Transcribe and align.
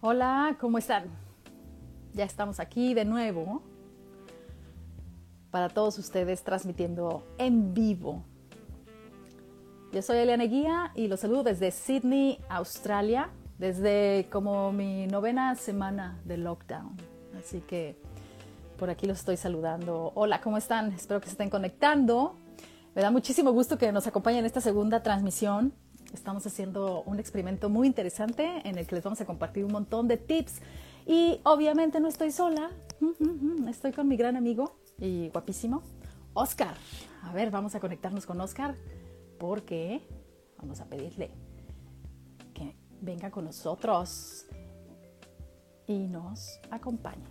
Hola, 0.00 0.56
¿cómo 0.60 0.78
están? 0.78 1.06
Ya 2.14 2.22
estamos 2.22 2.60
aquí 2.60 2.94
de 2.94 3.04
nuevo 3.04 3.62
para 5.50 5.68
todos 5.68 5.98
ustedes 5.98 6.44
transmitiendo 6.44 7.26
en 7.36 7.74
vivo. 7.74 8.22
Yo 9.92 10.00
soy 10.02 10.18
Eliana 10.18 10.44
Guía 10.44 10.92
y 10.94 11.08
los 11.08 11.18
saludo 11.18 11.42
desde 11.42 11.72
Sydney, 11.72 12.38
Australia, 12.48 13.30
desde 13.58 14.28
como 14.30 14.70
mi 14.70 15.08
novena 15.08 15.56
semana 15.56 16.20
de 16.24 16.36
lockdown. 16.36 16.96
Así 17.36 17.60
que 17.60 17.96
por 18.78 18.90
aquí 18.90 19.04
los 19.08 19.18
estoy 19.18 19.36
saludando. 19.36 20.12
Hola, 20.14 20.40
¿cómo 20.40 20.58
están? 20.58 20.92
Espero 20.92 21.18
que 21.18 21.26
se 21.26 21.32
estén 21.32 21.50
conectando. 21.50 22.36
Me 22.94 23.02
da 23.02 23.10
muchísimo 23.10 23.50
gusto 23.50 23.78
que 23.78 23.90
nos 23.90 24.06
acompañen 24.06 24.40
en 24.40 24.46
esta 24.46 24.60
segunda 24.60 25.02
transmisión. 25.02 25.72
Estamos 26.12 26.46
haciendo 26.46 27.02
un 27.02 27.18
experimento 27.18 27.68
muy 27.68 27.86
interesante 27.86 28.62
en 28.64 28.78
el 28.78 28.86
que 28.86 28.94
les 28.94 29.04
vamos 29.04 29.20
a 29.20 29.26
compartir 29.26 29.64
un 29.64 29.72
montón 29.72 30.08
de 30.08 30.16
tips. 30.16 30.60
Y 31.06 31.40
obviamente 31.44 32.00
no 32.00 32.08
estoy 32.08 32.30
sola, 32.32 32.70
estoy 33.68 33.92
con 33.92 34.08
mi 34.08 34.16
gran 34.16 34.36
amigo 34.36 34.76
y 34.98 35.28
guapísimo, 35.28 35.82
Oscar. 36.34 36.74
A 37.22 37.32
ver, 37.32 37.50
vamos 37.50 37.74
a 37.74 37.80
conectarnos 37.80 38.26
con 38.26 38.40
Oscar 38.40 38.74
porque 39.38 40.02
vamos 40.58 40.80
a 40.80 40.86
pedirle 40.86 41.30
que 42.54 42.74
venga 43.00 43.30
con 43.30 43.44
nosotros 43.44 44.46
y 45.86 46.06
nos 46.06 46.60
acompañe. 46.70 47.24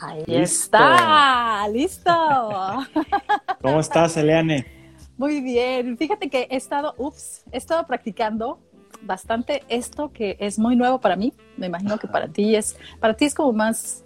Ahí 0.00 0.24
está, 0.26 1.66
listo. 1.68 2.10
¿Cómo 3.62 3.80
estás, 3.80 4.16
Eliane? 4.16 4.75
Muy 5.16 5.40
bien. 5.40 5.96
Fíjate 5.96 6.28
que 6.28 6.46
he 6.50 6.56
estado, 6.56 6.94
ups, 6.98 7.44
he 7.50 7.56
estado 7.56 7.86
practicando 7.86 8.58
bastante 9.02 9.62
esto 9.68 10.12
que 10.12 10.36
es 10.40 10.58
muy 10.58 10.76
nuevo 10.76 11.00
para 11.00 11.16
mí. 11.16 11.32
Me 11.56 11.66
imagino 11.66 11.98
que 11.98 12.06
para 12.06 12.28
ti 12.28 12.54
es, 12.54 12.76
para 13.00 13.14
ti 13.14 13.24
es 13.24 13.34
como 13.34 13.52
más 13.52 14.04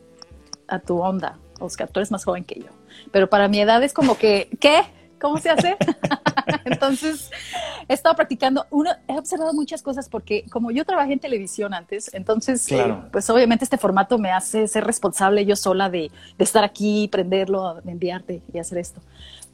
a 0.68 0.78
tu 0.78 1.00
onda, 1.00 1.38
Oscar. 1.58 1.88
Tú 1.88 2.00
eres 2.00 2.10
más 2.10 2.24
joven 2.24 2.44
que 2.44 2.60
yo. 2.60 2.68
Pero 3.10 3.28
para 3.28 3.48
mi 3.48 3.60
edad 3.60 3.82
es 3.82 3.92
como 3.92 4.16
que, 4.16 4.48
¿qué? 4.60 4.82
¿Cómo 5.20 5.38
se 5.38 5.50
hace? 5.50 5.76
entonces, 6.64 7.30
he 7.88 7.92
estado 7.92 8.14
practicando. 8.14 8.66
Uno, 8.70 8.90
he 9.06 9.18
observado 9.18 9.52
muchas 9.52 9.82
cosas 9.82 10.08
porque 10.08 10.46
como 10.50 10.70
yo 10.70 10.84
trabajé 10.84 11.12
en 11.12 11.18
televisión 11.18 11.74
antes, 11.74 12.12
entonces, 12.14 12.70
eh, 12.72 12.94
pues 13.12 13.28
obviamente 13.28 13.64
este 13.64 13.76
formato 13.76 14.18
me 14.18 14.30
hace 14.30 14.66
ser 14.66 14.84
responsable 14.84 15.44
yo 15.44 15.56
sola 15.56 15.90
de, 15.90 16.10
de 16.38 16.44
estar 16.44 16.64
aquí, 16.64 17.08
prenderlo, 17.08 17.80
de 17.82 17.90
enviarte 17.90 18.42
y 18.52 18.58
hacer 18.58 18.78
esto. 18.78 19.02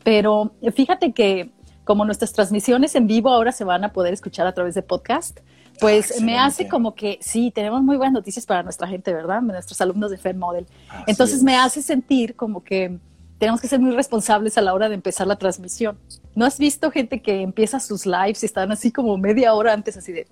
Pero 0.07 0.53
fíjate 0.73 1.13
que 1.13 1.51
como 1.83 2.05
nuestras 2.05 2.33
transmisiones 2.33 2.95
en 2.95 3.09
vivo 3.09 3.29
ahora 3.29 3.51
se 3.51 3.65
van 3.65 3.83
a 3.83 3.93
poder 3.93 4.15
escuchar 4.15 4.47
a 4.47 4.55
través 4.55 4.77
de 4.77 4.83
podcast, 4.83 5.41
pues 5.81 6.23
me 6.23 6.39
hace 6.39 6.69
como 6.69 6.95
que 6.95 7.19
sí, 7.21 7.51
tenemos 7.51 7.83
muy 7.83 7.97
buenas 7.97 8.13
noticias 8.13 8.47
para 8.47 8.63
nuestra 8.63 8.87
gente, 8.87 9.13
¿verdad? 9.13 9.43
Nuestros 9.43 9.81
alumnos 9.81 10.13
de 10.13 10.17
Fair 10.17 10.37
Model. 10.37 10.69
Entonces 11.09 11.43
me 11.43 11.57
hace 11.57 11.83
sentir 11.83 12.37
como 12.37 12.63
que 12.63 13.01
tenemos 13.39 13.61
que 13.61 13.67
ser 13.67 13.81
muy 13.81 13.97
responsables 13.97 14.57
a 14.57 14.63
la 14.63 14.75
hora 14.75 14.89
de 14.89 14.95
empezar 14.95 15.27
la 15.27 15.39
transmisión. 15.39 15.99
¿No 16.37 16.47
has 16.47 16.57
visto 16.57 16.93
gente 16.93 17.21
que 17.21 17.43
empieza 17.43 17.81
sus 17.81 18.07
lives 18.07 18.45
y 18.45 18.47
están 18.47 18.71
así 18.71 18.93
como 18.93 19.19
media 19.19 19.55
hora 19.55 19.73
antes, 19.73 19.97
así 19.97 20.13
de 20.13 20.29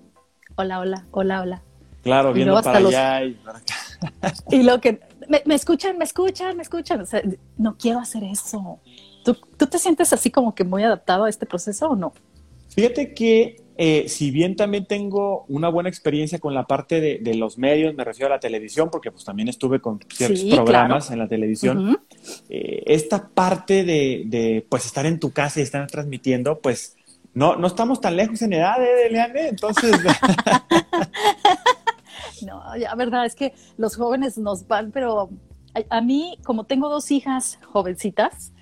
hola, 0.55 0.79
hola, 0.79 1.05
hola, 1.11 1.41
hola? 1.41 1.63
Claro, 2.05 2.33
viendo 2.33 2.63
para 2.63 2.79
allá 2.79 3.25
y 3.25 3.33
para 3.33 3.59
acá. 3.59 3.75
Y 4.53 4.63
lo 4.63 4.81
que 4.81 5.01
me, 5.29 5.43
me, 5.47 5.57
escuchan, 5.57 5.99
me 5.99 6.05
escuchan, 6.05 6.57
me 6.57 6.63
escuchan. 6.63 7.01
O 7.01 7.07
sea, 7.07 7.23
no 7.57 7.77
quiero 7.77 7.99
hacer 7.99 8.23
eso. 8.23 8.79
¿Tú, 9.25 9.67
te 9.67 9.79
sientes 9.79 10.13
así 10.13 10.31
como 10.31 10.55
que 10.55 10.65
muy 10.65 10.83
adaptado 10.83 11.25
a 11.25 11.31
este 11.31 11.47
proceso 11.47 11.89
o 11.89 11.97
no? 11.97 12.13
Fíjate 12.69 13.15
que 13.15 13.65
eh, 13.77 14.09
si 14.09 14.31
bien 14.31 14.55
también 14.55 14.87
tengo 14.87 15.45
una 15.49 15.69
buena 15.69 15.89
experiencia 15.89 16.39
con 16.39 16.55
la 16.55 16.67
parte 16.67 17.01
de, 17.01 17.35
los 17.35 17.59
medios, 17.59 17.95
me 17.95 18.05
refiero 18.05 18.33
a 18.33 18.37
la 18.37 18.41
televisión, 18.41 18.89
porque 18.91 19.11
pues 19.11 19.25
también 19.25 19.49
estuve 19.49 19.81
con 19.81 19.99
ciertos 20.13 20.45
programas 20.45 21.11
en 21.11 21.19
la 21.19 21.27
televisión, 21.27 21.99
eh, 22.49 22.83
esta 22.87 23.29
parte 23.29 23.85
de, 23.85 24.65
pues 24.69 24.87
estar 24.87 25.07
en 25.07 25.19
tu 25.19 25.33
casa 25.33 25.61
y 25.61 25.63
estar 25.63 25.87
transmitiendo, 25.89 26.61
pues 26.61 26.97
no, 27.33 27.57
no 27.57 27.67
estamos 27.67 28.01
tan 28.01 28.17
lejos 28.17 28.43
en 28.43 28.53
edad, 28.53 28.77
¿eh, 28.81 29.11
Leane? 29.11 29.49
Entonces... 29.49 29.93
no, 32.47 32.63
la 32.77 32.95
verdad 32.95 33.27
es 33.27 33.35
que 33.35 33.55
los 33.77 33.97
jóvenes 33.97 34.39
nos 34.39 34.69
van, 34.69 34.93
pero 34.93 35.31
a 35.91 36.01
mí, 36.01 36.39
como 36.45 36.65
tengo 36.65 36.89
dos 36.89 37.11
hijas 37.11 37.59
jovencitas, 37.73 38.53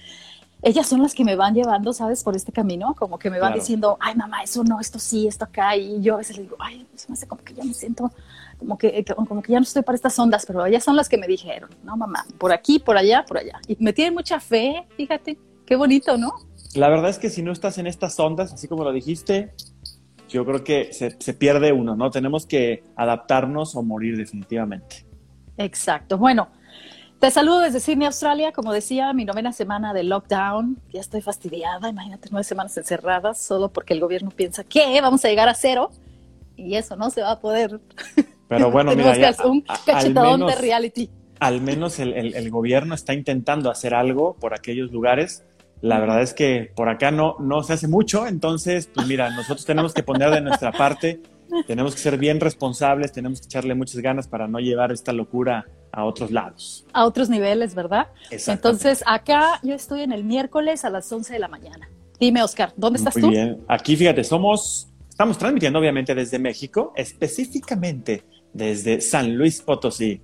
ellas 0.63 0.87
son 0.87 1.03
las 1.03 1.13
que 1.13 1.25
me 1.25 1.35
van 1.35 1.55
llevando, 1.55 1.93
¿sabes? 1.93 2.23
Por 2.23 2.37
este 2.37 2.53
camino, 2.53 2.95
como 2.95 3.19
que 3.19 3.31
me 3.31 3.41
van 3.41 3.53
diciendo, 3.53 3.97
ay, 4.01 4.15
mamá, 4.15 4.45
eso 4.45 4.63
no, 4.63 4.79
esto 4.79 5.01
sí, 5.01 5.27
esto 5.27 5.45
acá. 5.45 5.77
Y 5.77 6.01
yo 6.01 6.15
a 6.15 6.19
veces 6.19 6.37
le 6.37 6.45
digo, 6.45 6.57
ay, 6.61 6.87
se 6.95 7.09
me 7.09 7.15
hace 7.15 7.27
como 7.27 7.43
que 7.43 7.53
ya 7.53 7.65
me 7.65 7.75
siento, 7.75 8.13
como 8.59 8.79
que, 8.79 9.05
como 9.05 9.43
que 9.43 9.53
ya 9.53 9.59
no 9.59 9.65
estoy 9.65 9.83
para 9.83 9.97
estas 9.97 10.17
ondas, 10.21 10.47
pero 10.47 10.65
ellas 10.65 10.85
son 10.85 10.95
las 10.95 11.09
que 11.09 11.19
me 11.19 11.27
dijeron, 11.27 11.69
no, 11.83 11.97
mamá, 11.97 12.25
por 12.39 12.53
aquí, 12.53 12.79
por 12.79 12.97
allá, 12.97 13.25
por 13.27 13.39
allá. 13.39 13.61
Y 13.67 13.77
me 13.81 13.93
tienen 13.93 14.15
mucha 14.15 14.39
fe, 14.39 14.87
fíjate, 14.97 15.37
qué 15.67 15.75
bonito, 15.75 16.17
¿no? 16.17 16.33
La 16.75 16.89
verdad 16.89 17.11
es 17.11 17.19
que 17.19 17.29
si 17.29 17.43
no 17.43 17.51
estás 17.51 17.79
en 17.79 17.89
estas 17.89 18.19
ondas, 18.21 18.53
así 18.53 18.69
como 18.69 18.85
lo 18.85 18.93
dijiste, 18.93 19.53
yo 20.29 20.47
creo 20.47 20.63
que 20.63 20.93
se, 20.93 21.17
se 21.21 21.35
pierde 21.35 21.73
uno, 21.73 21.97
¿no? 21.97 22.11
Tenemos 22.13 22.47
que 22.47 22.85
adaptarnos 22.95 23.75
o 23.75 23.83
morir 23.83 24.17
definitivamente. 24.17 25.05
Exacto. 25.59 26.17
Bueno, 26.19 26.49
te 27.23 27.31
saludo 27.31 27.61
desde 27.61 27.79
Sydney, 27.79 28.07
Australia. 28.07 28.51
Como 28.51 28.73
decía, 28.73 29.13
mi 29.13 29.25
novena 29.25 29.53
semana 29.53 29.95
de 29.95 30.03
lockdown. 30.03 30.77
Ya 30.93 31.01
estoy 31.01 31.21
fastidiada. 31.23 31.89
Imagínate 31.89 32.29
nueve 32.33 32.43
semanas 32.43 32.77
encerradas 32.77 33.39
solo 33.41 33.69
porque 33.69 33.95
el 33.95 34.01
gobierno 34.01 34.33
piensa 34.33 34.65
que 34.65 35.01
vamos 35.01 35.25
a 35.25 35.29
llegar 35.29 35.49
a 35.49 35.55
cero 35.55 35.93
y 36.57 36.75
eso 36.75 36.97
no 36.97 37.11
se 37.11 37.23
va 37.23 37.31
a 37.31 37.39
poder. 37.39 37.79
Pero 38.49 38.73
bueno, 38.73 38.93
mira, 38.97 39.17
ya, 39.17 39.37
un 39.45 39.61
cachetadón 39.61 40.49
de 40.49 40.57
reality. 40.57 41.11
Al 41.39 41.61
menos 41.61 42.01
el, 42.01 42.13
el, 42.13 42.51
gobierno 42.51 42.93
está 42.93 43.15
intentando 43.15 43.71
hacer 43.71 43.95
algo 43.95 44.35
por 44.41 44.53
aquellos 44.53 44.91
lugares. 44.91 45.45
La 45.81 46.01
verdad 46.01 46.23
es 46.23 46.35
que 46.35 46.73
por 46.75 46.89
acá 46.89 47.13
no, 47.13 47.37
no 47.39 47.63
se 47.63 47.75
hace 47.75 47.87
mucho, 47.87 48.27
entonces, 48.27 48.91
pues 48.93 49.07
mira, 49.07 49.31
nosotros 49.31 49.65
tenemos 49.65 49.95
que 49.95 50.03
poner 50.03 50.31
de 50.31 50.41
nuestra 50.41 50.73
parte, 50.73 51.21
tenemos 51.67 51.95
que 51.95 52.01
ser 52.01 52.19
bien 52.19 52.41
responsables, 52.41 53.13
tenemos 53.13 53.41
que 53.41 53.47
echarle 53.47 53.75
muchas 53.75 54.01
ganas 54.01 54.27
para 54.27 54.49
no 54.49 54.59
llevar 54.59 54.93
esta 54.93 55.13
locura 55.13 55.67
a 55.93 56.05
otros 56.05 56.31
lados. 56.31 56.87
A 56.93 57.05
otros 57.05 57.29
niveles, 57.29 57.75
¿verdad? 57.75 58.09
Entonces, 58.31 59.03
acá 59.07 59.61
yo 59.63 59.75
estoy 59.75 60.03
en 60.03 60.13
el 60.13 60.25
miércoles 60.25 60.85
a 60.85 60.91
las 60.91 61.11
11 61.13 61.35
de 61.35 61.39
la 61.39 61.49
mañana. 61.49 61.89
Dime, 62.19 62.43
Oscar, 62.43 62.73
¿dónde 62.77 62.99
estás 62.99 63.17
Muy 63.17 63.31
bien. 63.31 63.65
Aquí, 63.69 63.97
fíjate, 63.97 64.25
somos, 64.25 64.89
estamos 65.09 65.37
transmitiendo 65.39 65.79
obviamente 65.79 66.15
desde 66.15 66.39
México, 66.39 66.93
específicamente 66.97 68.25
desde 68.53 69.01
San 69.01 69.37
Luis 69.37 69.61
Potosí. 69.61 70.21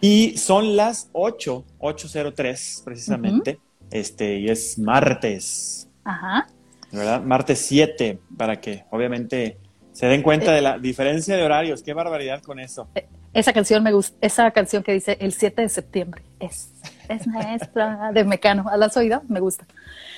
Y 0.00 0.36
son 0.36 0.76
las 0.76 1.08
8, 1.12 1.64
8.03 1.78 2.84
precisamente, 2.84 3.58
este, 3.90 4.40
y 4.40 4.48
es 4.48 4.78
martes. 4.78 5.88
Ajá. 6.04 6.46
¿Verdad? 6.92 7.22
Martes 7.22 7.60
7, 7.60 8.18
para 8.36 8.60
que 8.60 8.84
obviamente 8.90 9.58
se 9.94 10.06
den 10.06 10.22
cuenta 10.22 10.52
eh. 10.52 10.56
de 10.56 10.60
la 10.60 10.78
diferencia 10.78 11.36
de 11.36 11.42
horarios. 11.42 11.82
Qué 11.82 11.94
barbaridad 11.94 12.42
con 12.42 12.58
eso. 12.58 12.88
Eh, 12.96 13.06
esa 13.32 13.52
canción 13.52 13.82
me 13.82 13.92
gusta, 13.92 14.16
esa 14.20 14.50
canción 14.50 14.82
que 14.82 14.92
dice 14.92 15.16
el 15.20 15.32
7 15.32 15.62
de 15.62 15.68
septiembre 15.68 16.22
es, 16.40 16.72
es 17.08 17.26
maestra 17.28 18.10
de 18.12 18.24
Mecano. 18.24 18.64
¿La 18.76 18.86
has 18.86 18.96
oído? 18.96 19.22
Me 19.28 19.38
gusta. 19.38 19.66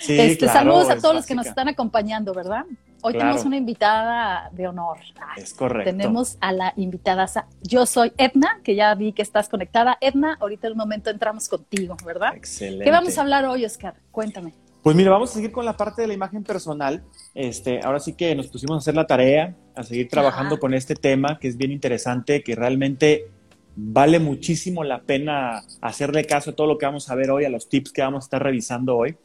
Sí, 0.00 0.18
este, 0.18 0.48
saludos 0.48 0.88
a 0.88 0.96
todos 0.96 1.14
los 1.14 1.26
que 1.26 1.34
nos 1.34 1.46
están 1.46 1.68
acompañando, 1.68 2.32
¿verdad? 2.32 2.64
Hoy 3.02 3.12
tenemos 3.12 3.44
una 3.44 3.58
invitada 3.58 4.48
de 4.52 4.66
honor. 4.66 4.98
Es 5.36 5.52
correcto. 5.52 5.90
Tenemos 5.90 6.38
a 6.40 6.52
la 6.52 6.72
invitada. 6.76 7.28
Yo 7.62 7.84
soy 7.84 8.12
Edna, 8.16 8.60
que 8.64 8.74
ya 8.74 8.94
vi 8.94 9.12
que 9.12 9.22
estás 9.22 9.48
conectada. 9.48 9.98
Edna, 10.00 10.38
ahorita 10.40 10.68
en 10.68 10.72
un 10.72 10.78
momento 10.78 11.10
entramos 11.10 11.48
contigo, 11.48 11.96
¿verdad? 12.04 12.34
Excelente. 12.34 12.84
¿Qué 12.84 12.90
vamos 12.90 13.16
a 13.16 13.20
hablar 13.20 13.44
hoy, 13.44 13.64
Oscar? 13.64 13.94
Cuéntame. 14.10 14.52
Pues 14.86 14.94
mira, 14.94 15.10
vamos 15.10 15.30
a 15.30 15.34
seguir 15.34 15.50
con 15.50 15.64
la 15.64 15.76
parte 15.76 16.02
de 16.02 16.06
la 16.06 16.14
imagen 16.14 16.44
personal. 16.44 17.02
Este, 17.34 17.80
ahora 17.82 17.98
sí 17.98 18.12
que 18.12 18.36
nos 18.36 18.46
pusimos 18.46 18.76
a 18.76 18.78
hacer 18.78 18.94
la 18.94 19.04
tarea, 19.04 19.56
a 19.74 19.82
seguir 19.82 20.06
trabajando 20.06 20.60
con 20.60 20.74
este 20.74 20.94
tema 20.94 21.40
que 21.40 21.48
es 21.48 21.56
bien 21.56 21.72
interesante, 21.72 22.44
que 22.44 22.54
realmente 22.54 23.26
vale 23.74 24.20
muchísimo 24.20 24.84
la 24.84 25.00
pena 25.00 25.64
hacerle 25.80 26.24
caso 26.24 26.50
a 26.50 26.52
todo 26.52 26.68
lo 26.68 26.78
que 26.78 26.86
vamos 26.86 27.10
a 27.10 27.16
ver 27.16 27.32
hoy, 27.32 27.44
a 27.44 27.48
los 27.48 27.68
tips 27.68 27.90
que 27.90 28.00
vamos 28.00 28.22
a 28.22 28.26
estar 28.26 28.40
revisando 28.40 28.96
hoy. 28.96 29.16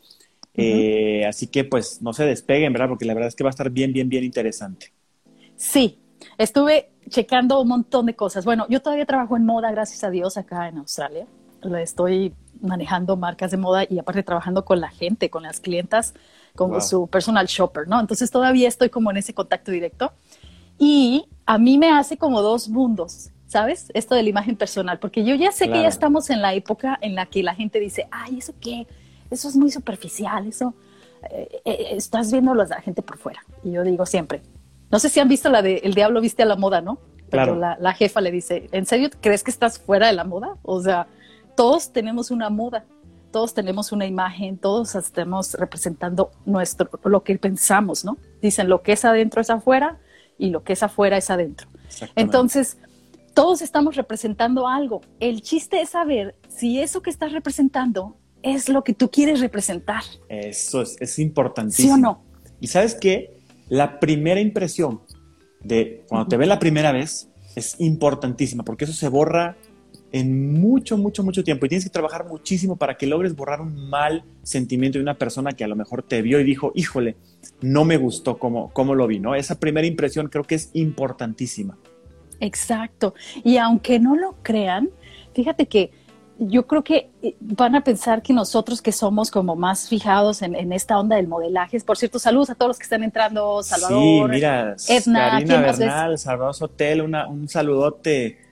Eh, 0.56 1.28
así 1.28 1.46
que 1.46 1.64
pues 1.64 2.02
no 2.02 2.12
se 2.12 2.26
despeguen, 2.26 2.74
¿verdad? 2.74 2.90
Porque 2.90 3.06
la 3.06 3.14
verdad 3.14 3.28
es 3.28 3.36
que 3.36 3.44
va 3.44 3.52
a 3.52 3.52
estar 3.52 3.70
bien, 3.70 3.94
bien, 3.94 4.10
bien 4.10 4.24
interesante. 4.24 4.92
Sí, 5.58 6.00
estuve 6.40 6.90
checando 7.08 7.62
un 7.62 7.68
montón 7.68 8.08
de 8.08 8.16
cosas. 8.16 8.46
Bueno, 8.46 8.66
yo 8.68 8.82
todavía 8.82 9.06
trabajo 9.06 9.38
en 9.38 9.46
moda, 9.46 9.70
gracias 9.70 10.04
a 10.04 10.10
Dios, 10.10 10.38
acá 10.38 10.70
en 10.70 10.80
Australia. 10.80 11.28
Estoy 11.80 12.34
manejando 12.62 13.18
marcas 13.18 13.52
de 13.52 13.58
moda 13.58 13.86
y 13.90 14.00
aparte 14.00 14.24
trabajando 14.24 14.66
con 14.66 14.80
la 14.80 14.90
gente, 14.90 15.30
con 15.30 15.44
las 15.44 15.60
clientas, 15.60 16.14
como 16.56 16.82
su 16.82 17.08
personal 17.08 17.48
shopper, 17.48 17.88
¿no? 17.88 18.00
Entonces 18.00 18.30
todavía 18.32 18.68
estoy 18.68 18.90
como 18.90 19.12
en 19.12 19.18
ese 19.18 19.34
contacto 19.34 19.72
directo 19.72 20.12
y 20.78 21.26
a 21.46 21.58
mí 21.58 21.78
me 21.78 21.92
hace 21.92 22.18
como 22.18 22.42
dos 22.42 22.70
mundos, 22.70 23.30
¿sabes? 23.48 23.92
Esto 23.94 24.16
de 24.16 24.24
la 24.24 24.30
imagen 24.30 24.56
personal, 24.56 25.00
porque 25.00 25.24
yo 25.24 25.36
ya 25.36 25.52
sé 25.52 25.70
que 25.70 25.82
ya 25.82 25.88
estamos 25.88 26.30
en 26.30 26.42
la 26.42 26.54
época 26.54 26.98
en 27.02 27.16
la 27.16 27.26
que 27.26 27.44
la 27.44 27.56
gente 27.56 27.80
dice, 27.80 28.08
ay, 28.12 28.40
¿eso 28.40 28.54
qué? 28.60 28.88
Eso 29.30 29.48
es 29.48 29.56
muy 29.56 29.72
superficial, 29.72 30.48
eso, 30.48 30.74
eh, 31.30 31.62
eh, 31.66 31.88
estás 31.92 32.32
viendo 32.32 32.52
a 32.52 32.56
la 32.56 32.82
gente 32.82 33.02
por 33.02 33.18
fuera. 33.18 33.42
Y 33.64 33.72
yo 33.72 33.84
digo 33.84 34.06
siempre, 34.06 34.42
no 34.90 35.00
sé 35.00 35.10
si 35.10 35.20
han 35.20 35.30
visto 35.30 35.50
la 35.50 35.62
de 35.62 35.78
El 35.84 35.94
Diablo 35.94 36.20
viste 36.20 36.44
a 36.44 36.46
la 36.46 36.56
moda, 36.56 36.82
¿no? 36.82 37.00
Pero 37.30 37.56
la, 37.56 37.78
la, 37.80 37.94
jefa 37.94 38.20
le 38.20 38.30
dice, 38.30 38.68
¿en 38.74 38.86
serio 38.86 39.10
crees 39.22 39.42
que 39.42 39.52
estás 39.52 39.80
fuera 39.80 40.08
de 40.08 40.14
la 40.14 40.26
moda? 40.26 40.58
O 40.64 40.82
sea, 40.82 41.08
todos 41.56 41.92
tenemos 41.92 42.32
una 42.32 42.50
moda, 42.50 42.86
todos 43.32 43.54
tenemos 43.54 43.92
una 43.92 44.06
imagen, 44.06 44.58
todos 44.58 44.96
estamos 44.96 45.54
representando 45.54 46.32
nuestro, 46.46 46.90
lo 47.04 47.24
que 47.24 47.38
pensamos, 47.38 48.04
¿no? 48.04 48.18
Dicen, 48.42 48.70
lo 48.70 48.82
que 48.82 48.94
es 48.94 49.06
adentro 49.06 49.42
es 49.42 49.50
afuera 49.50 50.00
y 50.38 50.50
lo 50.50 50.64
que 50.64 50.74
es 50.74 50.84
afuera 50.84 51.18
es 51.18 51.30
adentro. 51.30 51.68
Entonces, 52.16 52.78
todos 53.34 53.62
estamos 53.62 53.96
representando 53.96 54.68
algo. 54.68 55.02
El 55.20 55.42
chiste 55.42 55.82
es 55.82 55.92
saber 55.92 56.36
si 56.50 56.80
eso 56.80 57.02
que 57.02 57.10
estás 57.10 57.32
representando 57.32 58.18
es 58.44 58.70
lo 58.70 58.84
que 58.84 58.94
tú 58.94 59.10
quieres 59.10 59.40
representar. 59.40 60.04
Eso 60.28 60.82
es, 60.82 60.98
es 61.00 61.20
importantísimo. 61.20 61.88
¿Sí 61.88 61.94
o 61.94 61.98
no? 61.98 62.24
Y 62.60 62.68
sabes 62.68 62.96
qué? 62.96 63.38
La 63.70 64.00
primera 64.00 64.40
impresión 64.40 65.02
de 65.64 66.04
cuando 66.10 66.28
te 66.28 66.38
ve 66.38 66.46
la 66.46 66.60
primera 66.60 66.92
vez 66.92 67.30
es 67.56 67.80
importantísima 67.80 68.64
porque 68.64 68.86
eso 68.86 68.94
se 68.94 69.10
borra 69.10 69.58
en 70.12 70.60
mucho, 70.60 70.98
mucho, 70.98 71.24
mucho 71.24 71.44
tiempo 71.44 71.66
y 71.66 71.70
tienes 71.70 71.86
que 71.86 71.90
trabajar 71.90 72.26
muchísimo 72.28 72.76
para 72.76 72.98
que 72.98 73.08
logres 73.08 73.36
borrar 73.36 73.62
un 73.62 73.90
mal 73.90 74.24
sentimiento 74.44 74.98
de 74.98 75.04
una 75.04 75.18
persona 75.18 75.54
que 75.54 75.64
a 75.64 75.68
lo 75.68 75.76
mejor 75.76 76.04
te 76.04 76.22
vio 76.22 76.40
y 76.40 76.44
dijo, 76.44 76.72
híjole, 76.76 77.16
no 77.62 77.86
me 77.86 77.98
gustó 77.98 78.38
cómo, 78.38 78.72
cómo 78.74 78.96
lo 78.96 79.08
vi, 79.08 79.20
¿no? 79.20 79.36
Esa 79.36 79.60
primera 79.60 79.88
impresión 79.88 80.28
creo 80.28 80.44
que 80.44 80.56
es 80.56 80.70
importantísima. 80.74 81.78
Exacto. 82.40 83.14
Y 83.44 83.58
aunque 83.58 84.00
no 84.00 84.16
lo 84.16 84.36
crean, 84.42 84.90
fíjate 85.34 85.68
que 85.68 85.92
yo 86.40 86.66
creo 86.66 86.84
que 86.84 87.12
eh, 87.22 87.36
van 87.40 87.76
a 87.76 87.84
pensar 87.84 88.24
que 88.24 88.34
nosotros 88.34 88.82
que 88.82 88.92
somos 88.92 89.30
como 89.30 89.56
más 89.56 89.88
fijados 89.88 90.42
en, 90.42 90.74
esta 90.74 91.00
onda 91.00 91.16
del 91.18 91.28
modelaje, 91.28 91.80
por 91.82 91.98
cierto, 91.98 92.18
saludos 92.18 92.50
a 92.50 92.56
todos 92.56 92.70
los 92.70 92.78
que 92.80 92.84
están 92.84 93.04
entrando, 93.04 93.62
Salvador, 93.62 94.30
sí, 94.30 94.34
mira, 94.34 94.76
Edna, 94.90 95.30
Karina 95.30 95.62
Bernal, 95.62 96.18
Salvador 96.18 96.56
Sotel, 96.56 97.02
un 97.02 97.48
saludote. 97.48 98.51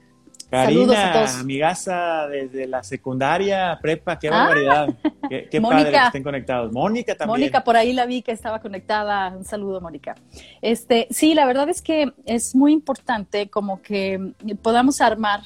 Karina, 0.50 1.24
amigaza 1.38 2.26
desde 2.26 2.66
la 2.66 2.82
secundaria, 2.82 3.78
prepa, 3.80 4.18
qué 4.18 4.28
ah. 4.28 4.30
barbaridad. 4.32 4.88
qué, 5.28 5.60
padre 5.60 5.90
que 5.90 5.96
estén 5.96 6.22
conectados. 6.24 6.72
Mónica 6.72 7.14
también. 7.14 7.40
Mónica, 7.40 7.62
por 7.62 7.76
ahí 7.76 7.92
la 7.92 8.06
vi 8.06 8.22
que 8.22 8.32
estaba 8.32 8.60
conectada. 8.60 9.28
Un 9.36 9.44
saludo, 9.44 9.80
Mónica. 9.80 10.16
Este, 10.60 11.06
sí, 11.10 11.34
la 11.34 11.46
verdad 11.46 11.68
es 11.68 11.80
que 11.82 12.12
es 12.26 12.54
muy 12.54 12.72
importante 12.72 13.48
como 13.48 13.80
que 13.80 14.32
podamos 14.60 15.00
armar 15.00 15.40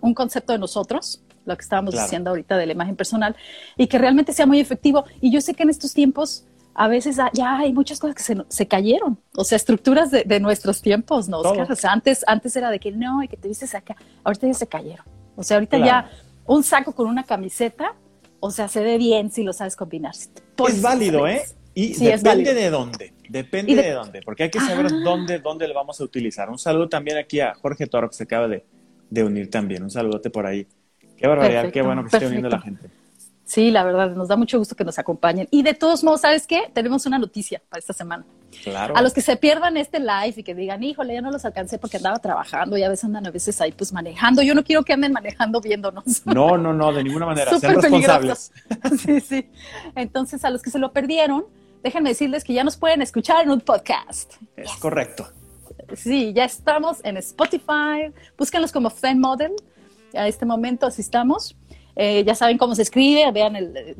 un 0.00 0.12
concepto 0.14 0.52
de 0.52 0.58
nosotros, 0.58 1.22
lo 1.44 1.56
que 1.56 1.62
estábamos 1.62 1.94
diciendo 1.94 2.30
ahorita 2.30 2.56
de 2.56 2.66
la 2.66 2.72
imagen 2.72 2.96
personal, 2.96 3.36
y 3.76 3.86
que 3.86 3.98
realmente 3.98 4.32
sea 4.32 4.46
muy 4.46 4.60
efectivo. 4.60 5.04
Y 5.20 5.30
yo 5.30 5.40
sé 5.40 5.54
que 5.54 5.62
en 5.62 5.70
estos 5.70 5.94
tiempos 5.94 6.44
a 6.78 6.86
veces 6.86 7.16
ya 7.32 7.58
hay 7.58 7.72
muchas 7.72 7.98
cosas 7.98 8.14
que 8.14 8.22
se, 8.22 8.36
se 8.48 8.68
cayeron, 8.68 9.18
o 9.34 9.42
sea, 9.42 9.56
estructuras 9.56 10.12
de, 10.12 10.22
de 10.22 10.38
nuestros 10.38 10.80
tiempos, 10.80 11.28
¿no, 11.28 11.40
Oscar? 11.40 11.70
O 11.72 11.74
sea, 11.74 11.92
antes, 11.92 12.24
antes 12.28 12.54
era 12.54 12.70
de 12.70 12.78
que 12.78 12.92
no, 12.92 13.20
y 13.20 13.26
que 13.26 13.36
te 13.36 13.48
vistes 13.48 13.74
acá, 13.74 13.96
ahorita 14.22 14.46
ya 14.46 14.54
se 14.54 14.68
cayeron. 14.68 15.04
O 15.34 15.42
sea, 15.42 15.56
ahorita 15.56 15.78
ya 15.78 16.08
un 16.46 16.62
saco 16.62 16.92
con 16.92 17.08
una 17.08 17.24
camiseta, 17.24 17.96
o 18.38 18.52
sea, 18.52 18.68
se 18.68 18.80
ve 18.80 18.96
bien 18.96 19.32
si 19.32 19.42
lo 19.42 19.52
sabes 19.52 19.74
combinar. 19.74 20.14
es 20.14 20.80
válido, 20.80 21.26
¿eh? 21.26 21.42
Y 21.74 21.94
depende 21.94 22.54
de 22.54 22.70
dónde, 22.70 23.12
depende 23.28 23.74
de, 23.74 23.90
dónde, 23.90 24.22
porque 24.22 24.44
hay 24.44 24.50
que 24.50 24.60
saber 24.60 24.88
dónde, 25.02 25.40
dónde 25.40 25.66
lo 25.66 25.74
vamos 25.74 26.00
a 26.00 26.04
utilizar. 26.04 26.48
Un 26.48 26.60
saludo 26.60 26.88
también 26.88 27.16
aquí 27.16 27.40
a 27.40 27.54
Jorge 27.54 27.88
Toro, 27.88 28.08
que 28.08 28.14
se 28.14 28.22
acaba 28.22 28.46
de, 28.46 28.64
de 29.10 29.24
unir 29.24 29.50
también. 29.50 29.82
Un 29.82 29.90
saludote 29.90 30.30
por 30.30 30.46
ahí. 30.46 30.64
Qué 31.16 31.26
barbaridad, 31.26 31.72
qué 31.72 31.82
bueno 31.82 32.04
que 32.04 32.16
esté 32.16 32.28
uniendo 32.28 32.48
la 32.48 32.60
gente. 32.60 32.88
Sí, 33.48 33.70
la 33.70 33.82
verdad, 33.82 34.10
nos 34.10 34.28
da 34.28 34.36
mucho 34.36 34.58
gusto 34.58 34.76
que 34.76 34.84
nos 34.84 34.98
acompañen. 34.98 35.48
Y 35.50 35.62
de 35.62 35.72
todos 35.72 36.04
modos, 36.04 36.20
¿sabes 36.20 36.46
qué? 36.46 36.70
Tenemos 36.74 37.06
una 37.06 37.18
noticia 37.18 37.62
para 37.70 37.78
esta 37.78 37.94
semana. 37.94 38.26
Claro. 38.62 38.94
A 38.94 39.00
los 39.00 39.14
que 39.14 39.22
se 39.22 39.38
pierdan 39.38 39.78
este 39.78 40.00
live 40.00 40.34
y 40.36 40.42
que 40.42 40.54
digan, 40.54 40.82
híjole, 40.82 41.14
ya 41.14 41.22
no 41.22 41.30
los 41.30 41.46
alcancé 41.46 41.78
porque 41.78 41.96
andaba 41.96 42.18
trabajando 42.18 42.76
y 42.76 42.82
a 42.82 42.90
veces 42.90 43.06
andan 43.06 43.26
a 43.26 43.30
veces 43.30 43.58
ahí 43.62 43.72
pues 43.72 43.90
manejando. 43.90 44.42
Yo 44.42 44.54
no 44.54 44.62
quiero 44.64 44.84
que 44.84 44.92
anden 44.92 45.12
manejando 45.12 45.62
viéndonos. 45.62 46.26
No, 46.26 46.58
no, 46.58 46.74
no, 46.74 46.92
de 46.92 47.02
ninguna 47.02 47.24
manera. 47.24 47.58
Sean 47.58 47.76
responsables. 47.76 48.52
sí, 48.98 49.18
sí. 49.20 49.48
Entonces, 49.94 50.44
a 50.44 50.50
los 50.50 50.60
que 50.60 50.68
se 50.68 50.78
lo 50.78 50.92
perdieron, 50.92 51.46
déjenme 51.82 52.10
decirles 52.10 52.44
que 52.44 52.52
ya 52.52 52.64
nos 52.64 52.76
pueden 52.76 53.00
escuchar 53.00 53.44
en 53.44 53.50
un 53.50 53.62
podcast. 53.62 54.34
Es 54.58 54.72
correcto. 54.72 55.26
Sí, 55.96 56.34
ya 56.34 56.44
estamos 56.44 57.02
en 57.02 57.16
Spotify. 57.16 58.12
Búsquenlos 58.36 58.72
como 58.72 58.90
Fan 58.90 59.18
Model 59.18 59.52
a 60.14 60.28
este 60.28 60.44
momento 60.44 60.86
así 60.86 61.00
estamos. 61.00 61.56
Eh, 62.00 62.22
ya 62.24 62.36
saben 62.36 62.58
cómo 62.58 62.76
se 62.76 62.82
escribe, 62.82 63.28
vean 63.32 63.56
el, 63.56 63.96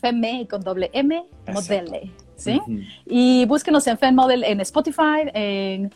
FEME 0.00 0.48
con 0.48 0.62
doble 0.62 0.88
M, 0.94 1.22
Modele, 1.52 2.10
¿sí? 2.34 2.58
Y 3.04 3.44
búsquenos 3.44 3.86
en 3.86 3.98
FEModel 3.98 4.42
en 4.42 4.58
Spotify, 4.62 5.28
en 5.34 5.92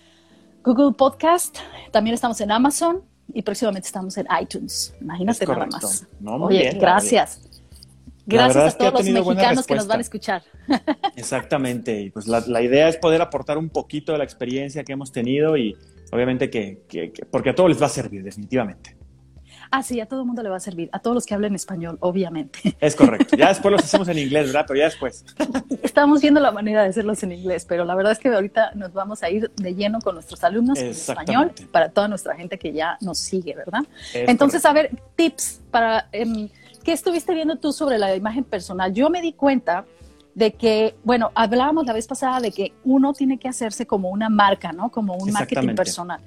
Google 0.63 0.93
Podcast, 0.93 1.57
también 1.93 2.13
estamos 2.13 2.39
en 2.43 2.53
Amazon 2.53 3.03
y 3.33 3.41
próximamente 3.41 3.87
estamos 3.87 4.19
en 4.19 4.27
iTunes. 4.39 4.95
Imagínate 5.01 5.47
nada 5.47 5.65
más. 5.65 6.07
Oye, 6.23 6.77
gracias. 6.79 7.41
Gracias 8.27 8.75
a 8.75 8.77
todos 8.77 9.09
los 9.09 9.27
mexicanos 9.27 9.67
que 9.67 9.75
nos 9.77 9.87
van 9.87 10.01
a 10.01 10.03
escuchar. 10.03 10.43
Exactamente, 11.17 12.03
y 12.03 12.11
pues 12.11 12.27
la, 12.29 12.61
idea 12.61 12.87
es 12.87 12.99
poder 12.99 13.23
aportar 13.23 13.57
un 13.57 13.71
poquito 13.71 14.13
de 14.13 14.19
la 14.19 14.25
experiencia 14.25 14.85
que 14.85 14.93
hemos 14.93 15.11
tenido 15.11 15.57
y 15.57 15.75
obviamente 16.13 16.51
que 16.51 16.83
porque 17.31 17.49
a 17.49 17.55
todos 17.55 17.71
les 17.71 17.81
va 17.81 17.87
a 17.87 17.89
servir, 17.89 18.23
definitivamente. 18.23 19.00
Ah, 19.73 19.85
sí, 19.85 20.01
a 20.01 20.07
todo 20.07 20.21
el 20.21 20.27
mundo 20.27 20.43
le 20.43 20.49
va 20.49 20.57
a 20.57 20.61
servir, 20.61 20.89
a 20.93 20.99
todos 20.99 21.15
los 21.15 21.27
que 21.27 21.35
hablen 21.35 21.55
español, 21.55 21.97
obviamente. 22.01 22.77
Es 22.81 22.97
correcto. 22.97 23.37
Ya 23.37 23.49
después 23.49 23.71
los 23.71 23.85
hacemos 23.85 24.09
en 24.09 24.19
inglés, 24.19 24.47
¿verdad? 24.47 24.65
Pero 24.67 24.79
ya 24.79 24.85
después. 24.87 25.25
Estamos 25.83 26.21
viendo 26.21 26.41
la 26.41 26.51
manera 26.51 26.83
de 26.83 26.89
hacerlos 26.89 27.23
en 27.23 27.33
inglés, 27.33 27.67
pero 27.69 27.85
la 27.85 27.95
verdad 27.95 28.13
es 28.13 28.19
que 28.19 28.29
ahorita 28.29 28.73
nos 28.75 28.93
vamos 28.93 29.23
a 29.23 29.31
ir 29.31 29.51
de 29.55 29.75
lleno 29.75 30.01
con 30.01 30.15
nuestros 30.15 30.43
alumnos 30.43 30.79
en 30.79 30.89
español 30.89 31.53
para 31.71 31.91
toda 31.91 32.09
nuestra 32.09 32.35
gente 32.35 32.59
que 32.59 32.73
ya 32.73 32.99
nos 33.01 33.19
sigue, 33.19 33.55
¿verdad? 33.55 33.81
Entonces, 34.13 34.65
a 34.65 34.73
ver, 34.73 34.91
tips 35.17 35.61
para... 35.71 36.09
Em, 36.13 36.49
¿Qué 36.83 36.93
estuviste 36.93 37.35
viendo 37.35 37.57
tú 37.57 37.73
sobre 37.73 37.99
la 37.99 38.17
imagen 38.17 38.43
personal? 38.43 38.93
Yo 38.95 39.11
me 39.11 39.21
di 39.21 39.35
cuenta 39.35 39.85
de 40.35 40.53
que, 40.55 40.95
bueno, 41.05 41.31
hablábamos 41.35 41.87
la 41.87 41.93
vez 41.93 42.07
pasada 42.07 42.41
de 42.41 42.53
que 42.53 42.73
uno 42.85 43.13
tiene 43.13 43.39
que 43.39 43.49
hacerse 43.49 43.87
como 43.87 44.09
una 44.09 44.29
marca, 44.31 44.73
¿no? 44.73 44.91
Como 44.91 45.15
un 45.15 45.31
marketing 45.31 45.75
personal. 45.75 46.21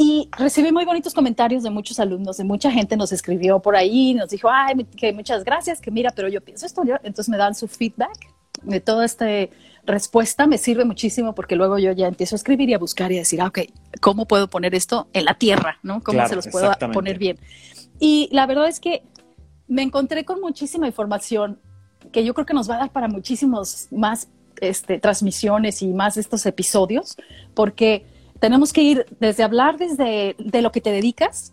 Y 0.00 0.28
recibí 0.38 0.70
muy 0.70 0.84
bonitos 0.84 1.12
comentarios 1.12 1.64
de 1.64 1.70
muchos 1.70 1.98
alumnos, 1.98 2.36
de 2.36 2.44
mucha 2.44 2.70
gente 2.70 2.96
nos 2.96 3.10
escribió 3.10 3.58
por 3.58 3.74
ahí, 3.74 4.14
nos 4.14 4.30
dijo, 4.30 4.48
ay, 4.48 4.84
que 4.96 5.12
muchas 5.12 5.42
gracias, 5.42 5.80
que 5.80 5.90
mira, 5.90 6.12
pero 6.14 6.28
yo 6.28 6.40
pienso 6.40 6.66
esto, 6.66 6.82
entonces 7.02 7.28
me 7.28 7.36
dan 7.36 7.56
su 7.56 7.66
feedback 7.66 8.32
de 8.62 8.78
toda 8.80 9.04
esta 9.04 9.26
respuesta, 9.84 10.46
me 10.46 10.56
sirve 10.56 10.84
muchísimo 10.84 11.34
porque 11.34 11.56
luego 11.56 11.80
yo 11.80 11.90
ya 11.90 12.06
empiezo 12.06 12.36
a 12.36 12.38
escribir 12.38 12.70
y 12.70 12.74
a 12.74 12.78
buscar 12.78 13.10
y 13.10 13.16
a 13.16 13.20
decir, 13.20 13.40
ah, 13.40 13.48
ok, 13.48 13.58
¿cómo 14.00 14.28
puedo 14.28 14.48
poner 14.48 14.76
esto 14.76 15.08
en 15.14 15.24
la 15.24 15.34
tierra? 15.34 15.78
¿no? 15.82 16.00
¿Cómo 16.00 16.28
se 16.28 16.36
los 16.36 16.46
puedo 16.46 16.70
poner 16.92 17.18
bien? 17.18 17.40
Y 17.98 18.28
la 18.30 18.46
verdad 18.46 18.68
es 18.68 18.78
que 18.78 19.02
me 19.66 19.82
encontré 19.82 20.24
con 20.24 20.40
muchísima 20.40 20.86
información 20.86 21.58
que 22.12 22.24
yo 22.24 22.34
creo 22.34 22.46
que 22.46 22.54
nos 22.54 22.70
va 22.70 22.76
a 22.76 22.78
dar 22.78 22.92
para 22.92 23.08
muchísimos 23.08 23.88
más 23.90 24.28
este, 24.60 25.00
transmisiones 25.00 25.82
y 25.82 25.88
más 25.88 26.16
estos 26.16 26.46
episodios, 26.46 27.16
porque 27.54 28.06
tenemos 28.40 28.72
que 28.72 28.82
ir 28.82 29.06
desde 29.20 29.42
hablar 29.42 29.78
desde 29.78 30.36
de 30.38 30.62
lo 30.62 30.72
que 30.72 30.80
te 30.80 30.90
dedicas 30.90 31.52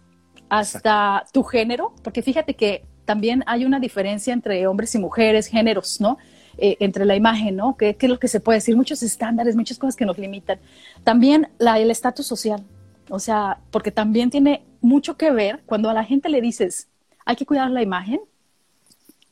hasta 0.49 1.25
tu 1.31 1.43
género, 1.43 1.93
porque 2.03 2.21
fíjate 2.21 2.53
que 2.53 2.83
también 3.05 3.43
hay 3.47 3.65
una 3.65 3.79
diferencia 3.79 4.33
entre 4.33 4.67
hombres 4.67 4.93
y 4.95 4.99
mujeres, 4.99 5.47
géneros, 5.47 5.99
¿no? 5.99 6.17
Eh, 6.57 6.77
entre 6.79 7.05
la 7.05 7.15
imagen, 7.15 7.55
¿no? 7.55 7.75
¿Qué, 7.75 7.97
es 7.99 8.09
lo 8.09 8.19
que 8.19 8.27
se 8.27 8.39
puede 8.39 8.57
decir? 8.57 8.75
Muchos 8.75 9.03
estándares, 9.03 9.55
muchas 9.55 9.77
cosas 9.77 9.95
que 9.95 10.05
nos 10.05 10.17
limitan. 10.17 10.59
También 11.03 11.49
la, 11.57 11.79
el 11.79 11.91
estatus 11.91 12.25
social, 12.25 12.63
o 13.09 13.19
sea, 13.19 13.59
porque 13.71 13.91
también 13.91 14.29
tiene 14.29 14.63
mucho 14.81 15.17
que 15.17 15.31
ver 15.31 15.61
cuando 15.65 15.89
a 15.89 15.93
la 15.93 16.03
gente 16.03 16.29
le 16.29 16.41
dices, 16.41 16.87
hay 17.25 17.35
que 17.35 17.45
cuidar 17.45 17.69
la 17.71 17.81
imagen, 17.81 18.21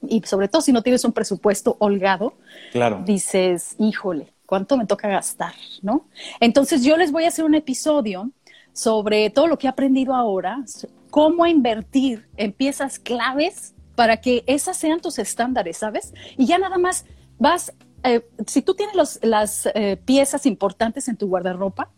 y 0.05 0.22
sobre 0.24 0.50
todo 0.50 0.62
si 0.62 0.74
no 0.74 0.81
tienes 0.81 1.05
un 1.05 1.13
presupuesto 1.13 1.77
holgado, 1.79 2.33
claro. 2.74 3.03
dices, 3.05 3.75
híjole, 3.79 4.33
cuánto 4.46 4.78
me 4.78 4.86
toca 4.86 5.08
gastar, 5.08 5.54
¿no? 5.82 6.06
Entonces 6.40 6.84
yo 6.84 6.98
les 6.98 7.12
voy 7.12 7.26
a 7.26 7.30
hacer 7.30 7.46
un 7.46 7.56
episodio 7.56 8.32
sobre 8.74 9.30
todo 9.30 9.48
lo 9.48 9.58
que 9.58 9.68
he 9.68 9.70
aprendido 9.70 10.16
ahora, 10.16 10.64
cómo 11.12 11.46
invertir 11.46 12.28
en 12.38 12.52
piezas 12.52 12.98
claves 13.00 13.76
para 13.96 14.18
que 14.18 14.44
esas 14.48 14.78
sean 14.78 15.00
tus 15.00 15.20
estándares, 15.20 15.78
¿sabes? 15.78 16.14
Y 16.38 16.48
ya 16.48 16.58
nada 16.58 16.80
más 16.80 17.06
vas, 17.38 17.74
eh, 18.04 18.26
si 18.48 18.64
tú 18.64 18.74
tienes 18.74 19.20
las 19.22 19.70
eh, 19.76 19.98
piezas 20.04 20.48
importantes 20.48 21.08
en 21.08 21.18
tu 21.18 21.28
guardarropa 21.28 21.92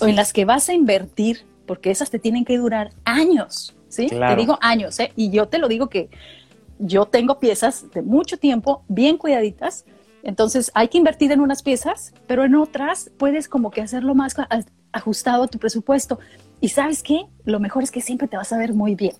o 0.00 0.06
en 0.06 0.14
las 0.14 0.32
que 0.32 0.44
vas 0.44 0.68
a 0.68 0.74
invertir, 0.74 1.44
porque 1.66 1.90
esas 1.90 2.10
te 2.10 2.20
tienen 2.20 2.44
que 2.44 2.58
durar 2.58 2.92
años, 3.04 3.74
¿sí? 3.88 4.06
Te 4.06 4.36
digo 4.36 4.58
años, 4.60 5.00
¿eh? 5.00 5.12
Y 5.16 5.30
yo 5.30 5.48
te 5.48 5.58
lo 5.58 5.66
digo 5.66 5.88
que 5.88 6.10
yo 6.78 7.06
tengo 7.06 7.40
piezas 7.40 7.90
de 7.92 8.02
mucho 8.02 8.38
tiempo, 8.38 8.84
bien 8.86 9.16
cuidaditas, 9.16 9.84
entonces 10.24 10.70
hay 10.74 10.88
que 10.88 10.98
invertir 10.98 11.32
en 11.32 11.40
unas 11.40 11.62
piezas, 11.62 12.12
pero 12.26 12.44
en 12.44 12.54
otras 12.54 13.10
puedes 13.18 13.48
como 13.48 13.70
que 13.70 13.80
hacerlo 13.80 14.14
más 14.14 14.34
ajustado 14.92 15.44
a 15.44 15.48
tu 15.48 15.58
presupuesto. 15.58 16.18
Y 16.60 16.68
sabes 16.68 17.02
qué? 17.02 17.26
Lo 17.44 17.60
mejor 17.60 17.82
es 17.82 17.90
que 17.90 18.00
siempre 18.00 18.28
te 18.28 18.36
vas 18.36 18.52
a 18.52 18.58
ver 18.58 18.74
muy 18.74 18.94
bien. 18.94 19.14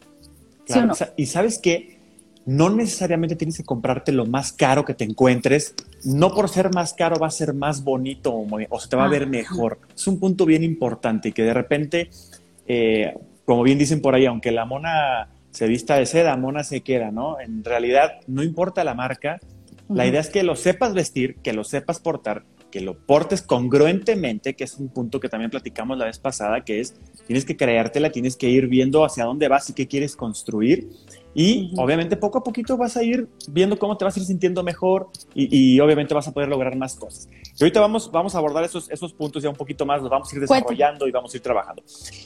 ¿Sí 0.66 0.78
o 0.78 0.86
no? 0.86 0.94
Y 1.16 1.26
sabes 1.26 1.58
qué? 1.58 2.00
No 2.46 2.70
necesariamente 2.70 3.36
tienes 3.36 3.56
que 3.56 3.64
comprarte 3.64 4.12
lo 4.12 4.26
más 4.26 4.52
caro 4.52 4.84
que 4.84 4.94
te 4.94 5.04
encuentres. 5.04 5.74
No 6.04 6.34
por 6.34 6.48
ser 6.48 6.72
más 6.74 6.92
caro 6.94 7.16
va 7.18 7.26
a 7.26 7.30
ser 7.30 7.54
más 7.54 7.84
bonito 7.84 8.34
o, 8.34 8.80
se 8.80 8.88
te 8.88 8.96
va 8.96 9.04
a 9.04 9.08
ver 9.08 9.26
mejor. 9.26 9.78
Es 9.94 10.06
un 10.06 10.18
punto 10.18 10.44
bien 10.44 10.62
importante 10.62 11.30
y 11.30 11.32
que 11.32 11.42
de 11.42 11.54
repente 11.54 12.10
eh, 12.66 13.14
como 13.44 13.62
bien 13.62 13.78
dicen 13.78 14.00
por 14.00 14.14
ahí, 14.14 14.26
aunque 14.26 14.52
la 14.52 14.64
mona 14.64 15.28
se 15.50 15.66
vista 15.66 15.96
de 15.96 16.06
seda, 16.06 16.36
mona 16.36 16.64
se 16.64 16.80
queda, 16.80 17.10
¿no? 17.10 17.38
En 17.40 17.62
realidad, 17.62 18.20
no 18.26 18.42
importa 18.42 18.84
la 18.84 18.94
marca, 18.94 19.38
la 19.88 20.06
idea 20.06 20.20
es 20.20 20.30
que 20.30 20.42
lo 20.42 20.56
sepas 20.56 20.94
vestir, 20.94 21.36
que 21.36 21.52
lo 21.52 21.64
sepas 21.64 22.00
portar, 22.00 22.44
que 22.70 22.80
lo 22.80 22.98
portes 22.98 23.42
congruentemente, 23.42 24.54
que 24.54 24.64
es 24.64 24.78
un 24.78 24.88
punto 24.88 25.20
que 25.20 25.28
también 25.28 25.50
platicamos 25.50 25.96
la 25.98 26.06
vez 26.06 26.18
pasada, 26.18 26.64
que 26.64 26.80
es, 26.80 26.94
tienes 27.26 27.44
que 27.44 27.56
creértela, 27.56 28.10
tienes 28.10 28.36
que 28.36 28.48
ir 28.48 28.66
viendo 28.66 29.04
hacia 29.04 29.24
dónde 29.24 29.46
vas 29.48 29.70
y 29.70 29.74
qué 29.74 29.86
quieres 29.86 30.16
construir. 30.16 30.88
Y 31.34 31.72
obviamente 31.76 32.16
poco 32.16 32.38
a 32.38 32.42
poquito 32.42 32.76
vas 32.76 32.96
a 32.96 33.02
ir 33.02 33.28
viendo 33.48 33.78
cómo 33.78 33.96
te 33.96 34.04
vas 34.04 34.16
a 34.16 34.20
ir 34.20 34.26
sintiendo 34.26 34.62
mejor 34.62 35.08
y, 35.34 35.78
obviamente 35.80 36.14
vas 36.14 36.26
a 36.28 36.32
poder 36.32 36.48
lograr 36.48 36.76
más 36.76 36.96
cosas. 36.96 37.28
Y 37.58 37.62
ahorita 37.62 37.80
vamos, 37.80 38.10
vamos 38.10 38.34
a 38.34 38.38
abordar 38.38 38.64
esos, 38.64 38.90
esos 38.90 39.12
puntos 39.12 39.42
ya 39.42 39.50
un 39.50 39.56
poquito 39.56 39.84
más, 39.86 40.00
los 40.00 40.10
vamos 40.10 40.32
a 40.32 40.34
ir 40.34 40.40
desarrollando 40.40 41.06
y 41.06 41.10
vamos 41.10 41.32
a 41.32 41.36
ir 41.36 41.42
trabajando. 41.42 41.82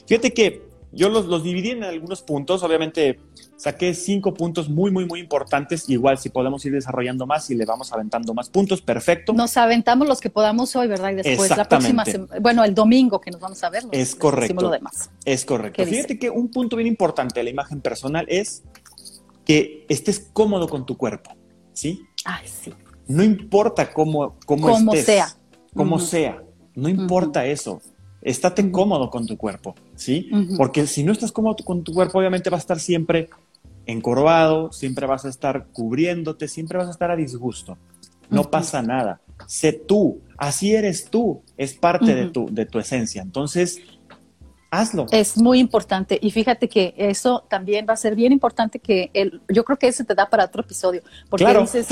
Fíjate 0.07 0.33
que 0.33 0.78
yo 0.91 1.09
los, 1.09 1.25
los 1.25 1.43
dividí 1.43 1.71
en 1.71 1.83
algunos 1.83 2.21
puntos, 2.21 2.63
obviamente 2.63 3.19
saqué 3.57 3.93
cinco 3.93 4.33
puntos 4.33 4.69
muy, 4.69 4.89
muy, 4.91 5.05
muy 5.05 5.19
importantes. 5.19 5.87
Igual 5.89 6.17
si 6.17 6.29
podemos 6.29 6.65
ir 6.65 6.71
desarrollando 6.71 7.27
más 7.27 7.49
y 7.51 7.55
le 7.55 7.65
vamos 7.65 7.93
aventando 7.93 8.33
más 8.33 8.49
puntos, 8.49 8.81
perfecto. 8.81 9.33
Nos 9.33 9.55
aventamos 9.57 10.07
los 10.07 10.19
que 10.19 10.29
podamos 10.29 10.75
hoy, 10.75 10.87
¿verdad? 10.87 11.11
Y 11.11 11.15
después 11.15 11.55
la 11.55 11.65
próxima 11.65 12.03
bueno, 12.41 12.63
el 12.63 12.73
domingo 12.73 13.21
que 13.21 13.31
nos 13.31 13.39
vamos 13.39 13.63
a 13.63 13.69
ver. 13.69 13.83
es 13.91 14.15
correcto. 14.15 14.61
Lo 14.61 14.69
demás. 14.69 15.11
Es 15.25 15.45
correcto. 15.45 15.85
Fíjate 15.85 16.17
que 16.17 16.29
un 16.29 16.49
punto 16.49 16.75
bien 16.75 16.87
importante 16.87 17.39
de 17.39 17.43
la 17.43 17.49
imagen 17.49 17.81
personal 17.81 18.25
es 18.27 18.63
que 19.45 19.85
estés 19.89 20.29
cómodo 20.33 20.67
con 20.67 20.85
tu 20.85 20.97
cuerpo, 20.97 21.31
¿sí? 21.73 22.01
Ay, 22.25 22.47
sí. 22.47 22.73
No 23.07 23.23
importa 23.23 23.91
cómo, 23.91 24.37
cómo 24.45 24.69
como 24.69 24.95
sea. 24.95 25.35
Como 25.73 25.99
sea. 25.99 26.43
No 26.75 26.87
importa 26.87 27.45
eso 27.45 27.81
estate 28.21 28.71
cómodo 28.71 29.09
con 29.09 29.25
tu 29.25 29.37
cuerpo, 29.37 29.75
¿sí? 29.95 30.29
Porque 30.57 30.85
si 30.87 31.03
no 31.03 31.11
estás 31.11 31.31
cómodo 31.31 31.57
con 31.63 31.83
tu 31.83 31.93
cuerpo, 31.93 32.19
obviamente 32.19 32.49
vas 32.49 32.59
a 32.59 32.61
estar 32.61 32.79
siempre 32.79 33.29
encorvado, 33.85 34.71
siempre 34.71 35.05
vas 35.07 35.25
a 35.25 35.29
estar 35.29 35.67
cubriéndote, 35.67 36.47
siempre 36.47 36.77
vas 36.77 36.87
a 36.87 36.91
estar 36.91 37.11
a 37.11 37.15
disgusto. 37.15 37.77
No 38.29 38.43
pasa 38.43 38.81
nada. 38.81 39.21
Sé 39.47 39.73
tú, 39.73 40.21
así 40.37 40.75
eres 40.75 41.09
tú, 41.09 41.41
es 41.57 41.73
parte 41.73 42.13
de, 42.13 42.29
tu, 42.29 42.47
de 42.51 42.65
tu 42.65 42.77
esencia. 42.77 43.21
Entonces, 43.21 43.81
hazlo. 44.69 45.07
Es 45.11 45.37
muy 45.37 45.59
importante 45.59 46.19
y 46.21 46.29
fíjate 46.29 46.69
que 46.69 46.93
eso 46.97 47.45
también 47.49 47.85
va 47.89 47.93
a 47.93 47.97
ser 47.97 48.15
bien 48.15 48.31
importante 48.31 48.79
que 48.79 49.09
el, 49.13 49.41
yo 49.49 49.63
creo 49.63 49.79
que 49.79 49.87
eso 49.87 50.03
te 50.03 50.13
da 50.13 50.29
para 50.29 50.45
otro 50.45 50.61
episodio, 50.61 51.01
porque 51.29 51.51
dices, 51.59 51.87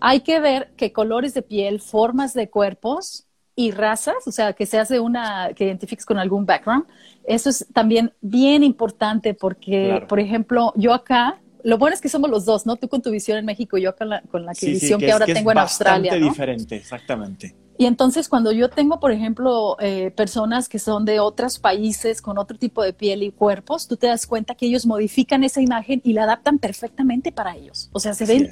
hay 0.00 0.20
que 0.20 0.40
ver 0.40 0.72
qué 0.76 0.92
colores 0.92 1.34
de 1.34 1.42
piel, 1.42 1.80
formas 1.80 2.32
de 2.32 2.48
cuerpos 2.48 3.26
y 3.54 3.70
razas, 3.70 4.26
o 4.26 4.32
sea, 4.32 4.52
que 4.52 4.66
seas 4.66 4.88
de 4.88 5.00
una, 5.00 5.50
que 5.54 5.64
identifiques 5.64 6.06
con 6.06 6.18
algún 6.18 6.46
background, 6.46 6.86
eso 7.24 7.50
es 7.50 7.66
también 7.72 8.12
bien 8.20 8.62
importante 8.62 9.34
porque, 9.34 10.04
por 10.08 10.18
ejemplo, 10.20 10.72
yo 10.76 10.94
acá, 10.94 11.40
lo 11.62 11.78
bueno 11.78 11.94
es 11.94 12.00
que 12.00 12.08
somos 12.08 12.30
los 12.30 12.44
dos, 12.44 12.66
¿no? 12.66 12.76
Tú 12.76 12.88
con 12.88 13.02
tu 13.02 13.10
visión 13.10 13.38
en 13.38 13.44
México 13.44 13.78
yo 13.78 13.94
con 13.94 14.08
la, 14.08 14.22
con 14.22 14.44
la 14.44 14.52
visión 14.52 14.98
que, 14.98 15.12
ahora 15.12 15.26
tengo 15.26 15.52
en 15.52 15.58
Australia. 15.58 16.18
¿no? 16.18 16.28
diferente, 16.28 16.76
exactamente. 16.76 17.54
Y 17.78 17.86
entonces 17.86 18.28
cuando 18.28 18.52
yo 18.52 18.68
tengo, 18.68 19.00
por 19.00 19.12
ejemplo, 19.12 19.76
eh, 19.80 20.12
personas 20.14 20.68
que 20.68 20.78
son 20.78 21.04
de 21.04 21.20
otros 21.20 21.58
países 21.58 22.20
con 22.20 22.38
otro 22.38 22.58
tipo 22.58 22.82
de 22.82 22.92
piel 22.92 23.22
y 23.22 23.30
cuerpos, 23.30 23.88
tú 23.88 23.96
te 23.96 24.06
das 24.06 24.26
cuenta 24.26 24.54
que 24.54 24.66
ellos 24.66 24.86
modifican 24.86 25.42
esa 25.44 25.60
imagen 25.60 26.00
y 26.04 26.12
la 26.12 26.24
adaptan 26.24 26.58
perfectamente 26.58 27.32
para 27.32 27.56
ellos. 27.56 27.90
O 27.92 28.00
sea, 28.00 28.14
se 28.14 28.26
ven 28.26 28.50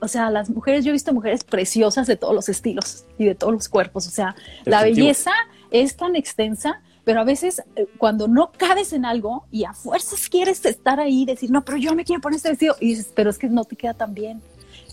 o 0.00 0.08
sea, 0.08 0.30
las 0.30 0.50
mujeres, 0.50 0.84
yo 0.84 0.90
he 0.90 0.92
visto 0.92 1.12
mujeres 1.12 1.44
preciosas 1.44 2.06
de 2.06 2.16
todos 2.16 2.34
los 2.34 2.48
estilos 2.48 3.04
y 3.18 3.24
de 3.24 3.34
todos 3.34 3.52
los 3.52 3.68
cuerpos, 3.68 4.06
o 4.06 4.10
sea, 4.10 4.34
la 4.64 4.82
belleza 4.82 5.32
es 5.70 5.96
tan 5.96 6.16
extensa, 6.16 6.82
pero 7.04 7.20
a 7.20 7.24
veces 7.24 7.62
eh, 7.76 7.86
cuando 7.98 8.28
no 8.28 8.52
cabes 8.56 8.92
en 8.92 9.04
algo 9.04 9.46
y 9.50 9.64
a 9.64 9.72
fuerzas 9.72 10.28
quieres 10.28 10.64
estar 10.64 11.00
ahí 11.00 11.24
decir, 11.24 11.50
no, 11.50 11.64
pero 11.64 11.78
yo 11.78 11.94
me 11.94 12.04
quiero 12.04 12.20
poner 12.20 12.36
este 12.36 12.50
vestido, 12.50 12.76
y 12.80 12.90
dices, 12.90 13.12
pero 13.14 13.30
es 13.30 13.38
que 13.38 13.48
no 13.48 13.64
te 13.64 13.76
queda 13.76 13.94
tan 13.94 14.14
bien. 14.14 14.42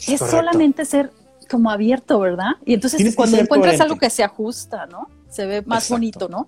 Es, 0.08 0.20
solamente 0.20 0.86
ser 0.86 1.12
como 1.50 1.72
abierto, 1.72 2.20
¿verdad? 2.20 2.52
Y 2.66 2.74
entonces 2.74 3.16
cuando 3.16 3.38
encuentras 3.38 3.80
algo 3.82 3.98
que 3.98 4.10
se 4.10 4.24
ajusta, 4.24 4.86
¿no? 4.86 5.10
Se 5.30 5.46
ve 5.46 5.62
más 5.62 5.90
bonito, 5.90 6.30
¿no? 6.30 6.48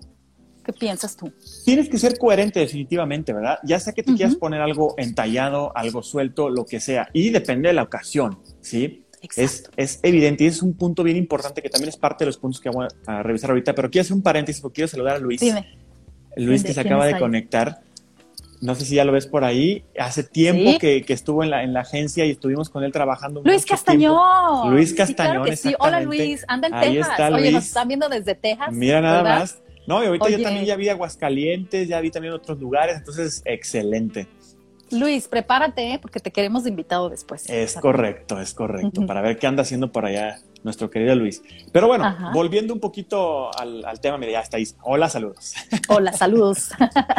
¿Qué 0.70 0.78
piensas 0.78 1.16
tú? 1.16 1.32
Tienes 1.64 1.88
que 1.88 1.98
ser 1.98 2.16
coherente 2.16 2.60
definitivamente, 2.60 3.32
¿verdad? 3.32 3.58
Ya 3.64 3.80
sea 3.80 3.92
que 3.92 4.04
te 4.04 4.14
quieras 4.14 4.36
poner 4.36 4.60
algo 4.60 4.94
entallado, 4.98 5.76
algo 5.76 6.00
suelto, 6.02 6.48
lo 6.48 6.64
que 6.64 6.78
sea. 6.78 7.08
Y 7.12 7.30
depende 7.30 7.68
de 7.68 7.74
la 7.74 7.82
ocasión, 7.82 8.38
¿sí? 8.60 9.04
Es, 9.36 9.68
es, 9.76 9.98
evidente 10.04 10.44
y 10.44 10.46
es 10.46 10.62
un 10.62 10.74
punto 10.74 11.02
bien 11.02 11.16
importante 11.16 11.60
que 11.60 11.68
también 11.68 11.88
es 11.88 11.96
parte 11.96 12.24
de 12.24 12.26
los 12.26 12.38
puntos 12.38 12.60
que 12.60 12.70
vamos 12.70 12.94
a, 13.04 13.22
revisar 13.24 13.50
ahorita. 13.50 13.74
Pero 13.74 13.90
quiero 13.90 14.02
hacer 14.02 14.16
un 14.16 14.22
paréntesis 14.22 14.62
porque 14.62 14.76
quiero 14.76 14.88
saludar 14.88 15.16
a 15.16 15.18
Luis. 15.18 15.40
Dime. 15.40 15.76
Luis 16.36 16.62
que 16.62 16.72
se 16.72 16.80
acaba 16.80 17.04
de 17.04 17.18
conectar. 17.18 17.80
No 18.60 18.76
sé 18.76 18.84
si 18.84 18.94
ya 18.94 19.04
lo 19.04 19.10
ves 19.10 19.26
por 19.26 19.42
ahí. 19.42 19.84
Hace 19.98 20.22
tiempo 20.22 20.78
que, 20.78 21.02
que, 21.02 21.12
estuvo 21.12 21.42
en 21.42 21.50
la, 21.50 21.64
en 21.64 21.72
la 21.72 21.80
agencia 21.80 22.24
y 22.26 22.30
estuvimos 22.30 22.70
con 22.70 22.84
él 22.84 22.92
trabajando. 22.92 23.42
Luis 23.44 23.66
Castañón. 23.66 24.72
Luis 24.72 24.94
Castañón. 24.94 25.56
Sí, 25.56 25.74
Hola 25.80 26.00
Luis, 26.00 26.44
anda 26.46 26.68
en 26.68 26.94
Texas. 26.94 27.32
Oye, 27.32 27.50
nos 27.50 27.66
están 27.66 27.88
viendo 27.88 28.08
desde 28.08 28.36
Texas. 28.36 28.68
Mira 28.70 29.00
nada 29.00 29.24
más. 29.24 29.58
No, 29.86 30.02
y 30.02 30.06
ahorita 30.06 30.28
yo 30.28 30.42
también 30.42 30.66
ya 30.66 30.76
vi 30.76 30.88
Aguascalientes, 30.88 31.88
ya 31.88 32.00
vi 32.00 32.10
también 32.10 32.34
otros 32.34 32.58
lugares, 32.60 32.96
entonces 32.96 33.42
excelente. 33.44 34.28
Luis, 34.90 35.28
prepárate, 35.28 35.92
¿eh? 35.92 35.98
porque 36.00 36.18
te 36.18 36.32
queremos 36.32 36.66
invitado 36.66 37.08
después. 37.08 37.48
Es 37.48 37.74
correcto, 37.74 38.40
es 38.40 38.54
correcto, 38.54 39.06
para 39.06 39.20
ver 39.22 39.38
qué 39.38 39.46
anda 39.46 39.62
haciendo 39.62 39.92
por 39.92 40.04
allá 40.04 40.40
nuestro 40.64 40.90
querido 40.90 41.14
Luis. 41.14 41.42
Pero 41.72 41.86
bueno, 41.86 42.16
volviendo 42.34 42.74
un 42.74 42.80
poquito 42.80 43.56
al, 43.56 44.00
tema, 44.00 44.18
mira, 44.18 44.32
ya 44.32 44.40
está 44.40 44.56
ahí. 44.56 44.66
Hola, 44.82 45.08
saludos. 45.08 45.54
Hola, 45.88 46.12
saludos. 46.12 46.70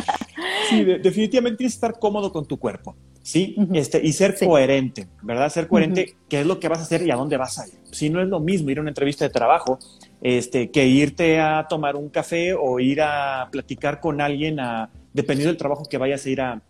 sí, 0.70 0.84
definitivamente 0.84 1.58
tienes 1.60 1.74
que 1.74 1.78
estar 1.78 1.98
cómodo 1.98 2.34
con 2.34 2.46
tu 2.46 2.60
cuerpo, 2.60 2.96
¿sí? 3.22 3.56
este, 3.74 4.06
y 4.06 4.12
ser 4.14 4.38
coherente, 4.38 5.08
¿verdad? 5.22 5.50
Ser 5.50 5.68
coherente, 5.68 6.16
qué 6.28 6.42
es 6.42 6.46
lo 6.46 6.60
que 6.60 6.68
vas 6.68 6.80
a 6.80 6.84
hacer 6.84 7.04
y 7.04 7.12
a 7.12 7.16
dónde 7.16 7.38
vas 7.38 7.58
a 7.58 7.68
ir. 7.68 7.74
Si 7.92 8.10
no 8.10 8.22
es 8.22 8.28
lo 8.28 8.42
mismo 8.42 8.70
ir 8.70 8.80
a 8.80 8.82
una 8.82 8.90
entrevista 8.92 9.24
de 9.24 9.32
trabajo 9.32 9.80
este, 10.22 10.70
que 10.70 10.86
irte 10.86 11.40
a 11.40 11.68
tomar 11.68 11.96
un 11.96 12.10
café 12.10 12.54
o 12.54 12.80
ir 12.80 13.02
a 13.02 13.50
platicar 13.52 14.00
con 14.00 14.22
alguien, 14.22 14.60
a, 14.60 14.90
dependiendo 15.14 15.50
del 15.50 15.58
trabajo 15.58 15.86
que 15.86 15.98
vayas 15.98 16.26
a 16.26 16.30
ir 16.30 16.42
a, 16.42 16.62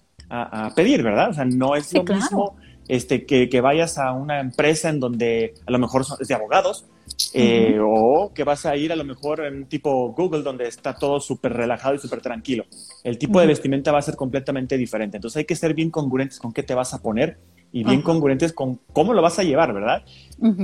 pedir, 0.75 1.03
¿verdad? 1.03 1.31
O 1.31 1.33
sea, 1.33 1.43
no 1.43 1.75
es 1.75 1.93
lo 1.93 2.05
mismo 2.05 2.55
este, 2.87 3.25
que, 3.25 3.61
vayas 3.61 3.97
a 3.97 4.13
una 4.13 4.39
empresa 4.39 4.87
en 4.87 5.01
donde 5.01 5.53
a 5.65 5.71
lo 5.71 5.77
mejor 5.77 6.05
es 6.21 6.27
de 6.27 6.33
abogados, 6.33 6.85
eh, 7.33 7.77
o 7.81 8.31
que 8.33 8.43
vas 8.43 8.65
a 8.65 8.75
ir 8.75 8.91
a 8.91 8.95
lo 8.95 9.03
mejor 9.03 9.45
en 9.45 9.55
un 9.55 9.65
tipo 9.65 10.13
Google 10.13 10.41
donde 10.41 10.67
está 10.67 10.95
todo 10.95 11.19
súper 11.19 11.53
relajado 11.53 11.95
y 11.95 11.99
súper 11.99 12.21
tranquilo. 12.21 12.65
El 13.03 13.17
tipo 13.17 13.39
de 13.39 13.47
vestimenta 13.47 13.91
va 13.91 13.99
a 13.99 14.01
ser 14.01 14.15
completamente 14.15 14.77
diferente. 14.77 15.17
Entonces 15.17 15.37
hay 15.37 15.45
que 15.45 15.55
ser 15.55 15.73
bien 15.73 15.89
congruentes 15.89 16.39
con 16.39 16.53
qué 16.53 16.63
te 16.63 16.73
vas 16.73 16.93
a 16.93 17.01
poner 17.01 17.37
y 17.71 17.83
bien 17.83 18.01
congruentes 18.01 18.51
con 18.53 18.79
cómo 18.91 19.13
lo 19.13 19.21
vas 19.21 19.39
a 19.39 19.43
llevar, 19.43 19.73
¿verdad? 19.73 20.03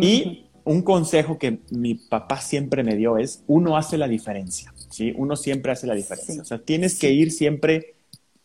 Y 0.01 0.46
un 0.67 0.81
consejo 0.81 1.37
que 1.37 1.59
mi 1.71 1.95
papá 1.95 2.41
siempre 2.41 2.83
me 2.83 2.95
dio 2.95 3.17
es, 3.17 3.43
uno 3.47 3.77
hace 3.77 3.97
la 3.97 4.07
diferencia, 4.07 4.73
¿sí? 4.89 5.13
Uno 5.15 5.35
siempre 5.35 5.71
hace 5.71 5.87
la 5.87 5.93
diferencia. 5.93 6.41
O 6.41 6.45
sea, 6.45 6.59
tienes 6.59 6.99
que 6.99 7.11
ir 7.11 7.31
siempre 7.31 7.95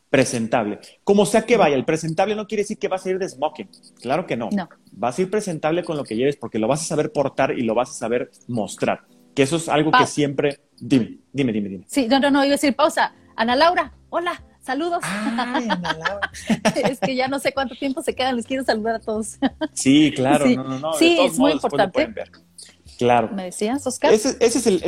presentable. 0.08 0.78
Como 1.04 1.26
sea 1.26 1.42
que 1.42 1.56
vaya, 1.56 1.74
el 1.74 1.84
presentable 1.84 2.36
no 2.36 2.46
quiere 2.46 2.62
decir 2.62 2.78
que 2.78 2.88
vas 2.88 3.04
a 3.04 3.10
ir 3.10 3.18
de 3.18 3.28
smoking. 3.28 3.68
Claro 4.00 4.26
que 4.26 4.36
no. 4.36 4.50
no. 4.52 4.68
Vas 4.92 5.18
a 5.18 5.22
ir 5.22 5.30
presentable 5.30 5.82
con 5.82 5.96
lo 5.96 6.04
que 6.04 6.16
lleves 6.16 6.36
porque 6.36 6.58
lo 6.58 6.68
vas 6.68 6.82
a 6.82 6.84
saber 6.84 7.12
portar 7.12 7.58
y 7.58 7.62
lo 7.62 7.74
vas 7.74 7.90
a 7.90 7.94
saber 7.94 8.30
mostrar. 8.46 9.00
Que 9.34 9.42
eso 9.42 9.56
es 9.56 9.68
algo 9.68 9.90
que 9.90 10.06
siempre... 10.06 10.60
Dime, 10.78 11.18
dime, 11.32 11.52
dime, 11.52 11.68
dime. 11.68 11.84
Sí, 11.88 12.06
no, 12.08 12.20
no, 12.20 12.30
no, 12.30 12.44
iba 12.44 12.54
a 12.54 12.58
decir 12.58 12.76
pausa. 12.76 13.14
Ana 13.36 13.56
Laura, 13.56 13.94
hola. 14.10 14.42
Saludos. 14.62 15.00
Ay, 15.02 15.68
es 16.90 17.00
que 17.00 17.16
ya 17.16 17.28
no 17.28 17.38
sé 17.40 17.52
cuánto 17.52 17.74
tiempo 17.74 18.00
se 18.02 18.14
quedan, 18.14 18.36
les 18.36 18.46
quiero 18.46 18.64
saludar 18.64 18.96
a 18.96 19.00
todos. 19.00 19.38
Sí, 19.72 20.12
claro, 20.14 20.46
no, 20.46 20.64
no, 20.64 20.78
no. 20.78 20.92
Sí, 20.94 21.18
es 21.20 21.38
muy 21.38 21.52
importante. 21.52 22.14
Claro. 22.96 23.30
¿Me 23.32 23.44
decías, 23.44 23.84
Oscar? 23.86 24.12
Ese, 24.12 24.36
es 24.40 24.66
el 24.66 24.80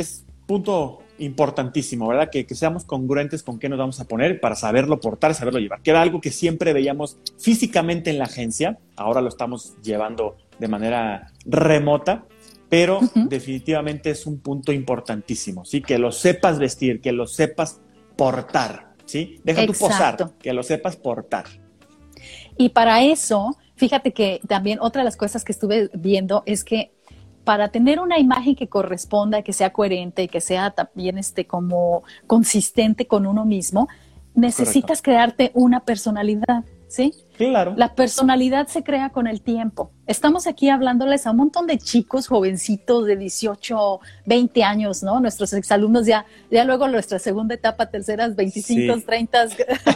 punto 0.45 0.99
importantísimo, 1.17 2.07
¿verdad? 2.07 2.29
Que, 2.29 2.45
seamos 2.55 2.85
congruentes 2.85 3.43
con 3.43 3.59
qué 3.59 3.67
nos 3.67 3.79
vamos 3.79 3.99
a 3.99 4.05
poner 4.05 4.39
para 4.39 4.55
saberlo 4.55 4.99
portar, 4.99 5.33
saberlo 5.35 5.59
llevar. 5.59 5.81
Que 5.81 5.91
era 5.91 6.01
algo 6.01 6.21
que 6.21 6.31
siempre 6.31 6.73
veíamos 6.73 7.17
físicamente 7.37 8.09
en 8.09 8.17
la 8.17 8.25
agencia, 8.25 8.77
ahora 8.95 9.21
lo 9.21 9.29
estamos 9.29 9.75
llevando 9.81 10.37
de 10.59 10.67
manera 10.67 11.31
remota, 11.45 12.25
pero 12.69 12.99
definitivamente 13.13 14.09
es 14.09 14.25
un 14.25 14.39
punto 14.39 14.71
importantísimo, 14.71 15.65
¿sí? 15.65 15.81
Que 15.81 15.97
lo 15.97 16.11
sepas 16.11 16.59
vestir, 16.59 17.01
que 17.01 17.11
lo 17.11 17.27
sepas 17.27 17.81
portar. 18.15 18.94
¿Sí? 19.05 19.39
Deja 19.43 19.65
tu 19.65 19.73
posar, 19.73 20.31
que 20.39 20.53
lo 20.53 20.63
sepas 20.63 20.95
portar. 20.95 21.45
Y 22.57 22.69
para 22.69 23.03
eso, 23.03 23.57
fíjate 23.75 24.13
que 24.13 24.41
también 24.47 24.79
otra 24.81 25.01
de 25.01 25.05
las 25.05 25.17
cosas 25.17 25.43
que 25.43 25.51
estuve 25.51 25.89
viendo 25.93 26.43
es 26.45 26.63
que 26.63 26.91
para 27.43 27.69
tener 27.69 27.99
una 27.99 28.17
imagen 28.17 28.55
que 28.55 28.67
corresponda, 28.67 29.43
que 29.43 29.53
sea 29.53 29.71
coherente 29.71 30.23
y 30.23 30.27
que 30.27 30.41
sea 30.41 30.71
también 30.71 31.17
este, 31.17 31.45
como 31.45 32.03
consistente 32.27 33.07
con 33.07 33.27
uno 33.27 33.45
mismo, 33.45 33.87
necesitas 34.33 35.01
crearte 35.01 35.51
una 35.53 35.81
personalidad, 35.81 36.65
¿sí? 36.87 37.13
Claro. 37.37 37.73
La 37.75 37.95
personalidad 37.95 38.67
se 38.67 38.83
crea 38.83 39.09
con 39.09 39.27
el 39.27 39.41
tiempo. 39.41 39.91
Estamos 40.07 40.47
aquí 40.47 40.69
hablándoles 40.69 41.27
a 41.27 41.31
un 41.31 41.37
montón 41.37 41.67
de 41.67 41.77
chicos 41.77 42.27
jovencitos 42.27 43.05
de 43.05 43.17
18, 43.17 43.99
20 44.25 44.63
años, 44.63 45.03
¿no? 45.03 45.19
Nuestros 45.19 45.51
exalumnos 45.53 46.05
ya, 46.05 46.25
ya 46.49 46.63
luego 46.63 46.87
nuestra 46.87 47.19
segunda 47.19 47.55
etapa, 47.55 47.87
terceras, 47.87 48.35
25, 48.35 49.01
30. 49.05 49.47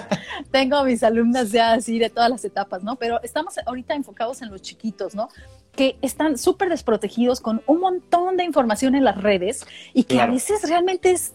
Tengo 0.51 0.83
mis 0.83 1.03
alumnas 1.03 1.51
ya 1.51 1.73
así 1.73 1.99
de 1.99 2.09
todas 2.09 2.29
las 2.29 2.43
etapas, 2.43 2.83
¿no? 2.83 2.95
Pero 2.95 3.21
estamos 3.23 3.55
ahorita 3.65 3.93
enfocados 3.93 4.41
en 4.41 4.49
los 4.49 4.61
chiquitos, 4.61 5.15
¿no? 5.15 5.29
que 5.75 5.97
están 6.01 6.37
súper 6.37 6.67
desprotegidos 6.67 7.39
con 7.39 7.61
un 7.65 7.79
montón 7.79 8.35
de 8.35 8.43
información 8.43 8.95
en 8.95 9.05
las 9.05 9.15
redes 9.21 9.65
y 9.93 10.03
que 10.03 10.19
a 10.19 10.25
veces 10.25 10.67
realmente 10.67 11.11
es 11.11 11.31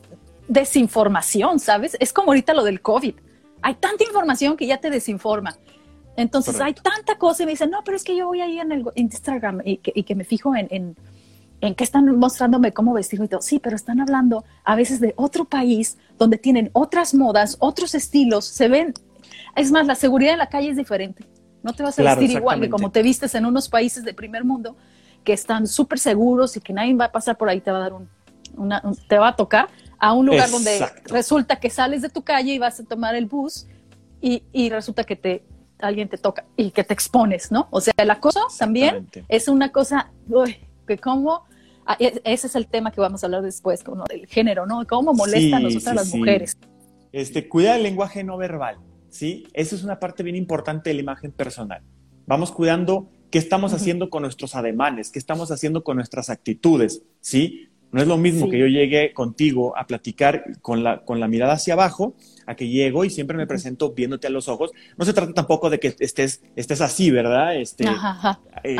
desinformación, 0.48 1.58
¿sabes? 1.60 1.96
Es 2.00 2.12
como 2.12 2.32
ahorita 2.32 2.52
lo 2.52 2.64
del 2.64 2.82
COVID. 2.82 3.14
Hay 3.62 3.74
tanta 3.76 4.04
información 4.04 4.58
que 4.58 4.66
ya 4.66 4.78
te 4.78 4.90
desinforma. 4.90 5.56
Entonces 6.16 6.60
hay 6.60 6.74
tanta 6.74 7.16
cosa 7.18 7.42
y 7.42 7.46
me 7.46 7.52
dicen, 7.52 7.70
no, 7.70 7.82
pero 7.84 7.96
es 7.96 8.04
que 8.04 8.16
yo 8.16 8.26
voy 8.26 8.40
ahí 8.40 8.58
en 8.58 8.72
el 8.72 8.84
Instagram 8.94 9.62
y 9.64 9.78
que, 9.78 10.14
me 10.14 10.24
fijo 10.24 10.54
en, 10.54 10.68
en, 10.70 10.96
en, 11.60 11.74
que 11.74 11.84
están 11.84 12.06
mostrándome 12.18 12.72
cómo 12.72 12.92
vestir 12.92 13.20
y 13.22 13.28
todo. 13.28 13.42
Sí, 13.42 13.58
pero 13.58 13.74
están 13.74 14.00
hablando 14.00 14.44
a 14.64 14.76
veces 14.76 15.00
de 15.00 15.14
otro 15.16 15.44
país 15.44 15.98
donde 16.18 16.38
tienen 16.38 16.70
otras 16.72 17.14
modas, 17.14 17.56
otros 17.58 17.94
estilos, 17.94 18.44
se 18.44 18.68
ven. 18.68 18.94
Es 19.56 19.72
más, 19.72 19.86
la 19.86 19.94
seguridad 19.94 20.32
en 20.32 20.38
la 20.38 20.48
calle 20.48 20.70
es 20.70 20.76
diferente. 20.76 21.24
No 21.62 21.72
te 21.72 21.82
vas 21.82 21.98
a 21.98 22.02
vestir 22.02 22.30
igual 22.30 22.60
que 22.60 22.68
como 22.68 22.90
te 22.90 23.02
vistes 23.02 23.34
en 23.34 23.46
unos 23.46 23.68
países 23.68 24.04
de 24.04 24.14
primer 24.14 24.44
mundo 24.44 24.76
que 25.24 25.32
están 25.32 25.66
súper 25.66 25.98
seguros 25.98 26.56
y 26.56 26.60
que 26.60 26.72
nadie 26.72 26.94
va 26.94 27.06
a 27.06 27.12
pasar 27.12 27.36
por 27.36 27.48
ahí, 27.48 27.60
te 27.60 27.70
va 27.70 27.78
a 27.78 27.80
dar 27.80 27.94
un, 27.94 28.08
una, 28.56 28.82
te 29.08 29.18
va 29.18 29.28
a 29.28 29.36
tocar 29.36 29.68
a 29.98 30.12
un 30.12 30.26
lugar 30.26 30.50
donde 30.50 30.86
resulta 31.06 31.58
que 31.58 31.70
sales 31.70 32.02
de 32.02 32.10
tu 32.10 32.22
calle 32.22 32.52
y 32.52 32.58
vas 32.58 32.78
a 32.78 32.84
tomar 32.84 33.14
el 33.14 33.24
bus 33.24 33.66
y, 34.20 34.42
y 34.52 34.68
resulta 34.68 35.04
que 35.04 35.16
te 35.16 35.42
alguien 35.78 36.08
te 36.08 36.18
toca 36.18 36.44
y 36.56 36.70
que 36.70 36.84
te 36.84 36.94
expones, 36.94 37.50
¿no? 37.50 37.68
O 37.70 37.80
sea, 37.80 37.92
el 37.96 38.10
acoso 38.10 38.40
también 38.58 39.08
es 39.28 39.48
una 39.48 39.72
cosa 39.72 40.10
uy, 40.28 40.56
que 40.86 40.98
como 40.98 41.44
ah, 41.86 41.96
e, 41.98 42.20
ese 42.24 42.46
es 42.46 42.56
el 42.56 42.66
tema 42.66 42.92
que 42.92 43.00
vamos 43.00 43.22
a 43.22 43.26
hablar 43.26 43.42
después, 43.42 43.82
como 43.82 44.04
del 44.04 44.26
género, 44.26 44.66
¿no? 44.66 44.86
Cómo 44.86 45.14
molesta 45.14 45.56
a 45.56 45.60
nosotras 45.60 45.94
las 45.94 46.14
mujeres. 46.14 46.56
Este, 47.12 47.48
cuida 47.48 47.76
el 47.76 47.82
lenguaje 47.82 48.24
no 48.24 48.36
verbal, 48.36 48.78
¿sí? 49.08 49.46
Esa 49.52 49.76
es 49.76 49.84
una 49.84 50.00
parte 50.00 50.22
bien 50.22 50.36
importante 50.36 50.90
de 50.90 50.94
la 50.94 51.00
imagen 51.00 51.32
personal. 51.32 51.82
Vamos 52.26 52.50
cuidando 52.50 53.10
qué 53.30 53.38
estamos 53.38 53.72
haciendo 53.72 54.10
con 54.10 54.22
nuestros 54.22 54.54
ademanes, 54.54 55.10
qué 55.10 55.18
estamos 55.18 55.50
haciendo 55.50 55.84
con 55.84 55.96
nuestras 55.96 56.30
actitudes, 56.30 57.02
¿sí? 57.20 57.68
No 57.92 58.02
es 58.02 58.08
lo 58.08 58.16
mismo 58.16 58.50
que 58.50 58.58
yo 58.58 58.66
llegue 58.66 59.12
contigo 59.12 59.76
a 59.76 59.86
platicar 59.86 60.44
con 60.60 60.82
la, 60.82 61.04
con 61.04 61.20
la 61.20 61.28
mirada 61.28 61.52
hacia 61.52 61.74
abajo, 61.74 62.16
a 62.46 62.56
que 62.56 62.68
llego 62.68 63.04
y 63.04 63.10
siempre 63.10 63.36
me 63.36 63.46
presento 63.46 63.92
viéndote 63.92 64.26
a 64.26 64.30
los 64.30 64.48
ojos. 64.48 64.72
No 64.96 65.04
se 65.04 65.12
trata 65.12 65.32
tampoco 65.32 65.70
de 65.70 65.78
que 65.78 65.94
estés, 65.98 66.42
estés 66.56 66.80
así, 66.80 67.10
¿verdad? 67.10 67.56
Este, 67.56 67.84
eh, 68.64 68.76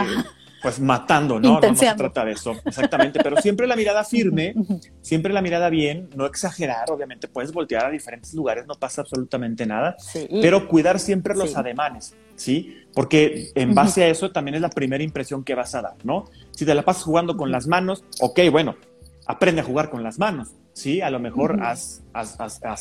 pues 0.65 0.81
matando, 0.81 1.39
¿no? 1.39 1.61
No, 1.61 1.77
se 1.77 1.95
trata 1.95 2.25
de 2.25 2.33
eso, 2.33 2.57
exactamente. 2.65 3.21
Pero 3.23 3.37
siempre 3.37 3.67
la 3.67 3.77
mirada 3.77 4.03
firme, 4.03 4.55
siempre 5.03 5.31
la 5.31 5.43
mirada 5.43 5.69
bien, 5.69 6.09
no 6.17 6.25
exagerar, 6.25 6.91
obviamente 6.91 7.29
puedes 7.29 7.53
voltear 7.53 7.85
a 7.85 7.91
diferentes 7.91 8.33
lugares, 8.33 8.67
no 8.67 8.75
pasa 8.75 9.03
absolutamente 9.03 9.67
nada, 9.67 9.95
pero 10.41 10.67
cuidar 10.67 10.99
siempre 10.99 11.35
los 11.35 11.55
ademanes, 11.55 12.17
¿sí? 12.35 12.79
Porque 12.95 13.51
en 13.55 13.75
base 13.75 14.05
a 14.05 14.09
eso 14.09 14.33
también 14.33 14.55
es 14.55 14.63
la 14.63 14.71
primera 14.71 15.05
impresión 15.05 15.45
que 15.45 15.55
vas 15.55 15.75
a 15.75 15.83
dar, 15.83 15.97
¿no? 16.03 16.25
Si 16.53 16.65
te 16.65 16.75
la 16.75 16.83
pasas 16.83 17.03
jugando 17.03 17.37
con 17.37 17.53
las 17.53 17.67
manos, 17.67 18.03
ok, 18.21 18.41
bueno, 18.51 18.77
aprende 19.27 19.61
a 19.61 19.65
jugar 19.65 19.91
con 19.91 20.03
las 20.03 20.19
manos, 20.19 20.53
¿sí? 20.73 21.01
A 21.01 21.11
lo 21.11 21.19
mejor 21.21 21.61
haz, 21.63 22.03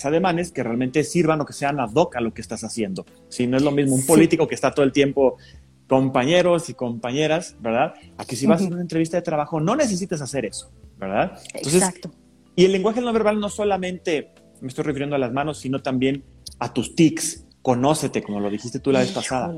ademanes 0.03 0.51
que 0.51 0.63
realmente 0.63 1.03
sirvan 1.03 1.41
o 1.41 1.46
que 1.46 1.53
sean 1.53 1.79
ad 1.79 1.91
hoc 1.94 2.15
a 2.15 2.22
lo 2.22 2.33
que 2.33 2.41
estás 2.41 2.63
haciendo, 2.63 3.05
¿sí? 3.29 3.48
No 3.48 3.57
es 3.57 3.63
lo 3.63 3.72
mismo 3.72 3.96
un 3.96 4.05
político 4.05 4.48
que 4.48 4.55
está 4.55 4.72
todo 4.72 4.85
el 4.85 4.91
tiempo 4.91 5.37
compañeros 5.87 6.70
y 6.70 6.74
compañeras, 6.74 7.55
¿verdad? 7.59 7.94
Aquí 8.18 8.35
si 8.35 8.48
vas 8.48 8.61
a 8.61 8.65
una 8.65 8.81
entrevista 8.81 9.18
de 9.18 9.22
trabajo 9.22 9.59
no 9.59 9.75
necesitas 9.75 10.22
hacer 10.22 10.46
eso, 10.46 10.72
¿verdad? 10.98 11.39
Exacto. 11.53 12.11
Y 12.55 12.65
el 12.65 12.72
lenguaje 12.72 13.01
no 13.01 13.11
verbal 13.13 13.39
no 13.39 13.50
solamente 13.50 14.31
me 14.61 14.70
estoy 14.70 14.85
refiriendo 14.85 15.15
a 15.15 15.20
las 15.20 15.33
manos, 15.33 15.59
sino 15.59 15.81
también 15.81 16.24
a 16.59 16.74
tus 16.74 16.96
tics. 16.96 17.46
Conócete, 17.61 18.24
como 18.24 18.39
lo 18.39 18.50
dijiste 18.50 18.79
tú 18.79 18.91
la 18.91 19.00
vez 19.00 19.11
pasada. 19.11 19.53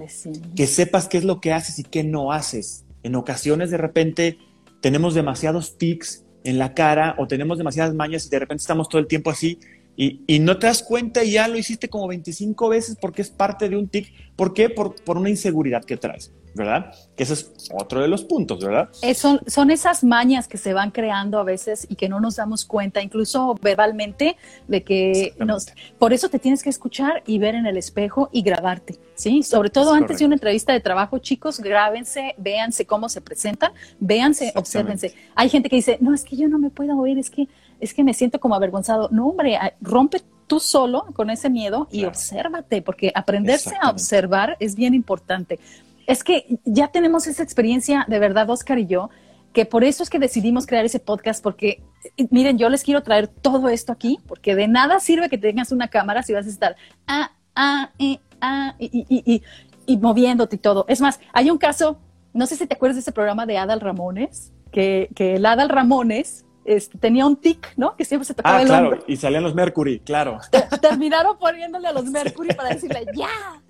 Que 0.55 0.67
sepas 0.67 1.07
qué 1.07 1.17
es 1.17 1.23
lo 1.23 1.41
que 1.41 1.53
haces 1.53 1.79
y 1.79 1.83
qué 1.83 2.03
no 2.03 2.31
haces. 2.31 2.85
En 3.03 3.15
ocasiones, 3.15 3.71
de 3.71 3.77
repente, 3.77 4.37
tenemos 4.81 5.13
demasiados 5.15 5.77
tics 5.77 6.24
en 6.45 6.59
la 6.59 6.73
cara 6.73 7.15
o 7.17 7.27
tenemos 7.27 7.57
demasiadas 7.57 7.93
mañas 7.93 8.25
y 8.25 8.29
de 8.29 8.39
repente 8.39 8.61
estamos 8.61 8.87
todo 8.87 8.99
el 8.99 9.07
tiempo 9.07 9.31
así 9.31 9.59
y, 9.95 10.21
y, 10.27 10.39
no 10.39 10.57
te 10.57 10.67
das 10.67 10.83
cuenta 10.83 11.23
y 11.23 11.31
ya 11.31 11.47
lo 11.47 11.57
hiciste 11.57 11.89
como 11.89 12.07
25 12.07 12.69
veces 12.69 12.97
porque 12.99 13.21
es 13.21 13.29
parte 13.29 13.69
de 13.69 13.77
un 13.77 13.87
tic. 13.87 14.11
¿Por 14.35 14.53
qué? 14.53 14.69
Por, 14.69 14.95
por 15.03 15.17
una 15.17 15.29
inseguridad 15.29 15.83
que 15.83 15.97
traes. 15.97 16.31
¿verdad? 16.55 16.93
Que 17.17 17.23
ese 17.23 17.33
es 17.33 17.69
otro 17.73 18.01
de 18.01 18.07
los 18.07 18.23
puntos, 18.23 18.63
¿verdad? 18.63 18.89
son, 19.13 19.41
son 19.45 19.71
esas 19.71 20.03
mañas 20.03 20.47
que 20.47 20.57
se 20.57 20.73
van 20.73 20.91
creando 20.91 21.37
a 21.37 21.43
veces 21.43 21.85
y 21.89 21.95
que 21.95 22.07
no 22.07 22.21
nos 22.21 22.37
damos 22.37 22.63
cuenta, 22.63 23.01
incluso 23.01 23.55
verbalmente, 23.61 24.37
de 24.67 24.83
que 24.83 25.35
nos... 25.37 25.67
Por 25.99 26.13
eso 26.13 26.29
te 26.29 26.39
tienes 26.39 26.63
que 26.63 26.69
escuchar 26.69 27.23
y 27.27 27.39
ver 27.39 27.55
en 27.55 27.65
el 27.65 27.77
espejo 27.77 28.29
y 28.31 28.41
grabarte, 28.41 28.97
¿sí? 29.15 29.43
Sobre 29.43 29.69
todo 29.69 29.93
antes 29.93 30.19
de 30.19 30.25
una 30.25 30.35
entrevista 30.35 30.71
de 30.71 30.79
trabajo, 30.79 31.17
chicos, 31.17 31.59
grábense, 31.59 32.35
véanse 32.37 32.85
cómo 32.85 33.09
se 33.09 33.19
presentan, 33.19 33.73
véanse, 33.99 34.53
obsérvense. 34.55 35.13
Hay 35.35 35.49
gente 35.49 35.69
que 35.69 35.75
dice, 35.75 35.97
no, 35.99 36.13
es 36.13 36.23
que 36.23 36.37
yo 36.37 36.47
no 36.47 36.57
me 36.57 36.69
puedo 36.69 36.97
oír, 36.97 37.19
es 37.19 37.29
que, 37.29 37.49
es 37.85 37.93
que 37.93 38.03
me 38.03 38.13
siento 38.13 38.39
como 38.39 38.55
avergonzado. 38.55 39.09
No, 39.11 39.27
hombre, 39.27 39.57
rompe 39.81 40.21
tú 40.47 40.59
solo 40.59 41.05
con 41.13 41.29
ese 41.29 41.49
miedo 41.49 41.87
y 41.91 42.05
obsérvate, 42.05 42.81
porque 42.81 43.11
aprenderse 43.15 43.75
a 43.81 43.89
observar 43.89 44.57
es 44.59 44.75
bien 44.75 44.93
importante 44.93 45.59
es 46.07 46.23
que 46.23 46.59
ya 46.65 46.87
tenemos 46.89 47.27
esa 47.27 47.43
experiencia 47.43 48.05
de 48.07 48.19
verdad, 48.19 48.49
Oscar 48.49 48.79
y 48.79 48.87
yo, 48.87 49.09
que 49.53 49.65
por 49.65 49.83
eso 49.83 50.03
es 50.03 50.09
que 50.09 50.19
decidimos 50.19 50.67
crear 50.67 50.85
ese 50.85 50.99
podcast, 50.99 51.41
porque 51.41 51.81
miren, 52.29 52.57
yo 52.57 52.69
les 52.69 52.83
quiero 52.83 53.03
traer 53.03 53.27
todo 53.27 53.69
esto 53.69 53.91
aquí, 53.91 54.19
porque 54.27 54.55
de 54.55 54.67
nada 54.67 54.99
sirve 54.99 55.29
que 55.29 55.37
tengas 55.37 55.71
una 55.71 55.87
cámara 55.87 56.23
si 56.23 56.33
vas 56.33 56.45
a 56.45 56.49
estar 56.49 56.75
ah, 57.07 57.31
ah, 57.55 57.91
eh, 57.99 58.19
ah, 58.41 58.75
y, 58.79 59.05
y, 59.09 59.41
y, 59.85 59.97
moviéndote 59.97 60.57
y 60.57 60.59
todo. 60.59 60.85
Es 60.87 60.99
más, 60.99 61.19
hay 61.31 61.49
un 61.49 61.57
caso, 61.57 61.97
no 62.33 62.45
sé 62.47 62.55
si 62.55 62.67
te 62.67 62.75
acuerdas 62.75 62.97
de 62.97 63.01
ese 63.01 63.11
programa 63.11 63.45
de 63.45 63.57
Adal 63.57 63.79
Ramones, 63.79 64.51
que, 64.71 65.09
que 65.15 65.35
el 65.35 65.45
Adal 65.45 65.69
Ramones 65.69 66.45
este, 66.65 66.97
tenía 66.97 67.25
un 67.27 67.37
tic, 67.37 67.73
¿no? 67.77 67.95
Que 67.95 68.03
siempre 68.03 68.25
se 68.25 68.33
tocaba 68.33 68.57
ah, 68.57 68.65
claro, 68.65 69.03
y 69.07 69.15
salían 69.15 69.43
los 69.43 69.53
Mercury, 69.53 69.99
claro. 69.99 70.39
Terminaron 70.81 71.37
poniéndole 71.37 71.87
a 71.87 71.93
los 71.93 72.05
Mercury 72.05 72.53
para 72.55 72.69
decirle, 72.69 73.05
ya, 73.15 73.61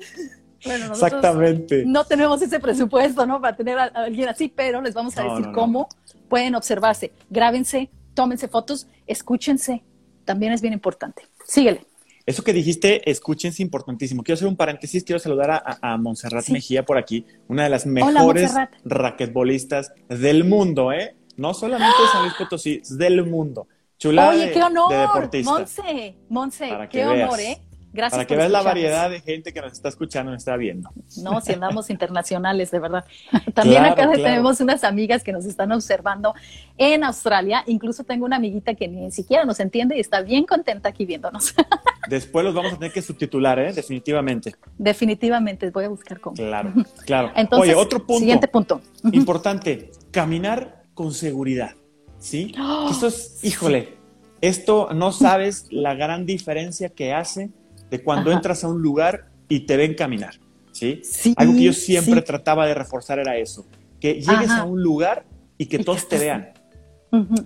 bueno, 0.63 0.85
Exactamente. 0.87 1.83
no 1.85 2.05
tenemos 2.05 2.41
ese 2.41 2.59
presupuesto, 2.59 3.25
¿no? 3.25 3.41
Para 3.41 3.55
tener 3.55 3.77
a, 3.77 3.83
alguien 3.85 4.29
así, 4.29 4.51
pero 4.53 4.81
les 4.81 4.93
vamos 4.93 5.17
a 5.17 5.23
decir 5.23 5.51
cómo 5.53 5.89
pueden 6.29 6.55
observarse. 6.55 7.11
Grábense, 7.29 7.89
tómense 8.13 8.47
fotos, 8.47 8.87
escúchense. 9.05 9.83
También 10.23 10.53
es 10.53 10.61
bien 10.61 10.73
importante. 10.73 11.23
Síguele. 11.45 11.85
Eso 12.25 12.43
que 12.43 12.53
dijiste, 12.53 13.07
escúchense, 13.11 13.61
importantísimo. 13.61 14.23
Quiero 14.23 14.35
hacer 14.35 14.47
un 14.47 14.55
paréntesis, 14.55 15.03
quiero 15.03 15.19
saludar 15.19 15.51
a, 15.51 15.77
a 15.81 15.97
Montserrat 15.97 16.49
Mejía 16.49 16.83
por 16.83 16.97
aquí, 16.97 17.25
una 17.47 17.65
de 17.65 17.69
las 17.69 17.85
mejores 17.85 18.51
raquetbolistas 18.83 19.91
del 20.09 20.45
mundo, 20.45 20.91
¿eh? 20.91 21.15
No 21.37 21.53
solamente 21.53 22.01
de 22.01 22.07
San 22.09 22.21
Luis 22.23 22.33
Potosí, 22.35 22.81
del 22.89 23.25
mundo. 23.25 23.67
Chula 23.97 24.29
Oye, 24.29 24.51
qué 24.51 24.61
honor, 24.61 25.29
Monse, 25.43 26.15
Monse, 26.29 26.69
qué 26.91 27.05
honor, 27.05 27.39
¿eh? 27.39 27.61
Gracias 27.95 28.17
Para 28.17 28.27
que 28.27 28.35
veas 28.35 28.51
la 28.51 28.61
variedad 28.61 29.09
de 29.09 29.21
gente 29.21 29.53
que 29.53 29.61
nos 29.61 29.71
está 29.71 29.87
escuchando, 29.87 30.29
nos 30.31 30.41
está 30.41 30.57
viendo. 30.57 30.89
No, 31.23 31.39
si 31.39 31.53
andamos 31.53 31.89
internacionales, 31.89 32.69
de 32.69 32.79
verdad. 32.79 33.05
También 33.53 33.85
acá 33.85 34.11
tenemos 34.11 34.59
unas 34.59 34.83
amigas 34.83 35.23
que 35.23 35.31
nos 35.31 35.45
están 35.45 35.71
observando 35.71 36.33
en 36.77 37.05
Australia. 37.05 37.63
Incluso 37.67 38.03
tengo 38.03 38.25
una 38.25 38.35
amiguita 38.35 38.75
que 38.75 38.89
ni 38.89 39.11
siquiera 39.11 39.45
nos 39.45 39.61
entiende 39.61 39.95
y 39.95 40.01
está 40.01 40.21
bien 40.21 40.43
contenta 40.45 40.89
aquí 40.89 41.05
viéndonos. 41.05 41.55
Después 42.09 42.43
los 42.43 42.53
vamos 42.53 42.73
a 42.73 42.75
tener 42.75 42.91
que 42.91 43.01
subtitular, 43.01 43.57
¿eh? 43.59 43.71
Definitivamente. 43.71 44.55
Definitivamente, 44.77 45.69
voy 45.69 45.85
a 45.85 45.89
buscar 45.89 46.19
cómo. 46.19 46.35
Claro, 46.35 46.73
claro. 47.05 47.31
Entonces, 47.33 47.73
Oye, 47.73 47.81
otro 47.81 47.99
punto. 47.99 48.19
Siguiente 48.19 48.49
punto. 48.49 48.81
Importante, 49.13 49.91
caminar 50.11 50.84
con 50.95 51.13
seguridad. 51.13 51.75
¿Sí? 52.17 52.55
Esto 52.89 53.07
es, 53.07 53.39
híjole, 53.43 53.97
esto 54.41 54.89
no 54.95 55.11
sabes 55.11 55.67
la 55.69 55.93
gran 55.93 56.25
diferencia 56.25 56.89
que 56.89 57.13
hace 57.13 57.51
de 57.91 58.03
cuando 58.03 58.31
entras 58.31 58.63
a 58.63 58.67
un 58.67 58.81
lugar 58.81 59.27
y 59.47 59.61
te 59.61 59.77
ven 59.77 59.93
caminar, 59.93 60.39
¿sí? 60.71 61.01
Algo 61.35 61.53
que 61.53 61.63
yo 61.63 61.73
siempre 61.73 62.21
trataba 62.23 62.65
de 62.65 62.73
reforzar 62.73 63.19
era 63.19 63.37
eso, 63.37 63.67
que 63.99 64.15
llegues 64.15 64.49
a 64.49 64.63
un 64.63 64.81
lugar 64.81 65.25
y 65.57 65.67
que 65.67 65.79
todos 65.79 66.07
te 66.07 66.17
vean. 66.17 66.53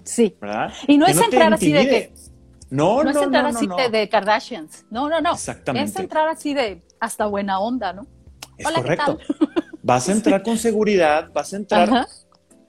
Sí. 0.03 0.35
¿Verdad? 0.39 0.73
Y 0.87 0.97
no 0.97 1.05
es 1.05 1.19
entrar 1.19 1.53
así 1.53 1.71
de 1.71 1.87
que... 1.87 2.13
No, 2.69 3.03
no, 3.03 3.05
no, 3.05 3.09
es 3.09 3.23
entrar 3.23 3.45
así 3.47 3.67
De, 3.91 4.09
Kardashians. 4.09 4.85
No, 4.91 5.09
no, 5.09 5.19
no. 5.21 5.33
Exactamente. 5.33 5.89
Es 5.89 5.99
entrar 5.99 6.27
así 6.27 6.53
de 6.53 6.83
hasta 6.99 7.25
buena 7.25 7.59
onda, 7.59 7.93
¿no? 7.93 8.05
Es 8.57 8.67
correcto. 8.67 9.17
Vas 9.81 10.07
a 10.07 10.11
entrar 10.11 10.43
con 10.43 10.57
seguridad, 10.57 11.29
vas 11.33 11.53
a 11.53 11.57
entrar 11.57 12.07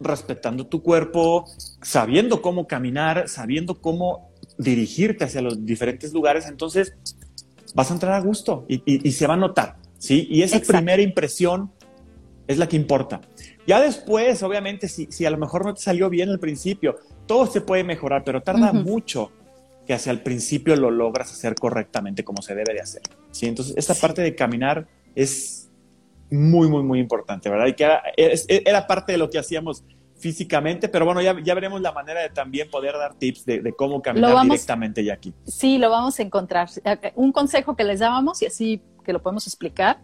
respetando 0.01 0.67
tu 0.67 0.83
cuerpo, 0.83 1.45
sabiendo 1.83 2.43
cómo 2.43 2.67
caminar, 2.67 3.29
sabiendo 3.29 3.81
cómo 3.81 4.31
dirigirte 4.59 5.25
hacia 5.25 5.43
los 5.43 5.65
diferentes 5.65 6.13
lugares. 6.13 6.47
Entonces, 6.47 6.95
vas 7.75 7.91
a 7.91 7.95
entrar 7.95 8.15
a 8.15 8.21
gusto 8.21 8.65
y, 8.69 9.11
se 9.13 9.27
va 9.27 9.35
a 9.35 9.37
notar. 9.37 9.77
¿sí? 9.99 10.27
Y 10.31 10.43
esa 10.43 10.61
primera 10.61 11.03
impresión 11.03 11.71
es 12.47 12.59
la 12.59 12.69
que 12.69 12.77
importa. 12.77 13.21
Ya 13.67 13.81
después, 13.81 14.43
obviamente, 14.43 14.89
si, 14.89 15.07
si, 15.11 15.25
a 15.25 15.31
lo 15.31 15.39
mejor 15.39 15.65
no 15.65 15.75
te 15.75 15.83
salió 15.83 16.09
bien 16.09 16.31
al 16.31 16.41
principio, 16.41 16.97
todo 17.27 17.47
se 17.47 17.61
puede 17.61 17.85
mejorar, 17.85 18.25
pero 18.25 18.43
tarda 18.43 18.73
mucho 18.73 19.31
que 19.87 19.95
hacia 19.95 20.13
el 20.13 20.23
principio 20.23 20.77
lo 20.77 20.91
logras 20.91 21.31
hacer 21.33 21.55
correctamente 21.55 22.25
como 22.25 22.43
se 22.43 22.55
debe 22.55 22.75
de 22.75 22.81
hacer. 22.81 23.03
¿sí? 23.31 23.47
Entonces, 23.47 23.75
esta 23.77 23.95
parte 23.95 24.23
de 24.23 24.35
caminar 24.35 24.87
es 25.15 25.60
muy, 26.31 26.69
muy, 26.69 26.83
muy 26.83 27.01
importante, 27.01 27.49
¿verdad? 27.49 27.67
Y 27.67 27.75
que 27.75 27.89
era, 28.65 28.87
parte 28.87 29.13
de 29.13 29.19
lo 29.19 29.31
que 29.31 29.39
hacíamos 29.39 29.85
físicamente, 30.19 30.89
pero 30.89 31.05
bueno, 31.05 31.23
ya, 31.23 31.35
ya, 31.43 31.55
veremos 31.55 31.81
la 31.81 31.93
manera 31.93 32.21
de 32.21 32.29
también 32.29 32.71
poder 32.71 32.95
dar 32.95 33.15
tips 33.15 33.47
de, 33.47 33.75
cómo 33.77 34.03
caminar 34.03 34.43
directamente 34.43 35.03
ya 35.03 35.15
aquí. 35.15 35.35
Sí, 35.47 35.79
lo 35.79 35.91
vamos 35.91 36.19
a 36.19 36.23
encontrar. 36.23 36.69
Un 37.15 37.33
consejo 37.33 37.75
que 37.75 37.85
les 37.85 38.01
dábamos, 38.01 38.43
y 38.43 38.47
así 38.47 38.83
que 39.05 39.13
lo 39.13 39.23
podemos 39.23 39.47
explicar, 39.47 39.99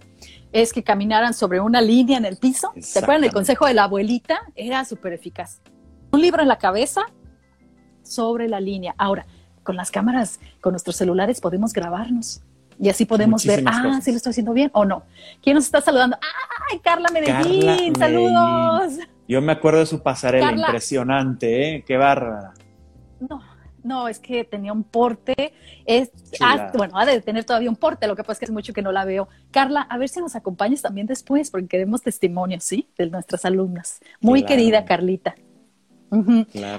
es 0.52 0.72
que 0.72 0.82
caminaran 0.82 1.34
sobre 1.34 1.60
una 1.60 1.80
línea 1.82 2.16
en 2.16 2.24
el 2.24 2.38
piso. 2.38 2.72
¿Se 2.80 2.98
acuerdan 2.98 3.22
del 3.22 3.32
consejo 3.32 3.66
de 3.66 3.74
la 3.74 3.84
abuelita? 3.84 4.40
Era 4.54 4.84
súper 4.84 5.12
eficaz. 5.12 5.60
Un 6.12 6.22
libro 6.22 6.40
en 6.40 6.48
la 6.48 6.58
cabeza 6.58 7.02
sobre 8.02 8.48
la 8.48 8.58
línea. 8.58 8.94
Ahora, 8.96 9.26
con 9.62 9.76
las 9.76 9.90
cámaras, 9.90 10.40
con 10.60 10.72
nuestros 10.72 10.96
celulares 10.96 11.40
podemos 11.40 11.72
grabarnos. 11.72 12.42
Y 12.78 12.88
así 12.88 13.06
podemos 13.06 13.44
ver, 13.46 13.62
ah, 13.66 14.00
si 14.02 14.10
lo 14.10 14.18
estoy 14.18 14.30
haciendo 14.30 14.52
bien 14.52 14.70
o 14.74 14.84
no. 14.84 15.04
¿Quién 15.42 15.54
nos 15.54 15.64
está 15.64 15.80
saludando? 15.80 16.18
¡Ay, 16.70 16.78
Carla 16.80 17.08
Medellín! 17.10 17.96
¡Saludos! 17.96 18.98
Yo 19.28 19.40
me 19.42 19.52
acuerdo 19.52 19.80
de 19.80 19.86
su 19.86 20.02
pasarela 20.02 20.52
impresionante, 20.52 21.76
¿eh? 21.76 21.84
¡Qué 21.86 21.96
bárbara! 21.96 22.52
No, 23.18 23.40
no, 23.82 24.08
es 24.08 24.18
que 24.18 24.44
tenía 24.44 24.72
un 24.72 24.84
porte. 24.84 25.54
Es, 25.84 26.10
bueno, 26.74 26.98
ha 26.98 27.06
de 27.06 27.20
tener 27.22 27.44
todavía 27.44 27.70
un 27.70 27.76
porte, 27.76 28.06
lo 28.06 28.14
que 28.14 28.22
pasa 28.22 28.32
es 28.32 28.38
que 28.40 28.44
es 28.44 28.50
mucho 28.50 28.72
que 28.72 28.82
no 28.82 28.92
la 28.92 29.04
veo. 29.04 29.28
Carla, 29.50 29.80
a 29.80 29.96
ver 29.96 30.08
si 30.08 30.20
nos 30.20 30.36
acompañas 30.36 30.82
también 30.82 31.06
después, 31.06 31.50
porque 31.50 31.68
queremos 31.68 32.02
testimonios, 32.02 32.62
¿sí? 32.62 32.88
De 32.98 33.08
nuestras 33.08 33.44
alumnas. 33.44 34.00
Muy 34.20 34.44
querida 34.44 34.84
Carlita. 34.84 35.34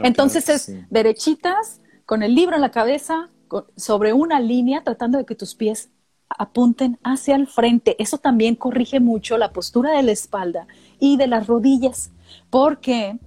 Entonces 0.04 0.48
es 0.48 0.72
derechitas, 0.90 1.82
con 2.06 2.24
el 2.24 2.36
libro 2.36 2.56
en 2.56 2.62
la 2.62 2.72
cabeza, 2.72 3.30
sobre 3.76 4.14
una 4.14 4.40
línea, 4.40 4.84
tratando 4.84 5.18
de 5.18 5.26
que 5.26 5.36
tus 5.36 5.56
pies 5.56 5.90
apunten 6.30 7.00
hacia 7.04 7.36
el 7.36 7.48
frente. 7.48 7.96
Eso 8.02 8.18
también 8.18 8.56
corrige 8.56 9.00
mucho 9.00 9.38
la 9.38 9.52
postura 9.54 9.92
de 9.92 10.04
la 10.04 10.12
espalda 10.12 10.68
y 11.00 11.18
de 11.18 11.28
las 11.28 11.48
rodillas, 11.48 12.12
porque 12.50 13.20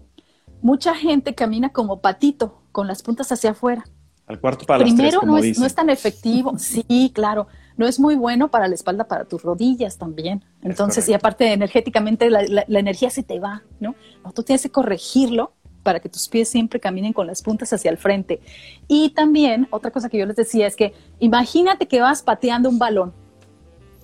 mucha 0.62 0.94
gente 0.94 1.34
camina 1.34 1.70
como 1.70 2.00
patito, 2.00 2.62
con 2.72 2.86
las 2.86 3.02
puntas 3.02 3.32
hacia 3.32 3.50
afuera. 3.50 3.84
Al 4.26 4.40
cuarto 4.40 4.64
para 4.64 4.84
Primero, 4.84 5.22
no, 5.22 5.38
es, 5.38 5.58
no 5.58 5.66
es 5.66 5.74
tan 5.74 5.90
efectivo. 5.90 6.54
sí, 6.58 7.10
claro. 7.12 7.48
No 7.76 7.88
es 7.88 7.98
muy 7.98 8.14
bueno 8.14 8.48
para 8.48 8.68
la 8.68 8.74
espalda, 8.74 9.08
para 9.08 9.24
tus 9.24 9.42
rodillas 9.42 9.98
también. 9.98 10.44
Entonces, 10.62 11.08
y 11.08 11.14
aparte, 11.14 11.52
energéticamente, 11.52 12.30
la, 12.30 12.44
la, 12.46 12.78
energía 12.78 13.10
se 13.10 13.22
te 13.22 13.40
va, 13.40 13.62
¿no? 13.80 13.96
Tú 14.34 14.42
tienes 14.42 14.62
que 14.62 14.70
corregirlo 14.70 15.54
para 15.82 16.00
que 16.00 16.08
tus 16.08 16.28
pies 16.28 16.48
siempre 16.48 16.80
caminen 16.80 17.12
con 17.12 17.26
las 17.26 17.42
puntas 17.42 17.72
hacia 17.72 17.90
el 17.90 17.96
frente. 17.96 18.40
Y 18.88 19.10
también, 19.10 19.66
otra 19.70 19.90
cosa 19.90 20.08
que 20.08 20.18
yo 20.18 20.26
les 20.26 20.36
decía 20.36 20.66
es 20.66 20.76
que 20.76 20.92
imagínate 21.18 21.88
que 21.88 22.00
vas 22.00 22.22
pateando 22.22 22.68
un 22.68 22.78
balón. 22.78 23.12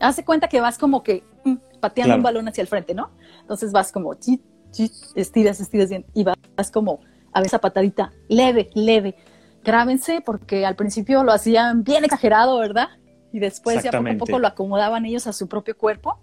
Hace 0.01 0.25
cuenta 0.25 0.49
que 0.49 0.61
vas 0.61 0.79
como 0.79 1.03
que 1.03 1.23
mm, 1.45 1.55
pateando 1.81 2.17
un 2.17 2.23
balón 2.23 2.49
hacia 2.49 2.63
el 2.63 2.69
frente, 2.69 2.95
¿no? 2.95 3.11
Entonces 3.41 3.73
vas 3.73 3.93
como, 3.93 4.15
estiras, 5.15 5.61
estiras 5.61 5.91
bien, 5.91 6.05
y 6.15 6.25
vas 6.25 6.71
como 6.71 7.01
a 7.33 7.43
esa 7.43 7.59
patadita 7.59 8.13
leve, 8.29 8.71
leve. 8.75 9.15
Grábense 9.63 10.21
porque 10.21 10.65
al 10.65 10.77
principio 10.77 11.25
lo 11.25 11.33
hacían 11.33 11.83
bien 11.83 12.05
exagerado, 12.05 12.59
¿verdad? 12.59 12.89
Y 13.33 13.41
después 13.41 13.83
ya 13.83 13.91
poco 13.91 14.09
a 14.09 14.15
poco 14.15 14.39
lo 14.39 14.47
acomodaban 14.47 15.05
ellos 15.05 15.27
a 15.27 15.33
su 15.33 15.49
propio 15.49 15.77
cuerpo 15.77 16.21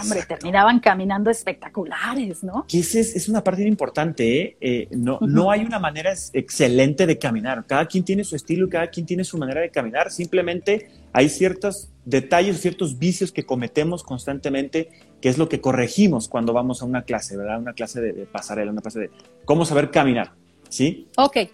hombre, 0.00 0.22
terminaban 0.26 0.80
caminando 0.80 1.30
espectaculares, 1.30 2.42
¿no? 2.42 2.66
Que 2.68 2.80
es, 2.80 2.94
es 2.94 3.28
una 3.28 3.42
parte 3.42 3.66
importante, 3.66 4.40
¿eh? 4.40 4.56
eh 4.60 4.88
no, 4.90 5.18
no 5.20 5.50
hay 5.50 5.64
una 5.64 5.78
manera 5.78 6.12
excelente 6.32 7.06
de 7.06 7.18
caminar. 7.18 7.64
Cada 7.66 7.86
quien 7.86 8.04
tiene 8.04 8.24
su 8.24 8.36
estilo 8.36 8.66
y 8.66 8.70
cada 8.70 8.88
quien 8.88 9.06
tiene 9.06 9.24
su 9.24 9.38
manera 9.38 9.60
de 9.60 9.70
caminar. 9.70 10.10
Simplemente 10.10 10.90
hay 11.12 11.28
ciertos 11.28 11.90
detalles, 12.04 12.60
ciertos 12.60 12.98
vicios 12.98 13.32
que 13.32 13.44
cometemos 13.44 14.02
constantemente, 14.02 14.90
que 15.20 15.28
es 15.28 15.38
lo 15.38 15.48
que 15.48 15.60
corregimos 15.60 16.28
cuando 16.28 16.52
vamos 16.52 16.82
a 16.82 16.84
una 16.84 17.02
clase, 17.02 17.36
¿verdad? 17.36 17.58
Una 17.58 17.74
clase 17.74 18.00
de, 18.00 18.26
pasarela, 18.26 18.72
una 18.72 18.82
clase 18.82 19.00
de 19.00 19.10
cómo 19.44 19.64
saber 19.64 19.90
caminar, 19.90 20.32
¿sí? 20.68 21.08
Ok. 21.16 21.36
E, 21.36 21.50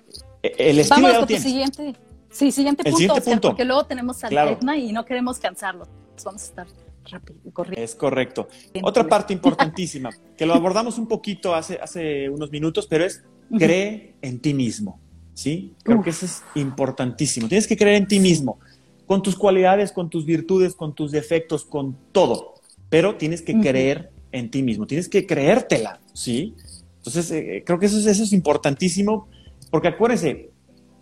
el 0.59 0.79
estilo 0.79 1.09
Vamos 1.09 1.27
con 1.27 1.39
siguiente. 1.41 1.95
Sí, 2.31 2.53
siguiente 2.53 2.85
punto, 2.85 2.99
siguiente 2.99 3.23
punto. 3.23 3.49
porque 3.49 3.65
luego 3.65 3.87
tenemos 3.87 4.23
a 4.23 4.31
la 4.31 4.77
y 4.77 4.93
no 4.93 5.05
queremos 5.05 5.39
cansarlo. 5.39 5.87
Vamos 6.25 6.43
a 6.43 6.47
estar 6.47 6.67
rápido, 7.11 7.39
Es 7.73 7.95
correcto. 7.95 8.49
Otra 8.83 9.07
parte 9.07 9.33
importantísima, 9.33 10.11
que 10.37 10.47
lo 10.47 10.55
abordamos 10.55 10.99
un 10.99 11.07
poquito 11.07 11.55
hace, 11.55 11.79
hace 11.81 12.29
unos 12.29 12.51
minutos, 12.51 12.87
pero 12.87 13.05
es 13.05 13.23
cree 13.57 14.15
en 14.23 14.41
ti 14.41 14.55
mismo. 14.55 15.01
¿Sí? 15.35 15.75
Creo 15.85 16.03
que 16.03 16.11
eso 16.11 16.27
es 16.27 16.43
importantísimo. 16.57 17.47
Tienes 17.47 17.69
que 17.69 17.77
creer 17.77 17.97
en 17.97 18.09
ti 18.09 18.19
mismo, 18.19 18.59
con 19.07 19.23
tus 19.23 19.37
cualidades, 19.37 19.93
con 19.93 20.11
tus 20.11 20.27
virtudes, 20.27 20.75
con 20.75 20.95
tus 20.95 21.13
defectos, 21.13 21.65
con 21.65 21.97
todo. 22.11 22.55
Pero 22.91 23.17
tienes 23.17 23.43
que 23.43 23.59
creer 23.61 24.11
en 24.33 24.51
ti 24.51 24.63
mismo, 24.63 24.87
tienes 24.87 25.09
que 25.09 25.27
creértela, 25.27 26.01
¿sí? 26.13 26.55
Entonces, 26.97 27.31
eh, 27.31 27.63
creo 27.65 27.79
que 27.79 27.87
eso 27.87 27.99
es, 27.99 28.07
eso 28.07 28.25
es 28.25 28.33
importantísimo, 28.33 29.29
porque 29.71 29.89
acuérdense, 29.89 30.51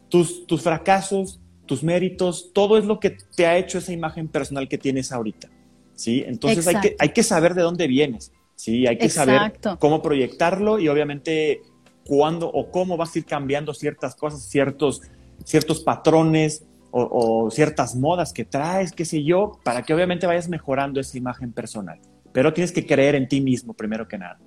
tus, 0.08 0.46
tus 0.46 0.62
fracasos, 0.62 1.40
tus 1.66 1.82
méritos, 1.82 2.52
todo 2.52 2.78
es 2.78 2.84
lo 2.84 3.00
que 3.00 3.16
te 3.34 3.46
ha 3.46 3.58
hecho 3.58 3.78
esa 3.78 3.92
imagen 3.92 4.28
personal 4.28 4.68
que 4.68 4.78
tienes 4.78 5.12
ahorita. 5.12 5.48
¿Sí? 5.96 6.22
Entonces 6.26 6.66
hay 6.68 6.80
que, 6.80 6.96
hay 6.98 7.08
que 7.08 7.22
saber 7.24 7.54
de 7.54 7.62
dónde 7.62 7.88
vienes, 7.88 8.32
¿sí? 8.54 8.86
Hay 8.86 8.98
que 8.98 9.08
saber 9.08 9.58
cómo 9.80 10.02
proyectarlo 10.02 10.78
y 10.78 10.88
obviamente 10.88 11.62
cuándo 12.06 12.48
o 12.48 12.70
cómo 12.70 12.96
vas 12.96 13.14
a 13.14 13.18
ir 13.18 13.24
cambiando 13.24 13.74
ciertas 13.74 14.14
cosas, 14.14 14.42
ciertos, 14.42 15.02
ciertos 15.44 15.80
patrones 15.80 16.64
o, 16.92 17.50
ciertas 17.50 17.94
modas 17.94 18.32
que 18.32 18.44
traes, 18.44 18.92
qué 18.92 19.04
sé 19.04 19.22
yo, 19.22 19.58
para 19.64 19.82
que 19.82 19.92
obviamente 19.92 20.26
vayas 20.26 20.48
mejorando 20.48 21.00
esa 21.00 21.18
imagen 21.18 21.52
personal. 21.52 22.00
Pero 22.32 22.54
tienes 22.54 22.72
que 22.72 22.86
creer 22.86 23.14
en 23.14 23.28
ti 23.28 23.40
mismo 23.40 23.74
primero 23.74 24.08
que 24.08 24.16
nada. 24.16 24.38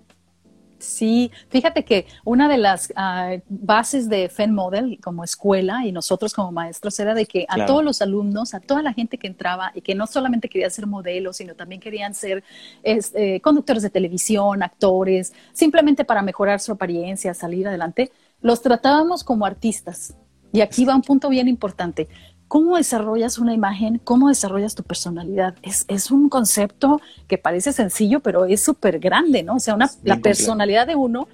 Sí, 0.79 1.29
fíjate 1.49 1.83
que 1.83 2.07
una 2.23 2.47
de 2.47 2.57
las 2.57 2.91
ah, 2.95 3.35
bases 3.49 4.07
de 4.07 4.29
FEN 4.29 4.53
Model 4.53 4.97
como 5.03 5.25
escuela 5.25 5.85
y 5.85 5.91
nosotros 5.91 6.33
como 6.33 6.53
maestros 6.53 6.97
era 6.99 7.13
de 7.13 7.25
que 7.25 7.45
a 7.49 7.65
todos 7.65 7.83
los 7.83 8.01
alumnos, 8.01 8.53
a 8.53 8.61
toda 8.61 8.81
la 8.81 8.93
gente 8.93 9.17
que 9.17 9.27
entraba 9.27 9.71
y 9.75 9.81
que 9.81 9.93
no 9.93 10.07
solamente 10.07 10.47
quería 10.47 10.69
ser 10.69 10.87
modelos, 10.87 11.37
sino 11.37 11.53
también 11.53 11.81
querían 11.81 12.13
ser 12.13 12.43
eh, 12.83 13.41
conductores 13.41 13.83
de 13.83 13.89
televisión, 13.89 14.63
actores, 14.63 15.33
simplemente 15.51 16.05
para 16.05 16.21
mejorar 16.21 16.61
su 16.61 16.71
apariencia, 16.71 17.33
salir 17.33 17.67
adelante, 17.67 18.11
los 18.41 18.61
tratábamos 18.61 19.23
como 19.25 19.45
artistas. 19.45 20.15
Y 20.53 20.61
aquí 20.61 20.85
va 20.85 20.95
un 20.95 21.01
punto 21.01 21.29
bien 21.29 21.47
importante 21.47 22.07
cómo 22.49 22.77
desarrollas 22.77 23.37
una 23.37 23.53
imagen, 23.53 24.01
cómo 24.03 24.27
desarrollas 24.27 24.73
tu 24.73 24.83
personalidad. 24.83 25.55
Es, 25.61 26.11
un 26.11 26.29
concepto 26.29 26.99
que 27.27 27.37
parece 27.37 27.71
sencillo, 27.71 28.19
pero 28.21 28.43
es 28.45 28.61
súper 28.61 28.99
grande, 28.99 29.43
¿no? 29.43 29.55
O 29.55 29.59
sea, 29.59 29.77
la 30.03 30.17
personalidad 30.17 30.87
de 30.87 30.95
uno, 30.95 31.29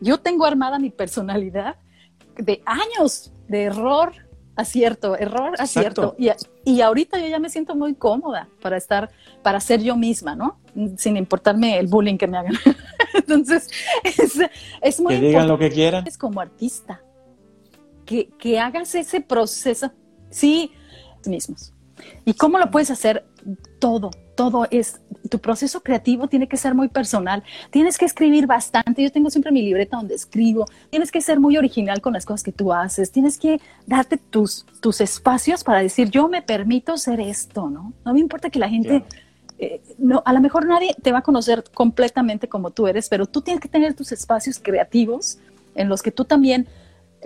yo 0.00 0.18
tengo 0.18 0.44
armada 0.44 0.78
mi 0.80 0.90
personalidad 0.90 1.76
de 2.36 2.62
años 2.66 3.32
de 3.46 3.62
error, 3.62 4.12
acierto, 4.56 5.16
error, 5.16 5.54
acierto. 5.56 6.16
Y, 6.18 6.30
y, 6.64 6.80
ahorita 6.80 7.20
yo 7.20 7.28
ya 7.28 7.38
me 7.38 7.48
siento 7.48 7.76
muy 7.76 7.94
cómoda 7.94 8.48
para 8.60 8.76
estar, 8.76 9.10
para 9.44 9.60
ser 9.60 9.80
yo 9.82 9.96
misma, 9.96 10.34
¿no? 10.34 10.58
Sin 10.96 11.16
importarme 11.16 11.78
el 11.78 11.86
bullying 11.86 12.18
que 12.18 12.26
me 12.26 12.38
hagan. 12.38 12.54
Entonces, 13.14 13.70
es, 14.02 14.36
es 14.82 15.00
muy 15.00 15.14
Que 15.14 15.26
digan 15.28 15.46
lo 15.46 15.58
que 15.58 15.70
quieran. 15.70 16.04
Es 16.08 16.18
como 16.18 16.40
artista. 16.40 17.00
Que, 18.04 18.30
que 18.38 18.58
hagas 18.58 18.94
ese 18.96 19.20
proceso 19.20 19.92
Sí, 20.30 20.72
mismos. 21.26 21.72
¿Y 22.24 22.34
cómo 22.34 22.58
lo 22.58 22.70
puedes 22.70 22.90
hacer? 22.90 23.24
Todo, 23.78 24.10
todo 24.34 24.66
es, 24.70 25.00
tu 25.30 25.38
proceso 25.38 25.82
creativo 25.82 26.28
tiene 26.28 26.48
que 26.48 26.56
ser 26.56 26.74
muy 26.74 26.88
personal, 26.88 27.42
tienes 27.70 27.96
que 27.98 28.04
escribir 28.04 28.46
bastante, 28.46 29.02
yo 29.02 29.10
tengo 29.10 29.30
siempre 29.30 29.52
mi 29.52 29.62
libreta 29.62 29.96
donde 29.96 30.14
escribo, 30.14 30.66
tienes 30.90 31.10
que 31.10 31.20
ser 31.20 31.40
muy 31.40 31.56
original 31.56 32.00
con 32.00 32.12
las 32.12 32.26
cosas 32.26 32.42
que 32.42 32.52
tú 32.52 32.72
haces, 32.72 33.10
tienes 33.10 33.38
que 33.38 33.60
darte 33.86 34.16
tus, 34.18 34.66
tus 34.80 35.00
espacios 35.00 35.64
para 35.64 35.80
decir, 35.80 36.10
yo 36.10 36.28
me 36.28 36.42
permito 36.42 36.96
ser 36.98 37.20
esto, 37.20 37.70
¿no? 37.70 37.92
No 38.04 38.12
me 38.12 38.20
importa 38.20 38.50
que 38.50 38.58
la 38.58 38.68
gente... 38.68 39.04
Eh, 39.58 39.80
no, 39.96 40.22
a 40.26 40.34
lo 40.34 40.42
mejor 40.42 40.66
nadie 40.66 40.94
te 41.02 41.12
va 41.12 41.20
a 41.20 41.22
conocer 41.22 41.64
completamente 41.72 42.46
como 42.46 42.72
tú 42.72 42.88
eres, 42.88 43.08
pero 43.08 43.24
tú 43.24 43.40
tienes 43.40 43.62
que 43.62 43.70
tener 43.70 43.94
tus 43.94 44.12
espacios 44.12 44.58
creativos 44.58 45.38
en 45.74 45.88
los 45.88 46.02
que 46.02 46.10
tú 46.10 46.26
también 46.26 46.68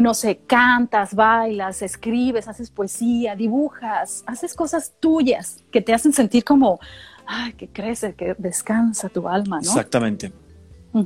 no 0.00 0.14
sé, 0.14 0.40
cantas, 0.46 1.14
bailas, 1.14 1.82
escribes, 1.82 2.48
haces 2.48 2.70
poesía, 2.70 3.36
dibujas, 3.36 4.22
haces 4.26 4.54
cosas 4.54 4.94
tuyas 5.00 5.64
que 5.70 5.80
te 5.80 5.92
hacen 5.92 6.12
sentir 6.12 6.44
como, 6.44 6.78
ay, 7.26 7.52
que 7.54 7.68
crece, 7.68 8.14
que 8.14 8.34
descansa 8.38 9.08
tu 9.08 9.28
alma, 9.28 9.56
¿no? 9.56 9.62
Exactamente. 9.62 10.32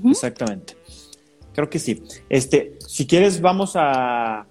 Exactamente. 0.04 0.76
Creo 1.54 1.70
que 1.70 1.78
sí. 1.78 2.02
Este, 2.28 2.78
si 2.80 3.06
quieres, 3.06 3.40
vamos 3.40 3.74
a, 3.76 4.46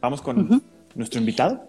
vamos 0.00 0.20
con 0.20 0.62
nuestro 0.94 1.20
invitado. 1.20 1.68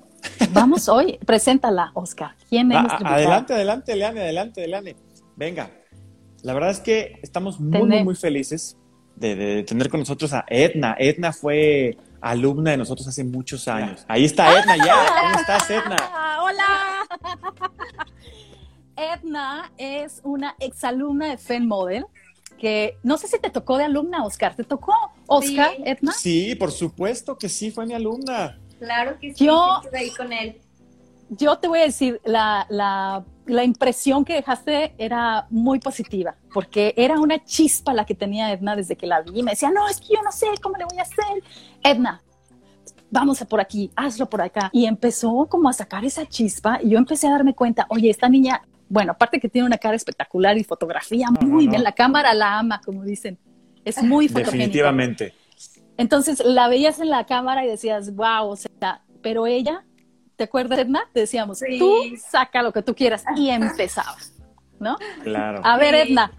Vamos 0.52 0.90
hoy, 0.90 1.20
preséntala, 1.26 1.92
Oscar. 1.94 2.36
¿Quién 2.50 2.72
es 2.72 2.80
nuestra 2.80 2.98
invitada? 2.98 3.16
Adelante, 3.16 3.54
adelante, 3.54 3.94
Eliane, 3.94 4.22
adelante, 4.22 4.64
Eliane. 4.64 4.96
Venga. 5.36 5.70
La 6.42 6.54
verdad 6.54 6.72
es 6.72 6.80
que 6.80 7.20
estamos 7.24 7.60
muy, 7.60 7.88
muy, 7.88 8.04
muy 8.04 8.16
felices 8.16 8.78
de, 9.16 9.36
de 9.36 9.64
tener 9.64 9.90
con 9.90 10.00
nosotros 10.00 10.34
a 10.34 10.46
Edna. 10.48 10.96
Edna 11.00 11.32
fue 11.32 11.98
alumna 12.30 12.72
de 12.72 12.78
nosotros 12.78 13.08
hace 13.08 13.24
muchos 13.24 13.68
años. 13.68 14.04
Ahí 14.08 14.26
está 14.26 14.52
Edna 14.60 14.76
ya. 14.78 14.96
¿Cómo 15.22 15.40
estás, 15.40 15.70
Edna? 15.70 15.96
Hola. 16.42 17.06
Edna 18.96 19.72
es 19.78 20.22
una 20.24 20.56
exalumna 20.60 21.28
de 21.30 21.38
FEN 21.38 21.68
Model 21.68 22.06
que 22.58 22.98
no 23.04 23.18
sé 23.18 23.28
si 23.28 23.38
te 23.40 23.50
tocó 23.50 23.78
de 23.78 23.84
alumna, 23.84 24.24
Oscar. 24.26 24.56
¿Te 24.56 24.64
tocó, 24.64 24.94
Oscar, 25.28 25.72
Sí. 25.76 25.84
Edna? 25.86 26.12
Sí, 26.14 26.56
por 26.56 26.72
supuesto 26.72 27.38
que 27.38 27.48
sí, 27.50 27.70
fue 27.70 27.86
mi 27.86 27.94
alumna. 27.94 28.58
Claro 28.80 29.20
que 29.20 29.34
sí, 29.34 29.46
Yo- 29.46 29.82
estuve 29.84 30.00
ahí 30.00 30.12
con 30.12 30.34
él. 30.34 30.62
Yo 31.30 31.58
te 31.58 31.68
voy 31.68 31.80
a 31.80 31.84
decir, 31.84 32.22
la, 32.24 32.66
la, 32.70 33.24
la 33.48 33.64
impresión 33.64 34.26
que 34.26 34.34
dejaste 34.34 34.94
era 34.98 35.48
muy 35.50 35.80
positiva, 35.80 36.36
porque 36.54 36.94
era 36.98 37.20
una 37.20 37.44
chispa 37.44 37.94
la 37.94 38.06
que 38.06 38.16
tenía 38.16 38.52
Edna 38.52 38.76
desde 38.76 38.96
que 38.96 39.08
la 39.08 39.22
vi. 39.22 39.44
Me 39.44 39.52
decía, 39.52 39.72
no, 39.72 39.88
es 39.88 40.00
que 40.00 40.08
yo 40.16 40.22
no 40.24 40.32
sé 40.32 40.48
cómo 40.62 40.78
le 40.78 40.86
voy 40.86 40.98
a 41.00 41.04
hacer. 41.04 41.44
Edna, 41.84 42.22
vamos 43.12 43.42
a 43.42 43.46
por 43.46 43.60
aquí, 43.62 43.92
hazlo 43.96 44.30
por 44.30 44.42
acá. 44.42 44.70
Y 44.74 44.86
empezó 44.86 45.48
como 45.50 45.70
a 45.70 45.74
sacar 45.74 46.04
esa 46.06 46.26
chispa 46.26 46.80
y 46.82 46.90
yo 46.90 46.98
empecé 46.98 47.28
a 47.28 47.32
darme 47.32 47.54
cuenta, 47.54 47.86
oye, 47.90 48.10
esta 48.10 48.30
niña, 48.30 48.62
bueno, 48.90 49.14
aparte 49.14 49.40
que 49.40 49.50
tiene 49.50 49.66
una 49.66 49.78
cara 49.78 49.96
espectacular 49.96 50.58
y 50.58 50.64
fotografía 50.64 51.28
No, 51.28 51.48
muy 51.48 51.66
no, 51.66 51.72
bien, 51.72 51.82
no. 51.82 51.84
la 51.84 51.92
cámara 51.94 52.34
la 52.34 52.60
ama, 52.60 52.82
como 52.84 53.04
dicen. 53.04 53.38
Es 53.84 54.02
muy 54.02 54.28
fotogénica. 54.28 54.58
Definitivamente. 54.58 55.34
Entonces 55.98 56.44
la 56.44 56.68
veías 56.68 57.00
en 57.00 57.10
la 57.10 57.26
cámara 57.26 57.64
y 57.66 57.70
decías, 57.70 58.14
wow, 58.16 58.48
o 58.50 58.56
sea, 58.56 59.04
pero 59.22 59.48
ella, 59.48 59.86
¿te 60.36 60.44
acuerdas, 60.44 60.80
Edna? 60.80 61.10
Te 61.14 61.22
decíamos, 61.22 61.60
Sí. 61.60 61.80
tú 61.80 61.94
saca 62.18 62.62
lo 62.62 62.72
que 62.74 62.82
tú 62.82 62.96
quieras 62.96 63.24
y 63.36 63.50
empezaba, 63.50 64.16
¿no? 64.80 64.98
Claro. 65.24 65.62
A 65.64 65.78
ver. 65.78 65.96
Edna. 65.96 66.32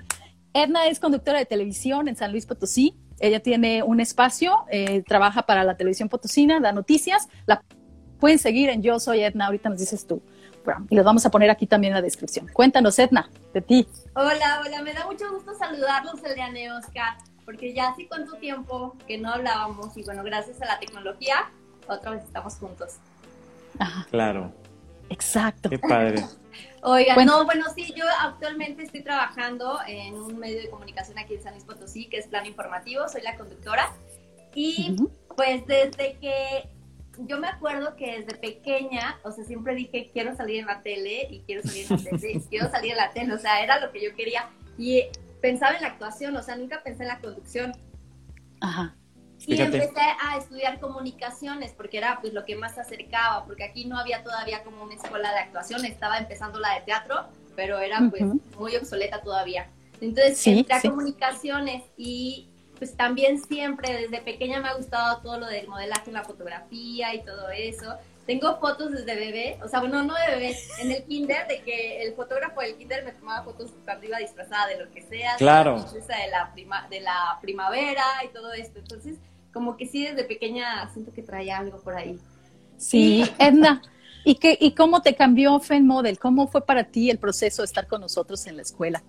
Edna 0.54 0.86
es 0.86 1.00
conductora 1.00 1.38
de 1.38 1.46
televisión 1.46 2.08
en 2.08 2.16
San 2.16 2.32
Luis 2.32 2.46
Potosí. 2.46 2.96
Ella 3.20 3.40
tiene 3.40 3.82
un 3.82 4.00
espacio, 4.00 4.64
eh, 4.70 5.02
trabaja 5.02 5.42
para 5.42 5.64
la 5.64 5.76
televisión 5.76 6.08
potosina, 6.08 6.60
da 6.60 6.72
noticias. 6.72 7.28
La 7.46 7.62
pueden 8.20 8.38
seguir 8.38 8.68
en 8.70 8.82
Yo 8.82 8.98
Soy 9.00 9.22
Edna, 9.22 9.46
ahorita 9.46 9.68
nos 9.68 9.78
dices 9.78 10.06
tú. 10.06 10.22
Y 10.90 10.96
los 10.96 11.04
vamos 11.04 11.24
a 11.24 11.30
poner 11.30 11.48
aquí 11.48 11.66
también 11.66 11.92
en 11.92 11.96
la 11.96 12.02
descripción. 12.02 12.48
Cuéntanos, 12.52 12.98
Edna, 12.98 13.30
de 13.54 13.60
ti. 13.62 13.86
Hola, 14.14 14.62
hola, 14.64 14.82
me 14.82 14.92
da 14.92 15.06
mucho 15.06 15.30
gusto 15.32 15.54
saludarlos, 15.54 16.22
Eliane 16.24 16.64
y 16.64 16.68
Oscar, 16.68 17.18
porque 17.44 17.72
ya 17.72 17.90
hace 17.90 18.08
cuánto 18.08 18.34
tiempo 18.36 18.96
que 19.06 19.16
no 19.16 19.30
hablábamos 19.30 19.96
y 19.96 20.02
bueno, 20.02 20.24
gracias 20.24 20.60
a 20.62 20.66
la 20.66 20.78
tecnología, 20.80 21.50
otra 21.86 22.10
vez 22.10 22.24
estamos 22.24 22.56
juntos. 22.56 22.96
Ajá, 23.78 24.06
Claro. 24.10 24.52
exacto. 25.08 25.68
Qué 25.70 25.78
padre. 25.78 26.24
Oigan, 26.82 27.14
Cuenta. 27.16 27.32
no, 27.32 27.44
bueno, 27.44 27.64
sí, 27.74 27.92
yo 27.96 28.04
actualmente 28.20 28.84
estoy 28.84 29.02
trabajando 29.02 29.78
en 29.88 30.14
un 30.14 30.38
medio 30.38 30.60
de 30.60 30.70
comunicación 30.70 31.18
aquí 31.18 31.34
en 31.34 31.42
San 31.42 31.52
Luis 31.54 31.64
Potosí, 31.64 32.06
que 32.06 32.18
es 32.18 32.28
Plano 32.28 32.46
Informativo, 32.46 33.08
soy 33.08 33.22
la 33.22 33.36
conductora. 33.36 33.92
Y 34.54 34.96
pues 35.36 35.66
desde 35.66 36.16
que 36.20 36.68
yo 37.18 37.38
me 37.38 37.48
acuerdo 37.48 37.96
que 37.96 38.20
desde 38.20 38.38
pequeña, 38.38 39.18
o 39.24 39.32
sea, 39.32 39.44
siempre 39.44 39.74
dije, 39.74 40.10
quiero 40.12 40.34
salir 40.36 40.60
en 40.60 40.66
la 40.66 40.82
tele 40.82 41.26
y 41.30 41.40
quiero 41.40 41.62
salir 41.62 41.86
en 41.90 41.96
la 42.04 42.10
tele 42.18 42.32
y 42.32 42.40
quiero 42.48 42.70
salir 42.70 42.90
en 42.92 42.96
la 42.98 43.10
tele, 43.10 43.34
o 43.34 43.38
sea, 43.38 43.62
era 43.62 43.80
lo 43.80 43.90
que 43.92 44.02
yo 44.04 44.14
quería. 44.14 44.48
Y 44.78 45.04
pensaba 45.40 45.74
en 45.74 45.82
la 45.82 45.88
actuación, 45.88 46.36
o 46.36 46.42
sea, 46.42 46.56
nunca 46.56 46.82
pensé 46.82 47.02
en 47.02 47.08
la 47.08 47.18
conducción. 47.18 47.72
Ajá. 48.60 48.94
Y 49.46 49.52
Fíjate. 49.56 49.76
empecé 49.76 50.00
a 50.20 50.36
estudiar 50.36 50.80
comunicaciones 50.80 51.72
porque 51.72 51.98
era 51.98 52.18
pues 52.20 52.32
lo 52.32 52.44
que 52.44 52.56
más 52.56 52.74
se 52.74 52.80
acercaba, 52.80 53.44
porque 53.46 53.62
aquí 53.64 53.84
no 53.84 53.96
había 53.98 54.24
todavía 54.24 54.64
como 54.64 54.82
una 54.82 54.94
escuela 54.94 55.32
de 55.32 55.38
actuación, 55.38 55.84
estaba 55.84 56.18
empezando 56.18 56.58
la 56.58 56.74
de 56.74 56.80
teatro, 56.80 57.26
pero 57.54 57.78
era 57.78 58.00
pues 58.10 58.22
Ujú. 58.22 58.40
muy 58.58 58.74
obsoleta 58.76 59.22
todavía. 59.22 59.68
Entonces 60.00 60.38
Sí, 60.38 60.58
entré 60.58 60.74
a 60.74 60.80
sí. 60.80 60.88
comunicaciones 60.88 61.84
y 61.96 62.48
pues 62.76 62.94
también 62.96 63.42
siempre 63.42 63.92
desde 64.02 64.20
pequeña 64.20 64.60
me 64.60 64.68
ha 64.68 64.74
gustado 64.74 65.22
todo 65.22 65.38
lo 65.38 65.46
del 65.46 65.66
modelaje 65.68 66.10
la 66.10 66.24
fotografía 66.24 67.14
y 67.14 67.22
todo 67.24 67.48
eso. 67.50 67.94
Tengo 68.26 68.58
fotos 68.58 68.90
desde 68.90 69.14
bebé, 69.14 69.56
o 69.62 69.68
sea, 69.68 69.78
bueno, 69.78 70.02
no 70.02 70.12
de 70.14 70.34
bebé, 70.34 70.56
en 70.80 70.90
el 70.90 71.04
kinder, 71.04 71.46
de 71.46 71.60
que 71.60 72.02
el 72.02 72.14
fotógrafo 72.14 72.60
del 72.60 72.76
kinder 72.76 73.04
me 73.04 73.12
tomaba 73.12 73.44
fotos 73.44 73.70
cuando 73.84 74.04
iba 74.04 74.18
disfrazada 74.18 74.66
de 74.66 74.84
lo 74.84 74.90
que 74.90 75.00
sea, 75.02 75.36
Claro. 75.36 75.74
de 75.74 75.78
la 75.78 75.84
princesa 75.86 76.16
de 76.20 76.30
la, 76.30 76.52
prima, 76.52 76.86
de 76.90 77.00
la 77.02 77.38
primavera 77.40 78.02
y 78.24 78.28
todo 78.34 78.52
esto. 78.52 78.80
Entonces, 78.80 79.16
como 79.56 79.78
que 79.78 79.86
sí, 79.86 80.04
desde 80.04 80.24
pequeña 80.24 80.86
siento 80.92 81.14
que 81.14 81.22
traía 81.22 81.56
algo 81.56 81.80
por 81.80 81.94
ahí. 81.94 82.20
Sí, 82.76 83.24
Edna. 83.38 83.80
¿Y, 84.22 84.34
qué, 84.34 84.58
¿Y 84.60 84.74
cómo 84.74 85.00
te 85.00 85.14
cambió 85.16 85.58
Fen 85.60 85.86
Model? 85.86 86.18
¿Cómo 86.18 86.46
fue 86.46 86.60
para 86.60 86.84
ti 86.84 87.08
el 87.08 87.18
proceso 87.18 87.62
de 87.62 87.66
estar 87.66 87.86
con 87.86 88.02
nosotros 88.02 88.46
en 88.46 88.56
la 88.56 88.62
escuela? 88.62 89.02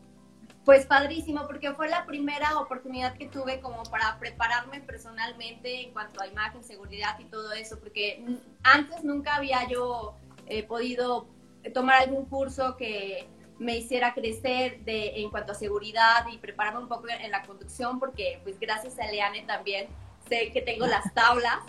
Pues 0.63 0.85
padrísimo, 0.85 1.45
porque 1.47 1.73
fue 1.73 1.89
la 1.89 2.05
primera 2.05 2.57
oportunidad 2.59 3.17
que 3.17 3.27
tuve 3.27 3.59
como 3.59 3.83
para 3.83 4.17
prepararme 4.19 4.79
personalmente 4.79 5.81
en 5.81 5.91
cuanto 5.91 6.21
a 6.21 6.27
imagen, 6.27 6.63
seguridad 6.63 7.19
y 7.19 7.25
todo 7.25 7.51
eso, 7.51 7.77
porque 7.77 8.23
antes 8.63 9.03
nunca 9.03 9.35
había 9.35 9.67
yo 9.67 10.15
eh, 10.45 10.63
podido 10.63 11.27
tomar 11.73 12.03
algún 12.03 12.23
curso 12.23 12.77
que 12.77 13.27
me 13.59 13.75
hiciera 13.75 14.13
crecer 14.13 14.85
de, 14.85 15.19
en 15.19 15.29
cuanto 15.29 15.51
a 15.51 15.55
seguridad 15.55 16.25
y 16.31 16.37
prepararme 16.37 16.79
un 16.79 16.87
poco 16.87 17.09
en 17.09 17.31
la 17.31 17.41
conducción, 17.41 17.99
porque 17.99 18.39
pues 18.43 18.57
gracias 18.57 18.97
a 18.97 19.09
Eliane 19.09 19.41
también 19.41 19.87
sé 20.27 20.51
que 20.51 20.61
tengo 20.61 20.85
las 20.87 21.13
tablas, 21.13 21.59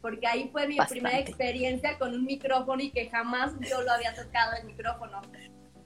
porque 0.00 0.26
ahí 0.26 0.48
fue 0.52 0.66
mi 0.66 0.76
Bastante. 0.76 1.00
primera 1.00 1.18
experiencia 1.18 1.98
con 1.98 2.14
un 2.14 2.24
micrófono 2.24 2.82
y 2.82 2.90
que 2.90 3.08
jamás 3.08 3.52
yo 3.68 3.82
lo 3.82 3.92
había 3.92 4.14
tocado 4.14 4.52
el 4.60 4.66
micrófono. 4.66 5.20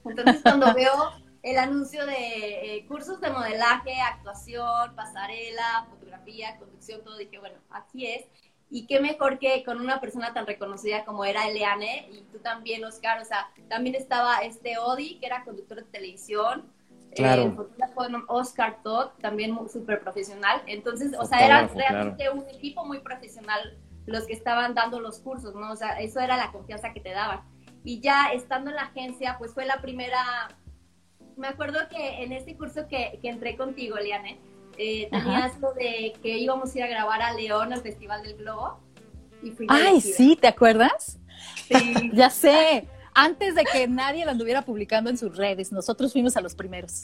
Entonces 0.05 0.41
cuando 0.41 0.73
veo 0.75 1.13
el 1.43 1.57
anuncio 1.57 2.05
de 2.05 2.77
eh, 2.77 2.85
cursos 2.87 3.19
de 3.19 3.29
modelaje, 3.29 3.99
actuación, 3.99 4.95
pasarela, 4.95 5.87
fotografía, 5.89 6.57
conducción, 6.57 7.03
todo, 7.03 7.17
dije, 7.17 7.37
bueno, 7.37 7.57
aquí 7.69 8.07
es. 8.07 8.25
Y 8.69 8.87
qué 8.87 8.99
mejor 9.01 9.37
que 9.37 9.63
con 9.63 9.79
una 9.79 9.99
persona 9.99 10.33
tan 10.33 10.47
reconocida 10.47 11.05
como 11.05 11.25
era 11.25 11.47
Eleane, 11.47 12.07
y 12.11 12.21
tú 12.31 12.39
también, 12.39 12.83
Oscar, 12.85 13.21
o 13.21 13.25
sea, 13.25 13.51
también 13.69 13.95
estaba 13.95 14.37
este 14.39 14.77
Odi, 14.77 15.19
que 15.19 15.27
era 15.27 15.43
conductor 15.43 15.77
de 15.77 15.91
televisión, 15.91 16.71
Claro. 17.15 17.41
eh, 17.41 17.45
el 17.45 17.55
fotógrafo 17.55 18.01
Oscar 18.27 18.81
Todd, 18.83 19.09
también 19.21 19.57
súper 19.71 20.01
profesional. 20.01 20.61
Entonces, 20.67 21.13
o 21.17 21.25
sea, 21.25 21.45
era 21.45 21.67
realmente 21.67 22.29
un 22.29 22.47
equipo 22.49 22.85
muy 22.85 22.99
profesional 22.99 23.77
los 24.05 24.25
que 24.25 24.33
estaban 24.33 24.73
dando 24.73 24.99
los 24.99 25.19
cursos, 25.19 25.55
¿no? 25.55 25.71
O 25.71 25.75
sea, 25.75 25.99
eso 25.99 26.19
era 26.19 26.37
la 26.37 26.51
confianza 26.51 26.91
que 26.91 26.99
te 26.99 27.11
daban. 27.11 27.41
Y 27.83 27.99
ya 28.01 28.31
estando 28.33 28.69
en 28.69 28.77
la 28.77 28.83
agencia, 28.83 29.35
pues 29.37 29.53
fue 29.53 29.65
la 29.65 29.81
primera 29.81 30.47
me 31.37 31.47
acuerdo 31.47 31.79
que 31.89 32.23
en 32.23 32.31
este 32.31 32.55
curso 32.55 32.87
que, 32.87 33.19
que 33.21 33.29
entré 33.29 33.55
contigo, 33.57 33.97
Liane, 33.97 34.39
eh, 34.77 35.09
Ajá. 35.11 35.23
tenías 35.23 35.59
lo 35.59 35.73
de 35.73 36.13
que 36.21 36.37
íbamos 36.37 36.73
a 36.73 36.77
ir 36.77 36.83
a 36.83 36.87
grabar 36.87 37.21
a 37.21 37.33
León 37.33 37.73
al 37.73 37.81
Festival 37.81 38.23
del 38.23 38.37
Globo. 38.37 38.79
Y 39.41 39.51
fui 39.51 39.67
Ay, 39.69 39.99
sí, 39.99 40.37
¿te 40.39 40.47
acuerdas? 40.47 41.19
Sí. 41.67 42.11
Ya 42.13 42.29
sé. 42.29 42.87
Antes 43.15 43.55
de 43.55 43.63
que 43.65 43.87
nadie 43.87 44.25
lo 44.25 44.31
anduviera 44.31 44.63
publicando 44.63 45.09
en 45.09 45.17
sus 45.17 45.35
redes, 45.35 45.71
nosotros 45.71 46.13
fuimos 46.13 46.35
a 46.37 46.41
los 46.41 46.55
primeros. 46.55 47.03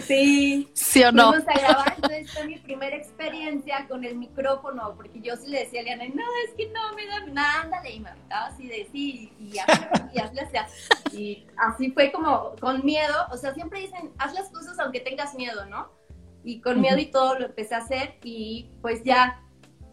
Sí. 0.00 0.68
¿Sí 0.74 1.02
o 1.04 1.12
no? 1.12 1.32
Fuimos 1.32 1.48
a 1.48 1.58
grabar, 1.58 1.94
entonces 1.96 2.32
fue 2.32 2.46
mi 2.46 2.58
primera 2.58 2.96
experiencia 2.96 3.86
con 3.88 4.04
el 4.04 4.16
micrófono, 4.16 4.94
porque 4.94 5.20
yo 5.20 5.36
sí 5.36 5.48
le 5.48 5.60
decía 5.60 5.80
a 5.80 5.84
Liane, 5.84 6.10
no, 6.10 6.24
es 6.46 6.54
que 6.54 6.70
no 6.70 6.94
me 6.94 7.06
da 7.06 7.26
nada, 7.26 7.62
ándale, 7.62 7.90
y 7.92 8.00
me 8.00 8.10
aventaba 8.10 8.46
así 8.46 8.66
de 8.66 8.88
sí, 8.92 9.32
y 9.38 9.58
así, 9.58 9.82
y 10.14 10.18
así, 10.18 10.34
le 10.34 10.40
hacía. 10.42 10.66
Y 11.12 11.46
así 11.56 11.90
fue 11.92 12.12
como 12.12 12.54
con 12.60 12.84
miedo, 12.84 13.14
o 13.30 13.36
sea, 13.36 13.54
siempre 13.54 13.80
dicen, 13.80 14.12
haz 14.18 14.34
las 14.34 14.50
cosas 14.50 14.78
aunque 14.78 15.00
tengas 15.00 15.34
miedo, 15.34 15.64
¿no? 15.66 15.90
Y 16.44 16.60
con 16.60 16.80
miedo 16.80 16.98
y 16.98 17.06
todo 17.06 17.38
lo 17.38 17.46
empecé 17.46 17.74
a 17.74 17.78
hacer, 17.78 18.18
y 18.22 18.70
pues 18.82 19.02
ya 19.02 19.42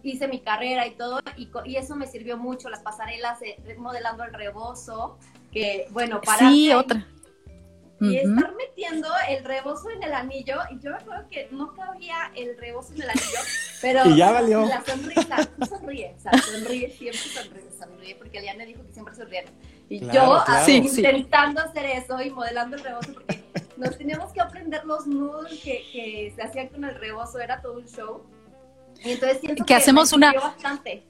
hice 0.04 0.28
mi 0.28 0.42
carrera 0.42 0.86
y 0.86 0.96
todo, 0.96 1.20
y, 1.38 1.50
y 1.66 1.78
eso 1.78 1.96
me 1.96 2.08
sirvió 2.08 2.38
mucho, 2.38 2.70
las 2.70 2.82
pasarelas, 2.82 3.42
eh, 3.42 3.58
modelando 3.78 4.26
el 4.26 4.34
rebozo, 4.34 5.18
que 5.54 5.88
bueno, 5.92 6.20
para 6.22 6.50
Sí, 6.50 6.72
otra. 6.74 7.06
y 8.02 8.18
estar 8.18 8.54
metiendo 8.56 9.08
el 9.30 9.46
rebozo 9.46 9.90
en 9.92 10.04
el 10.04 10.14
anillo, 10.14 10.58
y 10.72 10.80
yo 10.80 10.92
me 10.92 10.98
acuerdo 10.98 11.26
que 11.30 11.48
no 11.52 11.74
cabía 11.74 12.32
el 12.36 12.58
rebozo 12.58 12.94
en 12.96 13.04
el 13.04 13.10
anillo, 13.12 13.40
pero 13.82 14.02
Y 14.10 14.18
ya 14.18 14.32
valió. 14.32 14.66
la 14.66 14.84
sonrisa, 14.84 15.38
tú 15.58 15.66
sonríe, 15.66 16.14
o 16.18 16.20
sea, 16.20 16.32
sonríe, 16.38 16.90
siempre 16.90 17.20
sonríe, 17.20 17.72
sonríe, 17.80 18.16
porque 18.16 18.40
Eliane 18.40 18.66
dijo 18.66 18.86
que 18.86 18.92
siempre 18.94 19.16
sonríe. 19.16 19.46
Y 19.90 20.00
Claro, 20.00 20.14
yo 20.14 20.44
claro. 20.46 20.62
así, 20.62 20.82
Sí, 20.84 20.90
sí. 20.90 20.98
intentando 21.02 21.62
hacer 21.62 21.86
eso 21.86 22.22
y 22.22 22.30
modelando 22.32 22.76
el 22.76 22.84
rebozo, 22.84 23.14
porque 23.14 23.44
nos 23.78 23.98
teníamos 23.98 24.32
que 24.34 24.42
aprender 24.42 24.84
los 24.86 25.08
nudos 25.08 25.48
que, 25.64 25.84
que 25.94 26.34
se 26.36 26.42
hacían 26.42 26.68
con 26.70 26.84
el 26.84 26.96
rebozo, 26.96 27.40
era 27.40 27.62
todo 27.62 27.74
un 27.80 27.86
show. 27.88 28.24
Y 29.04 29.12
entonces 29.12 29.40
siento 29.40 29.64
Que 29.66 29.76
hacemos 29.76 30.12
me 30.12 30.18
una- 30.18 30.34
bastante. 30.34 31.04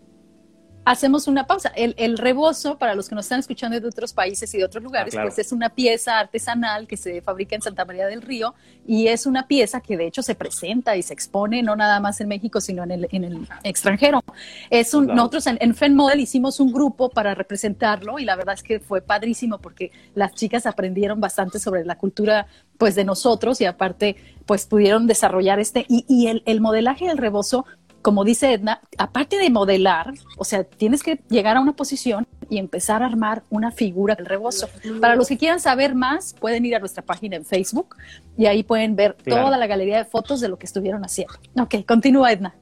Hacemos 0.86 1.28
una 1.28 1.46
pausa. 1.48 1.72
El, 1.76 1.96
el, 1.98 2.18
rebozo, 2.18 2.78
para 2.78 2.96
los 2.96 3.10
que 3.10 3.16
nos 3.16 3.26
están 3.26 3.40
escuchando 3.40 3.80
de 3.80 3.88
otros 3.88 4.14
países 4.14 4.54
y 4.54 4.58
de 4.58 4.66
otros 4.66 4.84
lugares, 4.84 5.16
ah, 5.16 5.22
pues 5.24 5.40
es 5.40 5.52
una 5.52 5.70
pieza 5.70 6.20
artesanal 6.20 6.88
que 6.88 6.98
se 6.98 7.22
fabrica 7.22 7.56
en 7.56 7.62
Santa 7.62 7.86
María 7.86 8.06
del 8.08 8.22
Río 8.22 8.54
y 8.86 9.08
es 9.08 9.26
una 9.26 9.48
pieza 9.48 9.82
que 9.82 9.98
de 9.98 10.08
hecho 10.08 10.22
se 10.22 10.36
presenta 10.36 10.96
y 10.98 11.02
se 11.02 11.14
expone 11.14 11.64
no 11.64 11.76
nada 11.76 12.00
más 12.00 12.20
en 12.22 12.28
México, 12.28 12.60
sino 12.62 12.84
en 12.84 12.92
el, 12.92 13.08
en 13.12 13.24
el 13.24 13.48
extranjero. 13.64 14.22
Es 14.70 14.94
un, 14.94 15.08
Nosotros 15.08 15.48
en, 15.48 15.58
en 15.62 15.76
Fen 15.76 15.96
Model 15.96 16.20
hicimos 16.20 16.60
un 16.60 16.72
grupo 16.72 17.10
para 17.10 17.36
representarlo 17.36 18.20
y 18.20 18.26
la 18.26 18.36
verdad 18.36 18.56
es 18.56 18.64
que 18.64 18.80
fue 18.80 19.02
padrísimo 19.02 19.60
porque 19.60 19.92
las 20.16 20.34
chicas 20.34 20.66
aprendieron 20.66 21.22
bastante 21.22 21.60
sobre 21.60 21.86
la 21.86 21.98
cultura 21.98 22.48
pues 22.78 22.96
de 22.96 23.06
nosotros 23.06 23.62
y 23.62 23.66
aparte 23.66 24.16
pues 24.46 24.66
pudieron 24.66 25.08
desarrollar 25.08 25.60
este 25.60 25.86
y, 25.88 26.06
y 26.08 26.28
el, 26.28 26.44
el 26.46 26.60
modelaje 26.60 27.08
del 27.08 27.18
rebozo 27.18 27.66
como 28.04 28.24
dice 28.24 28.54
Edna, 28.54 28.82
aparte 28.98 29.38
de 29.38 29.50
modelar, 29.50 30.14
o 30.38 30.44
sea, 30.44 30.64
tienes 30.64 31.02
que 31.02 31.22
llegar 31.30 31.58
a 31.58 31.62
una 31.62 31.76
posición 31.76 32.28
y 32.50 32.60
empezar 32.60 33.02
a 33.02 33.08
armar 33.08 33.44
una 33.50 33.72
figura 33.72 34.14
del 34.14 34.26
rebozo. 34.26 34.70
Para 35.02 35.16
los 35.16 35.28
que 35.28 35.38
quieran 35.38 35.60
saber 35.60 35.96
más, 35.96 36.34
pueden 36.34 36.66
ir 36.66 36.76
a 36.76 36.80
nuestra 36.80 37.04
página 37.04 37.38
en 37.38 37.46
Facebook 37.46 37.96
y 38.38 38.46
ahí 38.46 38.62
pueden 38.62 38.96
ver 38.96 39.14
toda 39.14 39.58
la 39.58 39.66
galería 39.66 39.98
de 39.98 40.06
fotos 40.06 40.42
de 40.42 40.50
lo 40.50 40.60
que 40.60 40.66
estuvieron 40.66 41.04
haciendo. 41.04 41.34
Ok, 41.60 41.76
continúa 41.88 42.32
Edna. 42.32 42.54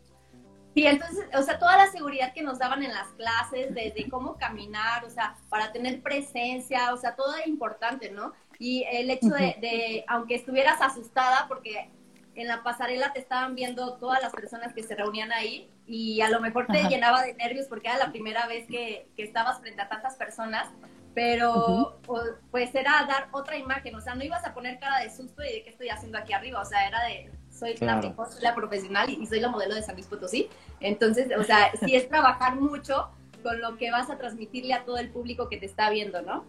Sí, 0.75 0.85
entonces, 0.85 1.25
o 1.37 1.41
sea, 1.41 1.59
toda 1.59 1.75
la 1.75 1.91
seguridad 1.91 2.33
que 2.33 2.43
nos 2.43 2.59
daban 2.59 2.81
en 2.83 2.93
las 2.93 3.09
clases, 3.17 3.73
desde 3.75 4.09
cómo 4.09 4.37
caminar, 4.37 5.03
o 5.03 5.09
sea, 5.09 5.35
para 5.49 5.73
tener 5.73 6.01
presencia, 6.01 6.93
o 6.93 6.97
sea, 6.97 7.15
todo 7.15 7.35
es 7.35 7.47
importante, 7.47 8.09
¿no? 8.11 8.31
Y 8.57 8.85
el 8.89 9.09
hecho 9.09 9.29
de, 9.29 9.57
de, 9.59 10.05
aunque 10.07 10.35
estuvieras 10.35 10.79
asustada, 10.81 11.45
porque 11.49 11.89
en 12.35 12.47
la 12.47 12.63
pasarela 12.63 13.13
te 13.13 13.19
estaban 13.19 13.55
viendo 13.55 13.97
todas 13.97 14.21
las 14.21 14.31
personas 14.31 14.73
que 14.73 14.83
se 14.83 14.95
reunían 14.95 15.31
ahí 15.31 15.69
y 15.85 16.21
a 16.21 16.29
lo 16.29 16.39
mejor 16.39 16.67
te 16.67 16.83
llenaba 16.83 17.23
de 17.23 17.33
nervios 17.33 17.67
porque 17.67 17.89
era 17.89 17.97
la 17.97 18.11
primera 18.11 18.47
vez 18.47 18.67
que, 18.67 19.09
que 19.15 19.23
estabas 19.23 19.59
frente 19.59 19.81
a 19.81 19.89
tantas 19.89 20.15
personas, 20.15 20.67
pero 21.13 21.99
pues 22.51 22.73
era 22.73 23.05
dar 23.07 23.27
otra 23.31 23.57
imagen, 23.57 23.95
o 23.95 24.01
sea, 24.01 24.15
no 24.15 24.23
ibas 24.23 24.45
a 24.45 24.53
poner 24.53 24.79
cara 24.79 24.99
de 24.99 25.09
susto 25.09 25.43
y 25.43 25.51
de 25.51 25.63
qué 25.63 25.69
estoy 25.69 25.89
haciendo 25.89 26.17
aquí 26.17 26.33
arriba, 26.33 26.61
o 26.61 26.65
sea, 26.65 26.87
era 26.87 27.03
de 27.03 27.31
soy 27.49 27.75
la 27.81 27.97
mejor, 27.97 28.31
soy 28.31 28.41
la 28.41 28.55
profesional 28.55 29.09
y, 29.09 29.25
soy 29.25 29.41
la 29.41 29.49
modelo 29.49 29.75
de 29.75 29.83
San 29.83 29.95
Luis 29.95 30.07
Potosí, 30.07 30.49
entonces, 30.79 31.29
o 31.37 31.43
sea, 31.43 31.71
sí 31.83 31.95
es 31.95 32.07
trabajar 32.07 32.55
mucho 32.55 33.09
con 33.43 33.59
lo 33.59 33.77
que 33.77 33.91
vas 33.91 34.09
a 34.09 34.17
transmitirle 34.17 34.73
a 34.73 34.85
todo 34.85 34.97
el 34.97 35.09
público 35.09 35.49
que 35.49 35.57
te 35.57 35.65
está 35.65 35.89
viendo, 35.89 36.21
¿no? 36.21 36.45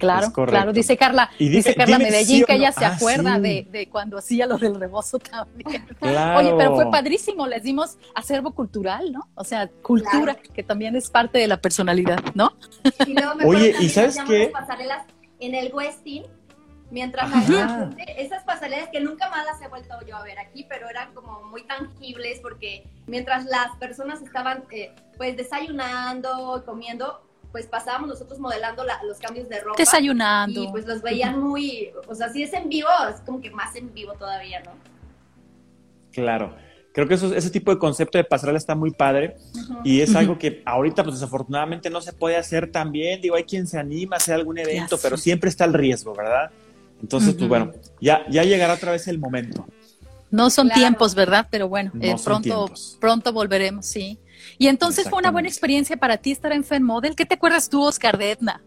Claro, 0.00 0.32
claro, 0.32 0.72
dice 0.72 0.96
Carla, 0.96 1.30
dice 1.38 1.74
Carla 1.74 1.98
Medellín 1.98 2.44
que 2.44 2.54
ella 2.54 2.72
se 2.72 2.84
ah, 2.84 2.94
acuerda 2.94 3.38
de, 3.38 3.66
de, 3.70 3.88
cuando 3.88 4.18
hacía 4.18 4.46
lo 4.46 4.56
del 4.58 4.74
rebozo 4.74 5.18
también. 5.18 5.86
Oye, 6.00 6.54
pero 6.56 6.74
fue 6.74 6.90
padrísimo, 6.90 7.46
les 7.46 7.62
dimos 7.62 7.98
acervo 8.14 8.52
cultural, 8.52 9.12
¿no? 9.12 9.28
O 9.34 9.44
sea, 9.44 9.68
cultura, 9.82 10.34
que 10.34 10.62
también 10.62 10.96
es 10.96 11.10
parte 11.10 11.38
de 11.38 11.46
la 11.46 11.60
personalidad, 11.60 12.20
¿no? 12.34 12.52
Y 13.06 13.12
luego 13.12 13.34
me 13.34 13.44
Oye, 13.44 13.74
¿y 13.78 13.88
sabes 13.88 14.18
qué? 14.26 14.50
pasarelas 14.52 15.04
en 15.38 15.54
el 15.54 15.72
Westin, 15.72 16.24
mientras 16.90 17.30
esas 18.16 18.44
pasarelas 18.44 18.88
que 18.90 19.00
nunca 19.00 19.28
más 19.30 19.44
las 19.44 19.60
he 19.62 19.68
vuelto 19.68 19.94
yo 20.06 20.16
a 20.16 20.22
ver 20.22 20.38
aquí, 20.38 20.66
pero 20.68 20.88
eran 20.88 21.14
como 21.14 21.42
muy 21.44 21.62
tangibles 21.64 22.40
porque 22.40 22.84
mientras 23.06 23.44
las 23.46 23.76
personas 23.76 24.22
estaban 24.22 24.64
eh, 24.70 24.94
pues 25.16 25.36
desayunando, 25.36 26.62
comiendo, 26.64 27.20
pues 27.52 27.66
pasábamos 27.66 28.08
nosotros 28.08 28.38
modelando 28.38 28.84
los 29.06 29.18
cambios 29.18 29.48
de 29.48 29.60
ropa. 29.60 29.76
Desayunando. 29.76 30.62
Y 30.62 30.68
pues 30.68 30.86
los 30.86 31.02
veían 31.02 31.40
muy, 31.40 31.90
o 32.08 32.14
sea, 32.14 32.28
si 32.30 32.42
es 32.42 32.52
en 32.52 32.68
vivo, 32.68 32.88
es 33.12 33.20
como 33.20 33.40
que 33.40 33.50
más 33.50 33.74
en 33.76 33.92
vivo 33.92 34.12
todavía, 34.14 34.60
¿no? 34.60 34.72
Claro. 36.12 36.54
Creo 36.92 37.06
que 37.06 37.14
eso, 37.14 37.32
ese 37.34 37.50
tipo 37.50 37.70
de 37.72 37.78
concepto 37.78 38.18
de 38.18 38.24
pasarela 38.24 38.58
está 38.58 38.74
muy 38.74 38.90
padre 38.90 39.36
y 39.84 40.00
es 40.00 40.16
algo 40.16 40.38
que 40.38 40.60
ahorita 40.64 41.04
pues 41.04 41.14
desafortunadamente 41.14 41.88
no 41.88 42.00
se 42.00 42.12
puede 42.12 42.36
hacer 42.36 42.72
tan 42.72 42.90
bien. 42.90 43.20
Digo, 43.20 43.36
hay 43.36 43.44
quien 43.44 43.68
se 43.68 43.78
anima 43.78 44.16
a 44.16 44.18
hacer 44.18 44.34
algún 44.34 44.58
evento, 44.58 44.98
pero 45.00 45.16
siempre 45.16 45.50
está 45.50 45.64
el 45.64 45.72
riesgo, 45.72 46.14
¿verdad? 46.14 46.50
Entonces, 47.00 47.34
pues 47.34 47.48
bueno, 47.48 47.72
ya, 48.00 48.26
ya 48.28 48.42
llegará 48.42 48.74
otra 48.74 48.90
vez 48.90 49.06
el 49.06 49.20
momento. 49.20 49.66
No 50.32 50.50
son 50.50 50.68
tiempos, 50.68 51.14
¿verdad? 51.14 51.46
Pero 51.50 51.68
bueno, 51.68 51.92
eh, 52.00 52.16
pronto, 52.24 52.70
pronto 53.00 53.32
volveremos, 53.32 53.86
sí. 53.86 54.18
Y 54.58 54.68
entonces 54.68 55.08
fue 55.08 55.18
una 55.18 55.30
buena 55.30 55.48
experiencia 55.48 55.96
para 55.96 56.18
ti 56.18 56.32
estar 56.32 56.52
en 56.52 56.64
Fan 56.64 56.82
Model. 56.82 57.14
¿Qué 57.14 57.26
te 57.26 57.34
acuerdas 57.34 57.68
tú, 57.68 57.82
Oscar 57.82 58.18
de 58.18 58.32
Edna? 58.32 58.62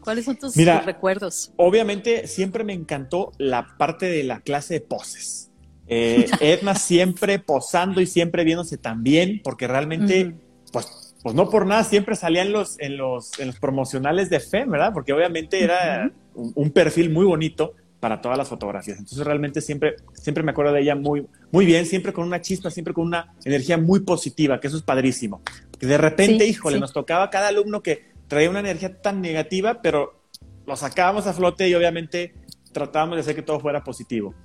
¿Cuáles 0.00 0.24
son 0.24 0.36
tus, 0.36 0.54
recuerdos? 0.54 1.52
Obviamente 1.56 2.28
siempre 2.28 2.62
me 2.62 2.72
encantó 2.72 3.32
la 3.38 3.76
parte 3.76 4.06
de 4.06 4.22
la 4.22 4.40
clase 4.40 4.74
de 4.74 4.80
poses. 4.80 5.50
Eh, 5.88 6.26
Edna 6.40 6.76
siempre 6.76 7.40
posando 7.40 8.00
y 8.00 8.06
siempre 8.06 8.44
viéndose 8.44 8.78
tan 8.78 9.02
bien, 9.02 9.40
porque 9.42 9.66
realmente, 9.66 10.36
pues, 10.72 11.16
pues 11.24 11.34
no 11.34 11.50
por 11.50 11.66
nada 11.66 11.82
siempre 11.82 12.14
salía 12.14 12.42
en 12.42 12.52
los, 12.52 12.78
en 12.78 12.96
los, 12.96 13.38
en 13.40 13.48
los 13.48 13.58
promocionales 13.58 14.30
de 14.30 14.38
FEM, 14.38 14.70
¿verdad? 14.70 14.92
Porque 14.94 15.12
obviamente 15.12 15.64
era 15.64 16.12
un, 16.34 16.70
perfil 16.70 17.10
muy 17.10 17.26
bonito 17.26 17.74
para 18.06 18.20
todas 18.20 18.38
las 18.38 18.48
fotografías. 18.48 18.98
Entonces 19.00 19.26
realmente 19.26 19.60
siempre, 19.60 19.96
siempre 20.12 20.44
me 20.44 20.52
acuerdo 20.52 20.72
de 20.72 20.80
ella 20.80 20.94
muy, 20.94 21.26
muy 21.50 21.66
bien, 21.66 21.86
siempre 21.86 22.12
con 22.12 22.24
una 22.24 22.40
chispa, 22.40 22.70
siempre 22.70 22.94
con 22.94 23.04
una 23.04 23.34
energía 23.44 23.78
muy 23.78 23.98
positiva, 23.98 24.60
que 24.60 24.68
eso 24.68 24.76
es 24.76 24.84
padrísimo. 24.84 25.42
Que 25.76 25.88
de 25.88 25.98
repente, 25.98 26.46
híjole, 26.46 26.78
nos 26.78 26.92
tocaba 26.92 27.28
cada 27.30 27.48
alumno 27.48 27.82
que 27.82 28.12
traía 28.28 28.48
una 28.48 28.60
energía 28.60 29.02
tan 29.02 29.20
negativa, 29.20 29.82
pero 29.82 30.22
lo 30.68 30.76
sacábamos 30.76 31.26
a 31.26 31.32
flote 31.32 31.68
y 31.68 31.74
obviamente 31.74 32.32
tratábamos 32.70 33.16
de 33.16 33.22
hacer 33.22 33.34
que 33.34 33.42
todo 33.42 33.58
fuera 33.58 33.82
positivo. 33.82 34.36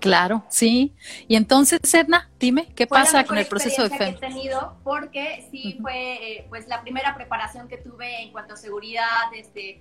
Claro, 0.00 0.44
sí. 0.48 0.96
Y 1.28 1.36
entonces, 1.36 1.78
Edna, 1.94 2.28
dime, 2.40 2.72
¿qué 2.74 2.88
pasa 2.88 3.22
con 3.22 3.38
el 3.38 3.46
proceso 3.46 3.84
de 3.84 3.90
fe? 3.90 4.16
Que 4.18 4.26
he 4.26 4.30
tenido 4.30 4.78
porque 4.82 5.46
sí 5.52 5.78
fue 5.80 6.38
eh, 6.38 6.46
pues 6.48 6.66
la 6.66 6.82
primera 6.82 7.14
preparación 7.14 7.68
que 7.68 7.76
tuve 7.76 8.20
en 8.24 8.32
cuanto 8.32 8.54
a 8.54 8.56
seguridad, 8.56 9.32
este, 9.32 9.80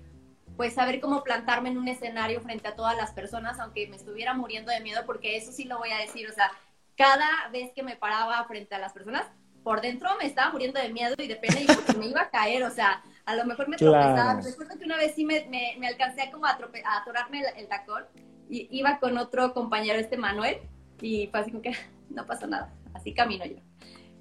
pues 0.57 0.73
saber 0.73 0.99
cómo 0.99 1.23
plantarme 1.23 1.69
en 1.69 1.77
un 1.77 1.87
escenario 1.87 2.41
frente 2.41 2.67
a 2.67 2.75
todas 2.75 2.95
las 2.95 3.11
personas, 3.11 3.59
aunque 3.59 3.87
me 3.87 3.95
estuviera 3.95 4.33
muriendo 4.33 4.71
de 4.71 4.81
miedo, 4.81 5.01
porque 5.05 5.37
eso 5.37 5.51
sí 5.51 5.65
lo 5.65 5.77
voy 5.77 5.91
a 5.91 5.97
decir, 5.97 6.29
o 6.29 6.33
sea, 6.33 6.51
cada 6.95 7.27
vez 7.51 7.71
que 7.73 7.83
me 7.83 7.95
paraba 7.95 8.43
frente 8.45 8.75
a 8.75 8.79
las 8.79 8.93
personas, 8.93 9.25
por 9.63 9.81
dentro 9.81 10.09
me 10.19 10.25
estaba 10.25 10.51
muriendo 10.51 10.79
de 10.79 10.89
miedo 10.89 11.15
y 11.17 11.27
de 11.27 11.35
pena 11.37 11.61
y 11.61 11.65
porque 11.65 11.93
me 11.93 12.07
iba 12.07 12.21
a 12.21 12.29
caer, 12.29 12.63
o 12.63 12.69
sea, 12.69 13.01
a 13.25 13.35
lo 13.35 13.45
mejor 13.45 13.69
me 13.69 13.77
tropezaba. 13.77 14.41
Recuerdo 14.41 14.77
que 14.77 14.85
una 14.85 14.97
vez 14.97 15.15
sí 15.15 15.25
me, 15.25 15.47
me, 15.49 15.87
alcancé 15.87 16.29
como 16.31 16.45
a, 16.45 16.51
a 16.51 16.97
atorarme 16.97 17.43
el, 17.55 17.67
tacón 17.67 18.03
y 18.49 18.67
iba 18.71 18.99
con 18.99 19.17
otro 19.17 19.53
compañero, 19.53 19.97
este 19.97 20.17
Manuel, 20.17 20.57
y 21.01 21.27
fue 21.27 21.39
así 21.39 21.51
como 21.51 21.63
que 21.63 21.71
no 22.09 22.25
pasó 22.25 22.45
nada, 22.45 22.73
así 22.93 23.13
camino 23.13 23.45
yo 23.45 23.55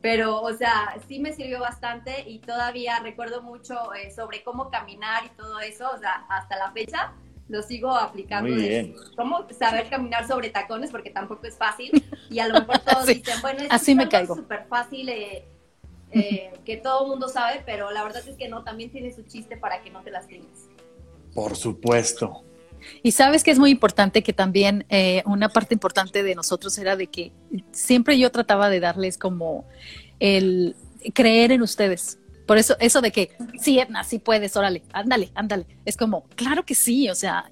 pero, 0.03 0.43
o 0.43 0.53
sea, 0.53 0.97
sí 1.09 1.21
me 1.21 1.33
sirvió 1.33 1.61
bastante 1.61 2.29
y 2.29 2.41
todavía 2.41 2.99
recuerdo 2.99 3.41
mucho 3.41 3.95
eh, 3.95 4.11
sobre 4.11 4.43
cómo 4.43 4.69
caminar 4.69 5.25
y 5.25 5.29
todo 5.31 5.61
eso, 5.61 5.91
o 5.95 5.99
sea, 5.99 6.27
hasta 6.29 6.57
la 6.57 6.73
fecha 6.73 7.13
lo 7.49 7.63
sigo 7.63 7.95
aplicando. 7.95 8.51
Muy 8.51 8.63
bien. 8.69 8.95
cómo 9.17 9.47
saber 9.51 9.89
caminar 9.89 10.27
sobre 10.27 10.51
tacones, 10.51 10.91
porque 10.91 11.11
tampoco 11.11 11.47
es 11.47 11.57
fácil. 11.57 12.03
Y 12.31 12.39
a 12.39 12.49
lo 12.49 12.61
mejor 12.61 12.79
todos 12.87 13.07
dicen, 13.07 13.41
bueno, 13.43 13.61
es 13.61 13.71
así 13.71 13.95
me 13.95 14.09
caigo. 14.09 14.35
súper 14.35 14.67
fácil 14.69 15.09
eh, 15.11 15.45
eh, 16.13 16.53
que 16.65 16.79
todo 16.79 17.05
el 17.05 17.11
mundo 17.11 17.29
sabe, 17.29 17.63
pero 17.65 17.91
la 17.91 18.03
verdad 18.03 18.27
es 18.27 18.37
que 18.37 18.49
no, 18.49 18.65
también 18.65 18.91
tiene 18.91 19.13
su 19.13 19.23
chiste 19.25 19.57
para 19.57 19.83
que 19.83 19.91
no 19.91 20.03
te 20.03 20.11
lastimes. 20.11 20.69
Por 21.35 21.57
supuesto. 21.57 22.45
Y 23.03 23.13
sabes 23.13 23.45
que 23.45 23.51
es 23.51 23.59
muy 23.59 23.71
importante 23.71 24.23
que 24.23 24.33
también 24.33 24.87
eh, 24.89 25.23
una 25.27 25.49
parte 25.49 25.75
importante 25.75 26.23
de 26.23 26.35
nosotros 26.35 26.77
era 26.79 26.97
de 26.97 27.09
que 27.09 27.33
siempre 27.73 28.19
yo 28.19 28.31
trataba 28.31 28.71
de 28.71 28.81
darles 28.81 29.19
como 29.19 29.67
el 30.21 30.77
creer 31.15 31.53
en 31.53 31.63
ustedes. 31.63 32.19
Por 32.47 32.59
eso, 32.59 32.77
eso 32.81 33.01
de 33.01 33.13
que 33.13 33.37
sí, 33.61 33.79
Edna, 33.79 34.05
sí 34.05 34.19
puedes, 34.19 34.57
órale, 34.57 34.83
ándale, 34.93 35.31
ándale. 35.35 35.67
Es 35.85 35.97
como, 35.97 36.25
claro 36.35 36.65
que 36.65 36.75
sí, 36.75 37.09
o 37.09 37.15
sea, 37.15 37.51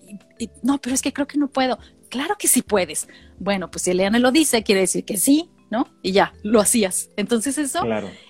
no, 0.63 0.79
pero 0.79 0.95
es 0.95 1.03
que 1.03 1.13
creo 1.13 1.27
que 1.27 1.39
no 1.39 1.49
puedo. 1.49 1.79
Claro 2.09 2.37
que 2.39 2.49
sí 2.49 2.63
puedes. 2.63 3.09
Bueno, 3.39 3.71
pues 3.71 3.83
si 3.83 3.93
Eliana 3.93 4.19
lo 4.19 4.33
dice, 4.33 4.63
quiere 4.63 4.83
decir 4.83 5.05
que 5.05 5.17
sí, 5.17 5.51
¿no? 5.71 5.87
Y 6.03 6.13
ya, 6.13 6.35
lo 6.43 6.61
hacías. 6.61 7.11
Entonces 7.17 7.57
eso, 7.57 7.83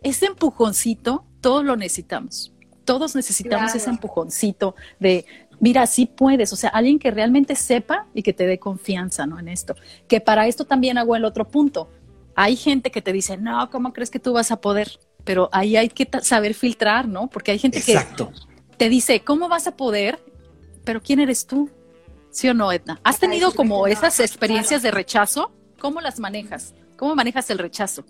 ese 0.02 0.26
empujoncito, 0.26 1.24
todos 1.40 1.64
lo 1.64 1.76
necesitamos. 1.76 2.52
Todos 2.84 3.14
necesitamos 3.14 3.74
ese 3.74 3.88
empujoncito 3.88 4.74
de, 4.98 5.24
mira, 5.60 5.86
sí 5.86 6.06
puedes, 6.06 6.52
o 6.52 6.56
sea, 6.56 6.70
alguien 6.70 6.98
que 6.98 7.10
realmente 7.10 7.54
sepa 7.54 8.06
y 8.14 8.22
que 8.22 8.32
te 8.32 8.46
dé 8.46 8.58
confianza, 8.58 9.26
¿no? 9.26 9.38
En 9.38 9.48
esto. 9.48 9.76
Que 10.08 10.20
para 10.20 10.46
esto 10.46 10.64
también 10.64 10.98
hago 10.98 11.14
el 11.14 11.24
otro 11.24 11.46
punto. 11.46 11.90
Hay 12.34 12.56
gente 12.56 12.90
que 12.90 13.02
te 13.02 13.12
dice, 13.12 13.36
no, 13.36 13.70
¿cómo 13.70 13.92
crees 13.92 14.10
que 14.10 14.18
tú 14.18 14.32
vas 14.32 14.50
a 14.50 14.60
poder? 14.60 14.98
Pero 15.24 15.50
ahí 15.52 15.76
hay 15.76 15.88
que 15.90 16.08
saber 16.22 16.54
filtrar, 16.54 17.06
¿no? 17.06 17.28
Porque 17.28 17.52
hay 17.52 17.58
gente 17.58 17.82
que 17.82 17.98
te 18.76 18.88
dice, 18.88 19.20
¿cómo 19.20 19.48
vas 19.48 19.66
a 19.66 19.76
poder? 19.76 20.18
Pero 20.84 21.02
¿quién 21.02 21.20
eres 21.20 21.46
tú? 21.46 21.70
¿Sí 22.30 22.48
o 22.48 22.54
no, 22.54 22.72
Edna? 22.72 23.00
¿Has 23.04 23.18
tenido 23.18 23.52
como 23.52 23.86
esas 23.86 24.18
experiencias 24.20 24.82
de 24.82 24.90
rechazo? 24.90 25.52
¿Cómo 25.78 26.00
las 26.00 26.18
manejas? 26.18 26.74
¿Cómo 26.96 27.14
manejas 27.14 27.50
el 27.50 27.58
rechazo? 27.58 28.04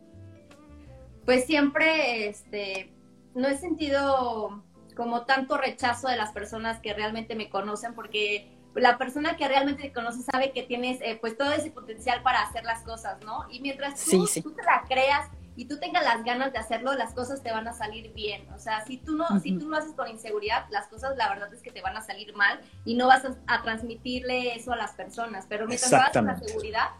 Pues 1.24 1.46
siempre, 1.46 2.28
este, 2.28 2.92
no 3.34 3.48
he 3.48 3.56
sentido 3.56 4.62
como 5.00 5.22
tanto 5.22 5.56
rechazo 5.56 6.08
de 6.08 6.16
las 6.18 6.30
personas 6.32 6.78
que 6.80 6.92
realmente 6.92 7.34
me 7.34 7.48
conocen, 7.48 7.94
porque 7.94 8.54
la 8.74 8.98
persona 8.98 9.38
que 9.38 9.48
realmente 9.48 9.84
te 9.84 9.92
conoce 9.94 10.20
sabe 10.20 10.52
que 10.52 10.62
tienes 10.62 11.00
eh, 11.00 11.16
pues 11.18 11.38
todo 11.38 11.50
ese 11.52 11.70
potencial 11.70 12.22
para 12.22 12.42
hacer 12.42 12.64
las 12.64 12.82
cosas, 12.82 13.16
¿no? 13.24 13.46
Y 13.50 13.60
mientras 13.60 14.04
tú, 14.04 14.28
tú 14.42 14.50
te 14.52 14.62
la 14.62 14.84
creas 14.86 15.30
y 15.56 15.64
tú 15.64 15.78
tengas 15.80 16.04
las 16.04 16.22
ganas 16.22 16.52
de 16.52 16.58
hacerlo, 16.58 16.92
las 16.92 17.14
cosas 17.14 17.42
te 17.42 17.50
van 17.50 17.66
a 17.66 17.72
salir 17.72 18.12
bien. 18.12 18.46
O 18.52 18.58
sea, 18.58 18.84
si 18.84 18.98
tú 18.98 19.16
no, 19.16 19.40
si 19.40 19.58
tú 19.58 19.70
lo 19.70 19.78
haces 19.78 19.94
con 19.94 20.06
inseguridad, 20.06 20.66
las 20.68 20.86
cosas 20.88 21.16
la 21.16 21.30
verdad 21.30 21.50
es 21.54 21.62
que 21.62 21.70
te 21.70 21.80
van 21.80 21.96
a 21.96 22.02
salir 22.02 22.36
mal 22.36 22.60
y 22.84 22.94
no 22.94 23.06
vas 23.06 23.24
a, 23.24 23.62
transmitirle 23.62 24.54
eso 24.54 24.74
a 24.74 24.76
las 24.76 24.90
personas. 24.92 25.46
Pero 25.48 25.66
mientras 25.66 25.90
vas 25.92 26.12
con 26.12 26.26
la 26.26 26.38
seguridad, 26.38 26.90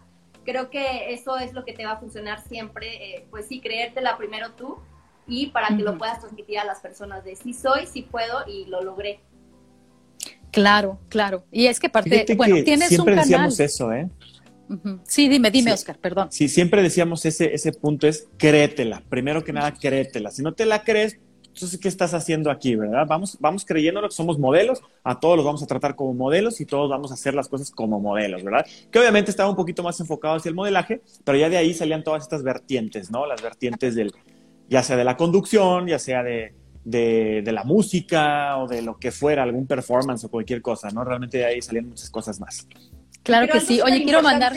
creo 0.43 0.71
que 0.71 1.13
eso 1.13 1.37
es 1.37 1.53
lo 1.53 1.65
que 1.65 1.73
te 1.73 1.85
va 1.85 1.91
a 1.91 1.99
funcionar 1.99 2.41
siempre. 2.41 3.17
Eh, 3.17 3.27
pues 3.29 3.47
sí, 3.47 3.61
creértela 3.61 4.17
primero 4.17 4.53
tú 4.53 4.79
y 5.31 5.47
para 5.47 5.69
que 5.69 5.81
lo 5.81 5.97
puedas 5.97 6.19
transmitir 6.19 6.59
a 6.59 6.65
las 6.65 6.81
personas 6.81 7.23
de 7.23 7.37
sí 7.37 7.53
soy, 7.53 7.87
sí 7.87 8.01
puedo 8.01 8.45
y 8.47 8.65
lo 8.65 8.81
logré. 8.81 9.21
Claro, 10.51 10.99
claro. 11.07 11.45
Y 11.51 11.67
es 11.67 11.79
que 11.79 11.89
parte, 11.89 12.25
bueno, 12.35 12.57
tienes 12.65 12.89
siempre 12.89 13.15
decíamos 13.15 13.57
eso, 13.61 13.93
¿eh? 13.93 14.09
Sí, 15.03 15.29
dime, 15.29 15.49
dime, 15.49 15.71
Oscar, 15.71 15.97
perdón. 15.97 16.27
Sí, 16.31 16.49
siempre 16.49 16.83
decíamos 16.83 17.25
ese, 17.25 17.53
ese 17.53 17.71
punto 17.71 18.07
es 18.07 18.27
créetela. 18.37 19.03
Primero 19.07 19.43
que 19.43 19.53
nada, 19.53 19.73
créetela. 19.73 20.31
Si 20.31 20.43
no 20.43 20.53
te 20.53 20.65
la 20.65 20.83
crees, 20.83 21.17
entonces, 21.53 21.79
¿qué 21.79 21.89
estás 21.89 22.13
haciendo 22.13 22.49
aquí, 22.49 22.75
verdad? 22.75 23.05
Vamos, 23.07 23.37
vamos 23.39 23.65
creyendo 23.65 24.01
que 24.01 24.11
somos 24.11 24.39
modelos, 24.39 24.81
a 25.03 25.19
todos 25.19 25.35
los 25.35 25.45
vamos 25.45 25.61
a 25.61 25.67
tratar 25.67 25.95
como 25.95 26.13
modelos 26.13 26.61
y 26.61 26.65
todos 26.65 26.89
vamos 26.89 27.11
a 27.11 27.15
hacer 27.15 27.33
las 27.33 27.49
cosas 27.49 27.71
como 27.71 27.99
modelos, 27.99 28.43
¿verdad? 28.43 28.65
Que 28.89 28.99
obviamente 28.99 29.31
estaba 29.31 29.49
un 29.49 29.57
poquito 29.57 29.83
más 29.83 29.99
enfocado 29.99 30.35
hacia 30.35 30.49
el 30.49 30.55
modelaje, 30.55 31.01
pero 31.25 31.37
ya 31.37 31.49
de 31.49 31.57
ahí 31.57 31.73
salían 31.73 32.03
todas 32.03 32.23
estas 32.23 32.43
vertientes, 32.43 33.11
¿no? 33.11 33.25
Las 33.25 33.41
vertientes 33.41 33.95
del, 33.95 34.13
ya 34.71 34.81
sea 34.81 34.95
de 34.95 35.03
la 35.03 35.17
conducción, 35.17 35.85
ya 35.85 35.99
sea 35.99 36.23
de, 36.23 36.53
de, 36.85 37.51
la 37.51 37.65
música 37.65 38.57
o 38.57 38.69
de 38.69 38.81
lo 38.81 38.97
que 38.97 39.11
fuera, 39.11 39.43
algún 39.43 39.67
performance 39.67 40.23
o 40.23 40.29
cualquier 40.29 40.61
cosa, 40.61 40.89
¿no? 40.91 41.03
Realmente 41.03 41.39
de 41.39 41.45
ahí 41.45 41.61
salían 41.61 41.89
muchas 41.89 42.09
cosas 42.09 42.39
más. 42.39 42.65
Claro 43.21 43.51
que 43.51 43.59
sí. 43.59 43.81
Oye, 43.81 44.01
quiero 44.03 44.23
mandar, 44.23 44.53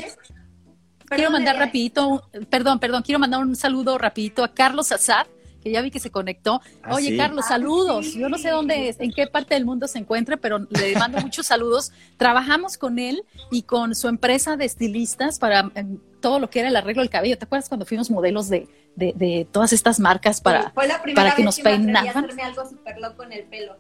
quiero 1.09 1.33
mandar 1.33 1.57
rapidito, 1.57 2.31
perdón, 2.49 2.79
perdón, 2.79 3.03
quiero 3.03 3.19
mandar 3.19 3.41
un 3.41 3.57
saludo 3.57 3.99
rapidito 3.99 4.45
a 4.45 4.55
Carlos 4.55 4.93
Azad, 4.93 5.27
que 5.65 5.73
ya 5.73 5.83
vi 5.83 5.91
que 5.91 5.99
se 5.99 6.13
conectó. 6.13 6.63
Ah, 6.85 6.95
Oye, 6.95 7.17
Carlos, 7.17 7.47
saludos. 7.47 8.15
Yo 8.15 8.29
no 8.29 8.39
sé 8.39 8.51
dónde, 8.51 8.91
es, 8.91 9.01
en 9.01 9.11
qué 9.11 9.27
parte 9.27 9.55
del 9.55 9.65
mundo 9.65 9.89
se 9.89 9.99
encuentre, 9.99 10.37
pero 10.37 10.61
le 10.71 10.95
mando 10.97 11.19
muchos 11.21 11.49
saludos. 11.49 11.91
Trabajamos 12.19 12.79
con 12.79 13.01
él 13.01 13.25
y 13.51 13.63
con 13.63 13.97
su 13.97 14.07
empresa 14.07 14.57
de 14.57 14.67
estilistas 14.67 15.41
para 15.41 15.73
em, 15.75 15.99
todo 16.25 16.39
lo 16.39 16.49
que 16.49 16.61
era 16.61 16.71
el 16.71 16.77
arreglo 16.77 17.03
del 17.03 17.11
cabello. 17.11 17.37
¿Te 17.37 17.45
acuerdas 17.45 17.69
cuando 17.69 17.85
fuimos 17.85 18.11
modelos 18.11 18.49
de, 18.49 18.67
de, 18.97 19.47
todas 19.53 19.75
estas 19.75 20.01
marcas 20.01 20.41
para, 20.41 20.73
para 20.73 21.35
que 21.35 21.45
nos 21.45 21.61
peinaban? 21.61 22.41
algo 22.41 22.67
súper 22.67 22.97
loco 22.99 23.25
en 23.25 23.33
el 23.33 23.45
pelo. 23.45 23.77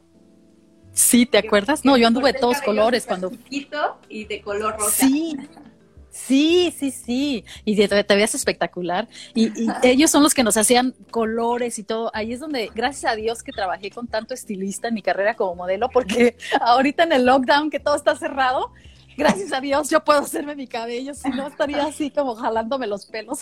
Sí, 0.93 1.25
¿te 1.25 1.39
acuerdas? 1.39 1.87
No, 1.87 1.97
yo 1.97 2.07
anduve 2.07 2.35
de 2.35 2.39
todos 2.39 2.61
colores 2.61 3.07
cuando. 3.07 3.33
y 4.11 4.25
de 4.27 4.43
color 4.43 4.77
rosa. 4.79 5.07
Sí. 5.07 5.39
Sí, 6.11 6.73
sí, 6.79 6.91
sí. 6.91 7.45
Y 7.65 7.77
te, 7.77 8.05
te 8.05 8.15
veías 8.15 8.35
espectacular. 8.35 9.09
Y, 9.35 9.51
ellos 9.83 10.11
son 10.11 10.23
los 10.23 10.35
que 10.35 10.45
nos 10.45 10.59
hacían 10.59 10.95
colores 11.11 11.79
y 11.79 11.83
todo. 11.83 12.11
Ahí 12.15 12.35
es 12.35 12.41
donde, 12.41 12.71
gracias 12.75 13.11
a 13.11 13.17
Dios 13.17 13.43
que 13.43 13.53
trabajé 13.53 13.91
con 13.91 14.07
tanto 14.07 14.35
estilista 14.35 14.89
en 14.89 14.95
mi 14.95 15.03
carrera 15.03 15.35
como 15.35 15.55
modelo, 15.55 15.89
porque 15.89 16.37
ahorita 16.61 17.05
en 17.05 17.13
el 17.13 17.25
lockdown 17.25 17.71
que 17.71 17.81
todo 17.81 17.97
está 17.97 18.15
cerrado, 18.17 18.71
gracias 19.17 19.53
a 19.53 19.61
Dios 19.61 19.91
yo 19.91 20.05
puedo 20.05 20.21
hacerme 20.21 20.57
mi 20.57 20.67
cabello, 20.67 21.15
si 21.15 21.29
no 21.31 21.47
estaría 21.47 21.85
así 21.87 22.11
como 22.11 22.35
jalándome 22.35 22.87
los 22.87 23.07
pelos. 23.07 23.41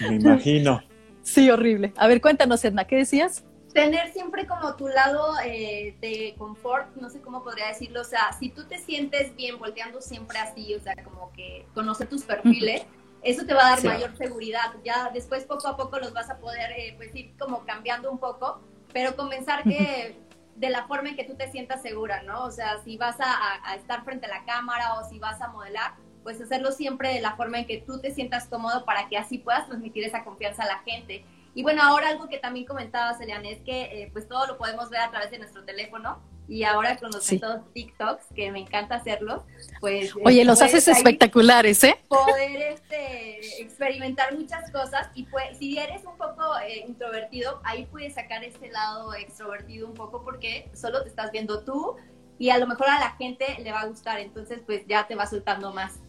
Me 0.00 0.16
imagino. 0.16 0.82
Sí, 1.22 1.50
horrible. 1.50 1.92
A 1.96 2.06
ver, 2.08 2.20
cuéntanos, 2.20 2.64
Edna, 2.64 2.86
¿qué 2.86 2.96
decías? 2.96 3.44
tener 3.72 4.12
siempre 4.12 4.46
como 4.46 4.74
tu 4.76 4.88
lado 4.88 5.34
eh, 5.44 5.96
de 6.00 6.34
confort, 6.36 6.96
no 6.96 7.10
sé 7.10 7.20
cómo 7.20 7.44
podría 7.44 7.68
decirlo, 7.68 8.00
o 8.00 8.04
sea, 8.04 8.32
si 8.38 8.48
tú 8.48 8.64
te 8.64 8.78
sientes 8.78 9.36
bien 9.36 9.58
volteando 9.58 10.00
siempre 10.00 10.38
así, 10.38 10.74
o 10.74 10.80
sea, 10.80 10.94
como 11.04 11.32
que 11.32 11.66
conocer 11.74 12.08
tus 12.08 12.24
perfiles, 12.24 12.86
eso 13.22 13.44
te 13.44 13.54
va 13.54 13.66
a 13.66 13.70
dar 13.76 13.84
mayor 13.84 14.16
seguridad. 14.16 14.74
Ya 14.84 15.10
después 15.12 15.44
poco 15.44 15.68
a 15.68 15.76
poco 15.76 15.98
los 15.98 16.12
vas 16.12 16.30
a 16.30 16.38
poder, 16.38 16.72
eh, 16.72 16.94
pues 16.96 17.14
ir 17.14 17.36
como 17.38 17.64
cambiando 17.64 18.10
un 18.10 18.18
poco, 18.18 18.60
pero 18.92 19.16
comenzar 19.16 19.62
que 19.64 20.16
de 20.58 20.70
la 20.70 20.86
forma 20.86 21.10
en 21.10 21.16
que 21.16 21.24
tú 21.24 21.34
te 21.34 21.50
sientas 21.50 21.82
segura, 21.82 22.22
¿no? 22.22 22.44
O 22.44 22.50
sea, 22.50 22.78
si 22.82 22.96
vas 22.96 23.16
a, 23.20 23.74
estar 23.76 24.04
frente 24.04 24.26
a 24.26 24.28
la 24.28 24.44
cámara 24.44 24.94
o 24.94 25.08
si 25.08 25.18
vas 25.18 25.40
a 25.40 25.48
modelar, 25.48 25.94
pues 26.24 26.40
hacerlo 26.40 26.72
siempre 26.72 27.14
de 27.14 27.20
la 27.20 27.36
forma 27.36 27.60
en 27.60 27.66
que 27.66 27.78
tú 27.78 28.00
te 28.00 28.12
sientas 28.12 28.48
cómodo 28.48 28.84
para 28.84 29.08
que 29.08 29.16
así 29.16 29.38
puedas 29.38 29.66
transmitir 29.66 30.04
esa 30.04 30.24
confianza 30.24 30.64
a 30.64 30.66
la 30.66 30.78
gente. 30.80 31.24
Y 31.54 31.62
bueno, 31.62 31.82
ahora 31.82 32.08
algo 32.08 32.28
que 32.28 32.38
también 32.38 32.66
comentaba 32.66 33.16
Eliane, 33.18 33.52
es 33.52 33.60
que 33.60 34.02
eh, 34.02 34.10
pues 34.12 34.28
todo 34.28 34.46
lo 34.46 34.58
podemos 34.58 34.90
ver 34.90 35.00
a 35.00 35.10
través 35.10 35.30
de 35.30 35.38
nuestro 35.38 35.64
teléfono 35.64 36.18
y 36.48 36.64
ahora 36.64 36.96
con 36.96 37.10
los 37.10 37.30
métodos 37.30 37.60
TikToks, 37.74 38.24
que 38.34 38.50
me 38.50 38.60
encanta 38.60 38.96
hacerlos, 38.96 39.42
pues... 39.80 40.12
Oye, 40.24 40.44
los 40.44 40.62
haces 40.62 40.88
espectaculares, 40.88 41.84
¿eh? 41.84 41.96
Poder 42.08 42.72
este, 42.72 43.62
experimentar 43.62 44.34
muchas 44.34 44.70
cosas 44.70 45.10
y 45.14 45.24
pues 45.24 45.58
si 45.58 45.78
eres 45.78 46.04
un 46.04 46.16
poco 46.16 46.58
eh, 46.66 46.84
introvertido, 46.88 47.60
ahí 47.64 47.86
puedes 47.86 48.14
sacar 48.14 48.42
ese 48.42 48.68
lado 48.70 49.14
extrovertido 49.14 49.86
un 49.86 49.94
poco 49.94 50.24
porque 50.24 50.70
solo 50.74 51.02
te 51.02 51.10
estás 51.10 51.30
viendo 51.30 51.62
tú 51.64 51.96
y 52.38 52.50
a 52.50 52.58
lo 52.58 52.66
mejor 52.66 52.88
a 52.88 52.98
la 52.98 53.10
gente 53.16 53.44
le 53.62 53.72
va 53.72 53.80
a 53.80 53.86
gustar, 53.86 54.18
entonces 54.20 54.60
pues 54.64 54.86
ya 54.86 55.06
te 55.06 55.14
va 55.14 55.26
soltando 55.26 55.72
más. 55.72 56.00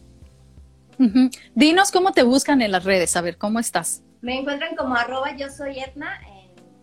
Dinos 1.56 1.92
cómo 1.92 2.12
te 2.12 2.24
buscan 2.24 2.62
en 2.62 2.72
las 2.72 2.84
redes, 2.84 3.16
a 3.16 3.22
ver, 3.22 3.38
¿cómo 3.38 3.60
estás? 3.60 4.04
Me 4.22 4.38
encuentran 4.38 4.76
como 4.76 4.96
arroba 4.96 5.36
yo 5.36 5.50
soy 5.50 5.80
Etna 5.80 6.20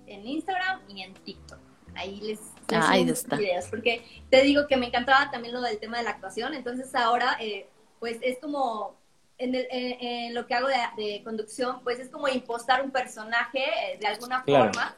en, 0.07 0.27
Instagram 0.27 0.81
y 0.89 1.03
en 1.03 1.15
TikTok. 1.15 1.59
Ahí 1.95 2.21
les, 2.23 2.41
ah, 2.73 2.97
videos, 2.97 3.67
porque 3.69 4.03
te 4.31 4.43
digo 4.43 4.67
que 4.67 4.77
me 4.77 4.87
encantaba 4.87 5.31
también 5.31 5.55
lo 5.55 5.61
del 5.61 5.79
tema 5.79 5.99
de 5.99 6.05
la 6.05 6.11
actuación, 6.11 6.55
entonces 6.55 6.95
ahora 6.95 7.37
eh, 7.41 7.69
pues 8.01 8.19
es 8.23 8.39
como 8.39 8.97
en, 9.39 10.35
lo 10.35 10.47
que 10.47 10.55
hago 10.55 10.69
de, 10.69 11.23
conducción, 11.23 11.81
pues 11.83 11.99
es 11.99 12.09
como 12.09 12.29
impostar 12.29 12.83
un 12.83 12.91
personaje 12.91 13.61
eh, 13.61 13.99
de 14.01 14.07
alguna 14.07 14.43
forma, 14.43 14.97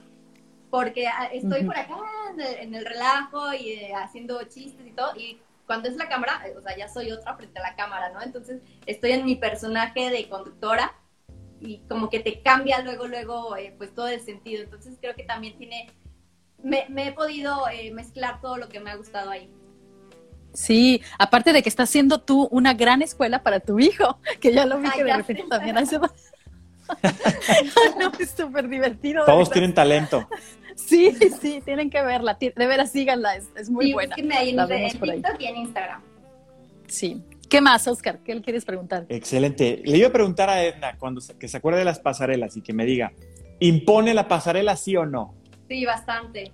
porque 0.70 1.08
ah, 1.08 1.30
estoy 1.32 1.64
por 1.64 1.76
acá 1.76 1.96
en 2.58 2.74
el, 2.74 2.84
relajo 2.84 3.52
y 3.54 3.72
eh, 3.72 3.94
haciendo 3.94 4.42
chistes 4.44 4.86
y 4.86 4.92
todo, 4.92 5.14
y 5.16 5.40
cuando 5.66 5.88
es 5.88 5.96
la 5.96 6.08
cámara, 6.08 6.42
o 6.56 6.62
sea, 6.62 6.76
ya 6.76 6.88
soy 6.88 7.12
otra 7.12 7.36
frente 7.36 7.58
a 7.58 7.62
la 7.62 7.76
cámara, 7.76 8.10
¿no? 8.10 8.22
Entonces 8.22 8.62
estoy 8.86 9.12
en 9.12 9.26
mi 9.26 9.36
personaje 9.36 10.08
de 10.08 10.26
conductora 10.28 10.94
y 11.60 11.78
como 11.88 12.08
que 12.08 12.20
te 12.20 12.40
cambia 12.40 12.80
luego, 12.82 13.06
luego, 13.06 13.56
eh, 13.56 13.74
pues 13.76 13.94
todo 13.94 14.08
el 14.08 14.20
sentido. 14.20 14.62
Entonces 14.62 14.96
creo 15.00 15.14
que 15.14 15.24
también 15.24 15.58
tiene, 15.58 15.90
me, 16.62 16.86
he 16.96 17.12
podido 17.12 17.68
eh, 17.68 17.90
mezclar 17.92 18.40
todo 18.40 18.56
lo 18.56 18.68
que 18.68 18.80
me 18.80 18.90
ha 18.90 18.96
gustado 18.96 19.30
ahí. 19.30 19.50
Sí, 20.52 21.02
aparte 21.18 21.52
de 21.52 21.62
que 21.62 21.68
estás 21.68 21.90
siendo 21.90 22.20
tú 22.20 22.48
una 22.50 22.74
gran 22.74 23.02
escuela 23.02 23.42
para 23.42 23.60
tu 23.60 23.78
hijo, 23.78 24.18
que 24.40 24.52
ya 24.52 24.66
lo 24.66 24.80
vi 24.80 24.90
que 24.90 25.04
de 25.04 25.16
repente 25.16 25.44
también 25.48 25.78
hace... 25.78 25.98
no, 27.98 28.12
es 28.18 28.30
súper 28.30 28.66
divertido. 28.68 29.26
Todos 29.26 29.50
tienen 29.50 29.74
talento. 29.74 30.26
Sí, 30.74 31.14
sí, 31.40 31.60
tienen 31.62 31.90
que 31.90 32.00
verla, 32.02 32.38
de 32.40 32.52
veras 32.66 32.92
síganla, 32.92 33.36
es, 33.36 33.68
muy 33.68 33.92
buena. 33.92 34.14
Ahí 34.16 34.50
en, 34.50 34.60
en 34.60 34.90
TikTok 34.90 35.36
y 35.38 35.46
en 35.46 35.56
Instagram. 35.56 36.02
Sí, 36.86 37.22
¿Qué 37.48 37.60
más, 37.62 37.88
Oscar? 37.88 38.18
¿Qué 38.18 38.34
le 38.34 38.42
quieres 38.42 38.64
preguntar? 38.64 39.06
Excelente. 39.08 39.80
Le 39.84 39.96
iba 39.96 40.08
a 40.08 40.12
preguntar 40.12 40.50
a 40.50 40.62
Edna 40.62 40.96
cuando 40.98 41.20
se, 41.20 41.36
que 41.38 41.48
se 41.48 41.56
acuerde 41.56 41.78
de 41.78 41.86
las 41.86 41.98
pasarelas 41.98 42.56
y 42.56 42.60
que 42.60 42.74
me 42.74 42.84
diga, 42.84 43.12
¿impone 43.58 44.12
la 44.12 44.28
pasarela 44.28 44.76
sí 44.76 44.96
o 44.96 45.06
no? 45.06 45.34
Sí, 45.68 45.84
bastante. 45.84 46.52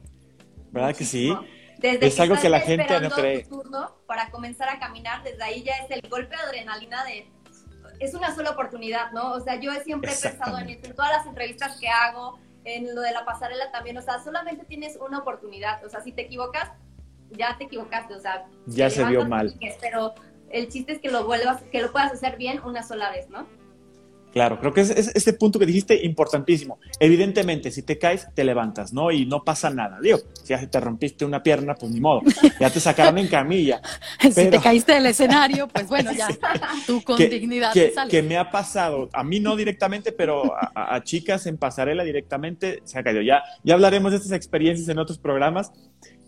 ¿Verdad 0.73 0.95
que 0.95 1.05
sí? 1.05 1.35
es 1.81 2.21
algo 2.21 2.37
que 2.37 2.49
la 2.49 2.61
gente 2.61 3.01
no 3.01 3.11
cree. 3.11 3.45
turno 3.45 3.97
para 4.07 4.31
comenzar 4.31 4.69
a 4.69 4.79
caminar, 4.79 5.23
desde 5.23 5.43
ahí 5.43 5.63
ya 5.63 5.75
es 5.75 5.91
el 5.91 6.09
golpe 6.09 6.37
de 6.37 6.43
adrenalina 6.43 7.05
de 7.05 7.29
es 8.01 8.15
una 8.15 8.35
sola 8.35 8.51
oportunidad, 8.51 9.13
¿no? 9.13 9.33
O 9.33 9.41
sea, 9.41 9.57
yo 9.61 9.73
siempre 9.85 10.13
he 10.13 10.17
pensado 10.17 10.59
en 10.59 10.69
esto, 10.71 10.89
en 10.89 10.97
todas 10.97 11.13
las 11.13 11.27
entrevistas 11.27 11.79
que 11.79 11.89
hago, 11.89 12.39
en 12.65 12.95
lo 12.95 13.01
de 13.03 13.13
la 13.13 13.25
pasarela 13.25 13.71
también, 13.71 13.97
o 13.99 14.03
sea, 14.03 14.23
solamente 14.23 14.65
tienes 14.65 14.97
una 14.97 15.19
oportunidad, 15.19 15.85
o 15.85 15.89
sea, 15.89 16.01
si 16.01 16.13
te 16.13 16.23
equivocas, 16.23 16.71
ya 17.31 17.57
te 17.57 17.65
equivocaste, 17.65 18.15
o 18.15 18.21
sea, 18.21 18.47
ya 18.67 18.91
se 18.91 19.05
vio 19.05 19.27
mal. 19.27 19.55
pero 19.81 20.15
el 20.51 20.69
chiste 20.69 20.93
es 20.93 20.99
que 21.01 21.11
lo 21.11 21.25
vuelvas, 21.25 21.63
que 21.71 21.83
lo 21.83 21.93
puedas 21.93 22.13
hacer 22.13 22.37
bien 22.37 22.61
una 22.65 22.83
sola 22.83 23.11
vez, 23.11 23.29
¿no? 23.29 23.47
Claro, 24.35 24.59
creo 24.59 24.73
que 24.73 24.81
es, 24.81 24.91
ese 24.91 25.33
punto 25.35 25.61
que 25.61 25.65
dijiste 25.65 26.05
importantísimo. 26.05 26.81
Evidentemente, 26.99 27.71
si 27.71 27.83
te 27.83 27.99
caes, 27.99 28.27
te 28.35 28.43
levantas, 28.43 28.93
¿no? 28.93 29.13
Y 29.13 29.27
no 29.27 29.45
pasa 29.45 29.71
nada. 29.71 30.01
Digo, 30.01 30.19
si 30.43 30.49
ya 30.49 30.69
te 30.69 30.81
rompiste 30.81 31.25
una 31.25 31.41
pierna, 31.41 31.77
pues 31.77 31.93
ni 31.93 32.01
modo. 32.01 32.21
Ya 32.59 32.69
te 32.69 32.81
sacaron 32.81 33.17
en 33.19 33.29
camilla. 33.29 33.81
si 34.21 34.51
te 34.51 34.59
caíste 34.59 34.95
del 34.95 35.07
escenario, 35.07 35.69
pues 35.69 35.87
bueno, 35.87 36.11
ya 36.13 36.27
tú 36.87 37.01
con 37.05 37.17
dignidad 37.17 37.73
que, 37.73 37.93
sales. 37.93 38.11
Que 38.11 38.25
me 38.25 38.37
ha 38.37 38.51
pasado, 38.51 39.09
a 39.13 39.23
mí 39.23 39.39
no 39.39 39.55
directamente, 39.55 40.11
pero 40.11 40.53
a, 40.59 41.01
chicas 41.05 41.47
en 41.47 41.57
pasarela 41.57 42.03
directamente 42.03 42.81
se 42.83 42.99
ha 42.99 43.05
caído. 43.05 43.23
Ya, 43.23 43.45
ya 43.63 43.75
hablaremos 43.75 44.11
de 44.11 44.17
estas 44.17 44.33
experiencias 44.33 44.89
en 44.89 44.99
otros 44.99 45.19
programas, 45.19 45.71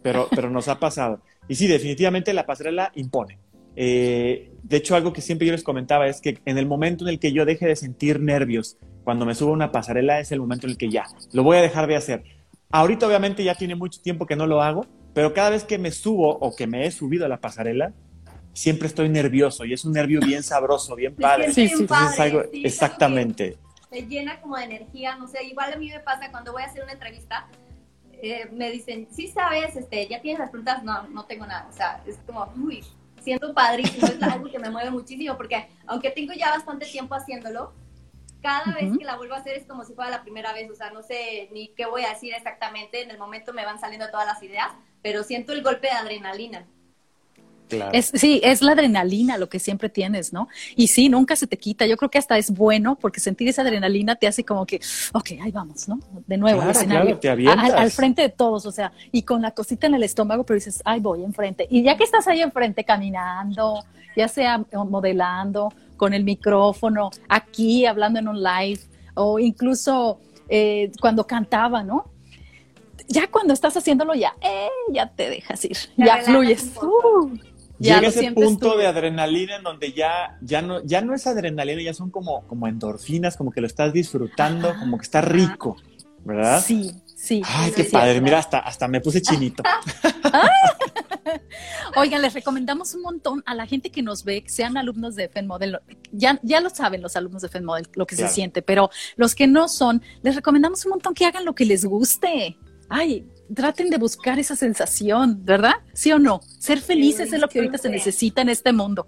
pero, 0.05 0.29
pero 0.31 0.49
nos 0.49 0.69
ha 0.69 0.79
pasado. 0.79 1.23
Y 1.49 1.57
sí, 1.57 1.67
definitivamente 1.67 2.33
la 2.33 2.47
pasarela 2.47 2.93
impone. 2.95 3.41
Eh, 3.77 4.53
de 4.63 4.77
hecho, 4.79 4.97
algo 4.97 5.13
que 5.13 5.21
siempre 5.21 5.47
yo 5.47 5.53
les 5.53 5.63
comentaba 5.63 6.09
es 6.09 6.21
que 6.21 6.39
en 6.47 6.59
el 6.59 6.67
momento 6.67 7.05
en 7.05 7.11
el 7.11 7.21
que 7.21 7.33
yo 7.33 7.45
deje 7.45 7.67
de 7.67 7.77
sentir 7.77 8.21
nervios 8.21 8.79
cuando 9.05 9.27
me 9.27 9.35
subo 9.35 9.51
a 9.51 9.53
una 9.53 9.71
pasarela 9.71 10.19
es 10.19 10.33
el 10.33 10.41
momento 10.41 10.67
en 10.67 10.73
el 10.73 10.79
que 10.79 10.91
ya, 10.91 11.05
lo 11.33 11.45
voy 11.45 11.59
a 11.59 11.63
dejar 11.63 11.87
de 11.87 11.95
hacer. 11.95 12.25
Ahorita 12.71 13.07
obviamente 13.07 13.45
ya 13.45 13.55
tiene 13.55 13.77
mucho 13.77 14.01
tiempo 14.01 14.27
que 14.27 14.35
no 14.35 14.47
lo 14.47 14.63
hago, 14.63 14.87
pero 15.15 15.33
cada 15.33 15.51
vez 15.51 15.63
que 15.63 15.79
me 15.79 15.93
subo 15.93 16.37
o 16.39 16.57
que 16.57 16.67
me 16.67 16.87
he 16.87 16.91
subido 16.91 17.27
a 17.27 17.29
la 17.29 17.41
pasarela, 17.41 17.93
siempre 18.53 18.89
estoy 18.89 19.09
nervioso 19.09 19.65
y 19.65 19.75
es 19.75 19.85
un 19.85 19.93
nervio 19.93 20.21
bien 20.21 20.43
sabroso, 20.43 20.97
bien 20.97 21.15
padre. 21.15 21.53
Sí, 21.53 21.69
sí, 21.69 21.87
algo, 22.19 22.43
exactamente. 22.53 23.59
te 23.91 24.03
llena 24.03 24.41
como 24.41 24.57
de 24.57 24.65
energía, 24.65 25.15
no 25.17 25.29
sé, 25.29 25.45
igual 25.45 25.73
a 25.73 25.77
mí 25.77 25.89
me 25.91 26.01
pasa 26.01 26.31
cuando 26.31 26.53
voy 26.53 26.63
a 26.63 26.67
hacer 26.67 26.83
una 26.83 26.93
entrevista, 26.93 27.47
eh, 28.23 28.49
me 28.53 28.71
dicen, 28.71 29.07
sí 29.13 29.29
sabes, 29.29 29.77
este, 29.77 30.09
ya 30.09 30.21
tienes 30.23 30.41
las 30.41 30.51
preguntas, 30.51 30.83
no, 30.83 31.07
no 31.09 31.27
tengo 31.27 31.47
nada, 31.47 31.69
o 31.71 31.73
sea, 31.73 32.03
es 32.07 32.19
como, 32.27 32.51
uy, 32.57 32.83
siento 33.27 33.53
padrísimo, 33.53 34.07
es 34.07 34.23
algo 34.23 34.49
que 34.49 34.61
me 34.61 34.71
mueve 34.71 34.93
muchísimo, 34.93 35.37
porque 35.37 35.69
aunque 35.89 36.11
tengo 36.11 36.33
ya 36.33 36.51
bastante 36.51 36.87
tiempo 36.87 37.17
haciéndolo, 37.17 37.75
cada 38.41 38.73
vez 38.75 38.97
que 38.97 39.05
la 39.05 39.17
vuelvo 39.17 39.35
a 39.35 39.39
hacer 39.39 39.57
es 39.57 39.67
como 39.67 39.85
si 39.85 39.95
fuera 39.95 40.13
la 40.13 40.23
primera 40.23 40.53
vez, 40.53 40.71
o 40.71 40.77
sea, 40.77 40.91
no 40.91 41.03
sé 41.03 41.49
ni 41.51 41.75
qué 41.75 41.87
voy 41.87 42.05
a 42.05 42.11
decir 42.11 42.33
exactamente, 42.33 43.03
en 43.03 43.11
el 43.11 43.19
momento 43.19 43.53
me 43.53 43.65
van 43.65 43.81
saliendo 43.81 44.09
todas 44.13 44.27
las 44.27 44.41
ideas, 44.45 44.69
pero 45.03 45.25
siento 45.25 45.53
el 45.53 45.65
golpe 45.65 45.89
de 45.89 45.95
adrenalina. 45.95 46.69
Es, 47.93 48.13
sí, 48.15 48.41
es 48.45 48.63
la 48.63 48.73
adrenalina 48.73 49.39
lo 49.39 49.49
que 49.49 49.59
siempre 49.59 49.89
tienes, 49.89 50.33
¿no? 50.33 50.49
Y 50.77 50.89
sí, 50.89 51.09
nunca 51.09 51.37
se 51.37 51.47
te 51.47 51.59
quita. 51.59 51.87
Yo 51.87 51.97
creo 51.97 52.11
que 52.11 52.19
hasta 52.19 52.39
es 52.39 52.51
bueno 52.51 52.97
porque 52.97 53.21
sentir 53.21 53.49
esa 53.49 53.63
adrenalina 53.63 54.17
te 54.17 54.27
hace 54.27 54.45
como 54.45 54.67
que, 54.67 54.81
ok, 55.13 55.31
ahí 55.43 55.51
vamos, 55.51 55.89
¿no? 55.89 55.99
De 56.27 56.37
nuevo 56.37 56.63
al 56.63 56.71
escenario. 56.71 57.19
al, 57.59 57.91
frente 57.91 58.23
de 58.23 58.29
todos, 58.29 58.67
o 58.67 58.73
sea, 58.73 58.93
y 59.13 59.23
con 59.23 59.43
la 59.43 59.51
cosita 59.51 59.87
en 59.87 59.95
el 59.95 60.03
estómago, 60.03 60.45
pero 60.45 60.57
dices, 60.57 60.81
ay, 60.85 61.01
voy 61.01 61.25
enfrente. 61.25 61.67
Y 61.71 61.83
ya 61.83 61.97
que 61.97 62.05
estás 62.05 62.27
ahí 62.29 62.41
enfrente 62.41 62.85
caminando, 62.85 63.85
ya 64.17 64.29
sea 64.29 64.65
modelando, 64.89 65.73
con 65.97 66.15
el 66.15 66.25
micrófono, 66.25 67.11
aquí 67.29 67.87
hablando 67.87 68.19
en 68.19 68.29
un 68.29 68.43
live, 68.43 68.81
o 69.15 69.39
incluso 69.39 70.21
eh, 70.49 70.93
cuando 71.01 71.27
cantaba, 71.27 71.83
¿no? 71.83 72.05
Ya 73.09 73.29
cuando 73.29 73.55
estás 73.55 73.77
haciéndolo, 73.77 74.15
ya, 74.15 74.35
eh, 74.41 74.69
ya 74.93 75.09
te 75.09 75.31
dejas 75.31 75.65
ir, 75.65 75.77
ya, 75.97 76.19
fluyes. 76.19 76.73
Llega 77.79 78.09
ese 78.09 78.33
punto 78.33 78.77
de 78.77 78.87
adrenalina 78.87 79.57
en 79.57 79.63
donde 79.63 79.93
ya, 79.93 80.39
ya, 80.41 80.63
no, 80.63 80.83
ya 80.85 81.03
no 81.03 81.15
es 81.15 81.27
adrenalina, 81.27 81.83
ya 81.83 81.95
son 81.95 82.11
como, 82.11 82.47
como 82.47 82.67
endorfinas, 82.67 83.37
como 83.37 83.51
que 83.51 83.61
lo 83.61 83.67
estás 83.67 83.93
disfrutando, 83.93 84.75
como 84.79 84.97
que 84.97 85.03
está 85.03 85.21
rico, 85.21 85.77
¿verdad? 86.25 86.63
Sí, 86.65 86.93
sí. 87.15 87.43
Ay, 87.45 87.73
qué 87.73 87.85
padre, 87.85 88.21
mira, 88.21 88.39
hasta, 88.39 88.61
hasta 88.61 88.89
me 88.89 89.01
puse 89.01 89.21
chinito. 89.21 89.63
Oigan, 91.97 92.23
les 92.23 92.35
recomendamos 92.35 92.95
un 92.95 93.03
montón 93.03 93.43
a 93.47 93.55
la 93.55 93.67
gente 93.67 93.91
que 93.91 94.03
nos 94.03 94.25
ve, 94.25 94.43
que 94.43 94.49
sean 94.49 94.77
alumnos 94.77 95.15
de 95.15 95.29
FENMODEL. 95.29 95.79
Ya, 96.13 96.39
ya 96.43 96.61
lo 96.61 96.71
saben 96.71 97.03
los 97.03 97.17
alumnos 97.17 97.43
de 97.43 97.49
FENMODEL, 97.49 97.89
lo 97.95 98.07
que 98.07 98.17
se 98.17 98.29
siente, 98.29 98.63
pero 98.63 98.91
los 99.17 99.35
que 99.35 99.47
no 99.47 99.69
son, 99.69 100.03
les 100.23 100.35
recomendamos 100.35 100.85
un 100.85 100.91
montón 100.91 101.15
que 101.15 101.27
hagan 101.27 101.45
lo 101.45 101.55
que 101.55 101.65
les 101.65 101.85
guste. 101.85 102.59
Ay, 102.89 103.27
traten 103.55 103.91
de 103.91 103.99
buscar 103.99 104.39
esa 104.39 104.57
sensación, 104.57 105.45
¿verdad? 105.45 105.75
¿Sí 105.93 106.13
o 106.13 106.19
no? 106.19 106.41
Ser 106.59 106.81
felices 106.81 107.33
es 107.33 107.41
lo 107.41 107.49
que 107.49 107.61
ahorita 107.61 107.79
se 107.79 107.89
necesita 107.89 108.43
en 108.43 108.49
este 108.49 108.73
mundo. 108.73 109.07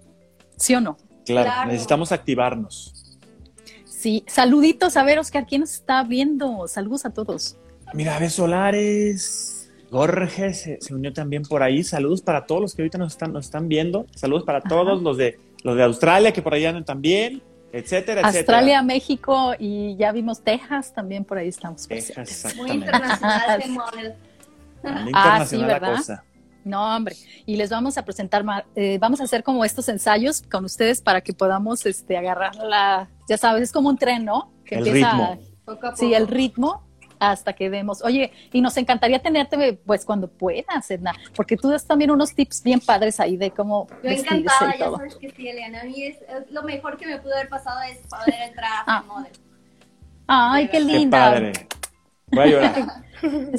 ¿Sí 0.57 0.75
o 0.75 0.81
no? 0.81 0.97
Claro, 1.25 1.69
necesitamos 1.69 2.11
activarnos. 2.11 2.93
Sí, 3.85 4.23
saluditos. 4.27 4.97
A 4.97 5.03
ver, 5.03 5.19
Oscar, 5.19 5.45
¿quién 5.45 5.61
nos 5.61 5.73
está 5.73 6.03
viendo? 6.03 6.67
Saludos 6.67 7.05
a 7.05 7.11
todos. 7.11 7.57
Mira, 7.93 8.15
Ave 8.15 8.29
Solares, 8.29 9.71
Jorge 9.91 10.53
se, 10.53 10.79
unió 10.91 11.11
también 11.13 11.43
por 11.43 11.63
ahí. 11.63 11.83
Saludos 11.83 12.21
para 12.21 12.45
todos 12.45 12.61
los 12.61 12.75
que 12.75 12.81
ahorita 12.81 12.97
nos 12.97 13.13
están, 13.13 13.33
nos 13.33 13.45
están 13.45 13.67
viendo. 13.67 14.05
Saludos 14.15 14.43
para 14.43 14.61
todos 14.61 15.01
los 15.01 15.17
de 15.17 15.39
los 15.63 15.75
de 15.75 15.83
Australia 15.83 16.31
que 16.31 16.41
por 16.41 16.53
ahí 16.53 16.65
andan 16.65 16.85
también 16.85 17.41
etcétera, 17.71 18.21
Australia, 18.25 18.81
México 18.81 19.53
y 19.57 19.95
ya 19.95 20.11
vimos 20.11 20.41
Texas 20.41 20.93
también 20.93 21.23
por 21.23 21.37
ahí 21.37 21.49
estamos. 21.49 21.87
Texas, 21.87 22.55
Muy 22.55 22.71
internacional 22.71 23.63
model. 23.69 24.13
Ah, 25.13 25.45
sí, 25.45 25.57
¿verdad? 25.57 26.23
No, 26.65 26.95
hombre, 26.95 27.15
y 27.45 27.55
les 27.55 27.69
vamos 27.69 27.97
a 27.97 28.03
presentar, 28.03 28.43
eh, 28.75 28.97
vamos 28.99 29.21
a 29.21 29.23
hacer 29.23 29.43
como 29.43 29.63
estos 29.63 29.87
ensayos 29.89 30.41
con 30.41 30.65
ustedes 30.65 31.01
para 31.01 31.21
que 31.21 31.33
podamos 31.33 31.85
este, 31.85 32.17
agarrar 32.17 32.55
la, 32.55 33.09
ya 33.27 33.37
sabes, 33.37 33.63
es 33.63 33.71
como 33.71 33.89
un 33.89 33.97
tren, 33.97 34.25
¿no? 34.25 34.51
Que 34.65 34.75
el 34.75 34.85
ritmo. 34.85 35.39
Sí, 35.95 36.13
el 36.13 36.27
ritmo 36.27 36.83
hasta 37.19 37.53
que 37.53 37.69
demos. 37.69 38.01
Oye, 38.03 38.31
y 38.51 38.61
nos 38.61 38.77
encantaría 38.77 39.19
tenerte 39.19 39.73
pues 39.85 40.05
cuando 40.05 40.27
puedas, 40.29 40.89
Edna, 40.89 41.13
porque 41.35 41.57
tú 41.57 41.69
das 41.69 41.85
también 41.85 42.11
unos 42.11 42.33
tips 42.33 42.63
bien 42.63 42.79
padres 42.79 43.19
ahí 43.19 43.37
de 43.37 43.51
cómo 43.51 43.87
Yo 44.03 44.09
encantada, 44.09 44.75
ya 44.77 44.91
sabes 44.91 45.15
que 45.15 45.29
sí, 45.31 45.47
Eliana. 45.47 45.81
A 45.81 45.83
mí 45.83 46.03
es, 46.03 46.17
lo 46.49 46.63
mejor 46.63 46.97
que 46.97 47.05
me 47.05 47.19
pudo 47.19 47.35
haber 47.35 47.49
pasado 47.49 47.81
es 47.81 47.99
poder 48.07 48.41
entrar 48.41 48.71
a 48.85 48.97
ah. 48.97 49.03
Model. 49.03 49.31
Ay, 50.27 50.67
qué 50.69 50.79
linda. 50.79 51.33
Qué 51.33 51.41
padre. 51.41 51.67
Voy 52.31 52.43
a 52.43 52.47
llorar. 52.47 53.03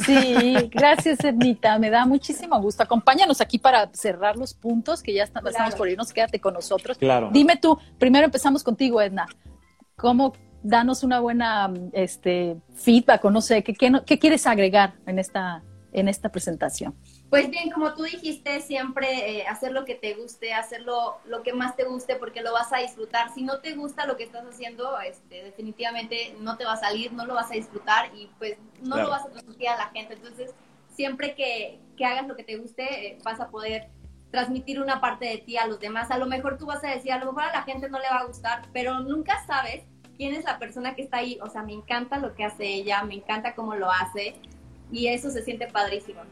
Sí, 0.06 0.70
gracias 0.70 1.22
Ednita, 1.22 1.78
me 1.78 1.90
da 1.90 2.06
muchísimo 2.06 2.60
gusto. 2.60 2.82
Acompáñanos 2.82 3.40
aquí 3.40 3.58
para 3.58 3.90
cerrar 3.92 4.36
los 4.36 4.54
puntos 4.54 5.02
que 5.02 5.12
ya 5.12 5.24
estamos 5.24 5.52
por 5.76 5.88
irnos, 5.88 6.12
quédate 6.12 6.40
con 6.40 6.54
nosotros. 6.54 6.96
Claro. 6.96 7.28
Dime 7.32 7.56
tú, 7.56 7.78
primero 7.98 8.24
empezamos 8.24 8.64
contigo 8.64 9.02
Edna, 9.02 9.26
¿cómo, 9.96 10.32
danos 10.62 11.02
una 11.02 11.20
buena 11.20 11.72
este, 11.92 12.56
feedback 12.74 13.24
o 13.24 13.30
no 13.30 13.40
sé, 13.40 13.62
¿qué, 13.62 13.74
qué, 13.74 14.18
quieres 14.18 14.46
agregar 14.46 14.94
en 15.06 15.18
esta, 15.18 15.62
en 15.92 16.08
esta 16.08 16.30
presentación? 16.30 16.94
Pues 17.30 17.48
bien, 17.48 17.70
como 17.70 17.94
tú 17.94 18.02
dijiste, 18.02 18.60
siempre 18.60 19.38
eh, 19.38 19.46
hacer 19.46 19.70
lo 19.70 19.84
que 19.84 19.94
te 19.94 20.14
guste, 20.14 20.52
hacerlo 20.52 21.18
lo 21.24 21.44
que 21.44 21.52
más 21.52 21.76
te 21.76 21.84
guste 21.84 22.16
porque 22.16 22.42
lo 22.42 22.52
vas 22.52 22.72
a 22.72 22.78
disfrutar. 22.78 23.32
Si 23.32 23.44
no 23.44 23.60
te 23.60 23.74
gusta 23.74 24.04
lo 24.04 24.16
que 24.16 24.24
estás 24.24 24.44
haciendo, 24.44 24.98
este, 24.98 25.44
definitivamente 25.44 26.34
no 26.40 26.56
te 26.56 26.64
va 26.64 26.72
a 26.72 26.76
salir, 26.76 27.12
no 27.12 27.24
lo 27.26 27.34
vas 27.34 27.52
a 27.52 27.54
disfrutar 27.54 28.10
y 28.16 28.28
pues 28.38 28.56
no 28.82 28.96
lo 28.96 29.10
vas 29.10 29.24
a 29.24 29.30
transmitir 29.30 29.68
a 29.68 29.76
la 29.76 29.86
gente. 29.90 30.14
Entonces, 30.14 30.50
siempre 30.92 31.36
que, 31.36 31.78
que 31.96 32.04
hagas 32.04 32.26
lo 32.26 32.34
que 32.34 32.42
te 32.42 32.56
guste, 32.56 33.06
eh, 33.06 33.18
vas 33.22 33.38
a 33.38 33.48
poder 33.48 33.90
transmitir 34.32 34.80
una 34.80 35.00
parte 35.00 35.26
de 35.26 35.38
ti 35.38 35.56
a 35.56 35.68
los 35.68 35.78
demás. 35.78 36.10
A 36.10 36.18
lo 36.18 36.26
mejor 36.26 36.58
tú 36.58 36.66
vas 36.66 36.82
a 36.82 36.88
decir, 36.88 37.12
a 37.12 37.18
lo 37.18 37.26
mejor 37.26 37.44
a 37.44 37.52
la 37.52 37.62
gente 37.62 37.88
no 37.88 38.00
le 38.00 38.08
va 38.08 38.18
a 38.18 38.26
gustar, 38.26 38.62
pero 38.72 38.98
nunca 38.98 39.44
sabes 39.46 39.84
quién 40.16 40.34
es 40.34 40.44
la 40.44 40.58
persona 40.58 40.96
que 40.96 41.02
está 41.02 41.18
ahí. 41.18 41.38
O 41.42 41.48
sea, 41.48 41.62
me 41.62 41.74
encanta 41.74 42.18
lo 42.18 42.34
que 42.34 42.42
hace 42.42 42.66
ella, 42.66 43.04
me 43.04 43.14
encanta 43.14 43.54
cómo 43.54 43.76
lo 43.76 43.88
hace 43.88 44.34
y 44.90 45.06
eso 45.06 45.30
se 45.30 45.44
siente 45.44 45.68
padrísimo. 45.68 46.22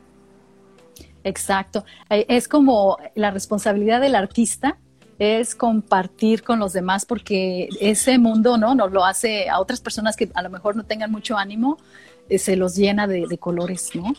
Exacto. 1.29 1.85
Eh, 2.11 2.27
es 2.29 2.49
como 2.49 2.99
la 3.15 3.31
responsabilidad 3.31 4.01
del 4.01 4.15
artista 4.15 4.79
es 5.19 5.55
compartir 5.55 6.43
con 6.45 6.61
los 6.61 6.73
demás 6.73 7.05
porque 7.05 7.69
ese 7.81 8.19
mundo 8.19 8.57
no 8.57 8.75
nos 8.75 8.93
lo 8.93 9.05
hace 9.05 9.49
a 9.49 9.61
otras 9.61 9.81
personas 9.81 10.17
que 10.17 10.31
a 10.35 10.43
lo 10.43 10.51
mejor 10.51 10.77
no 10.77 10.85
tengan 10.85 11.11
mucho 11.11 11.37
ánimo, 11.37 11.77
eh, 12.29 12.39
se 12.39 12.55
los 12.57 12.77
llena 12.77 13.07
de, 13.09 13.27
de 13.29 13.39
colores, 13.39 13.91
¿no? 13.95 14.15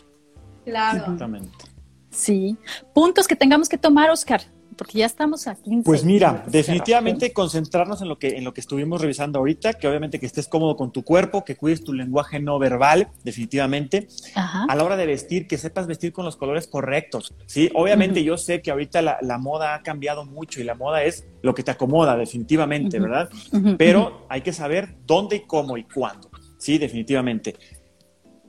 Claro. 0.64 0.98
Exactamente. 0.98 1.64
Sí. 2.10 2.58
Puntos 2.92 3.26
que 3.26 3.34
tengamos 3.34 3.68
que 3.68 3.78
tomar, 3.78 4.10
Oscar 4.10 4.42
porque 4.80 4.96
ya 4.96 5.04
estamos 5.04 5.46
aquí. 5.46 5.82
Pues 5.84 6.04
mira, 6.04 6.42
definitivamente 6.46 7.34
concentrarnos 7.34 8.00
en 8.00 8.08
lo 8.08 8.18
que 8.18 8.38
en 8.38 8.44
lo 8.44 8.54
que 8.54 8.62
estuvimos 8.62 9.02
revisando 9.02 9.38
ahorita, 9.38 9.74
que 9.74 9.86
obviamente 9.86 10.18
que 10.18 10.24
estés 10.24 10.48
cómodo 10.48 10.74
con 10.74 10.90
tu 10.90 11.04
cuerpo, 11.04 11.44
que 11.44 11.54
cuides 11.54 11.84
tu 11.84 11.92
lenguaje 11.92 12.40
no 12.40 12.58
verbal, 12.58 13.08
definitivamente. 13.22 14.08
A 14.34 14.74
la 14.74 14.82
hora 14.82 14.96
de 14.96 15.04
vestir, 15.04 15.46
que 15.46 15.58
sepas 15.58 15.86
vestir 15.86 16.14
con 16.14 16.24
los 16.24 16.38
colores 16.38 16.66
correctos. 16.66 17.34
Sí, 17.44 17.70
obviamente 17.74 18.24
yo 18.24 18.38
sé 18.38 18.62
que 18.62 18.70
ahorita 18.70 19.02
la, 19.02 19.38
moda 19.38 19.74
ha 19.74 19.82
cambiado 19.82 20.24
mucho 20.24 20.62
y 20.62 20.64
la 20.64 20.74
moda 20.74 21.04
es 21.04 21.26
lo 21.42 21.54
que 21.54 21.62
te 21.62 21.72
acomoda, 21.72 22.16
definitivamente, 22.16 22.98
¿verdad? 22.98 23.28
Pero 23.76 24.24
hay 24.30 24.40
que 24.40 24.54
saber 24.54 24.96
dónde 25.04 25.36
y 25.36 25.40
cómo 25.40 25.76
y 25.76 25.84
cuándo. 25.84 26.30
Sí, 26.56 26.78
definitivamente. 26.78 27.54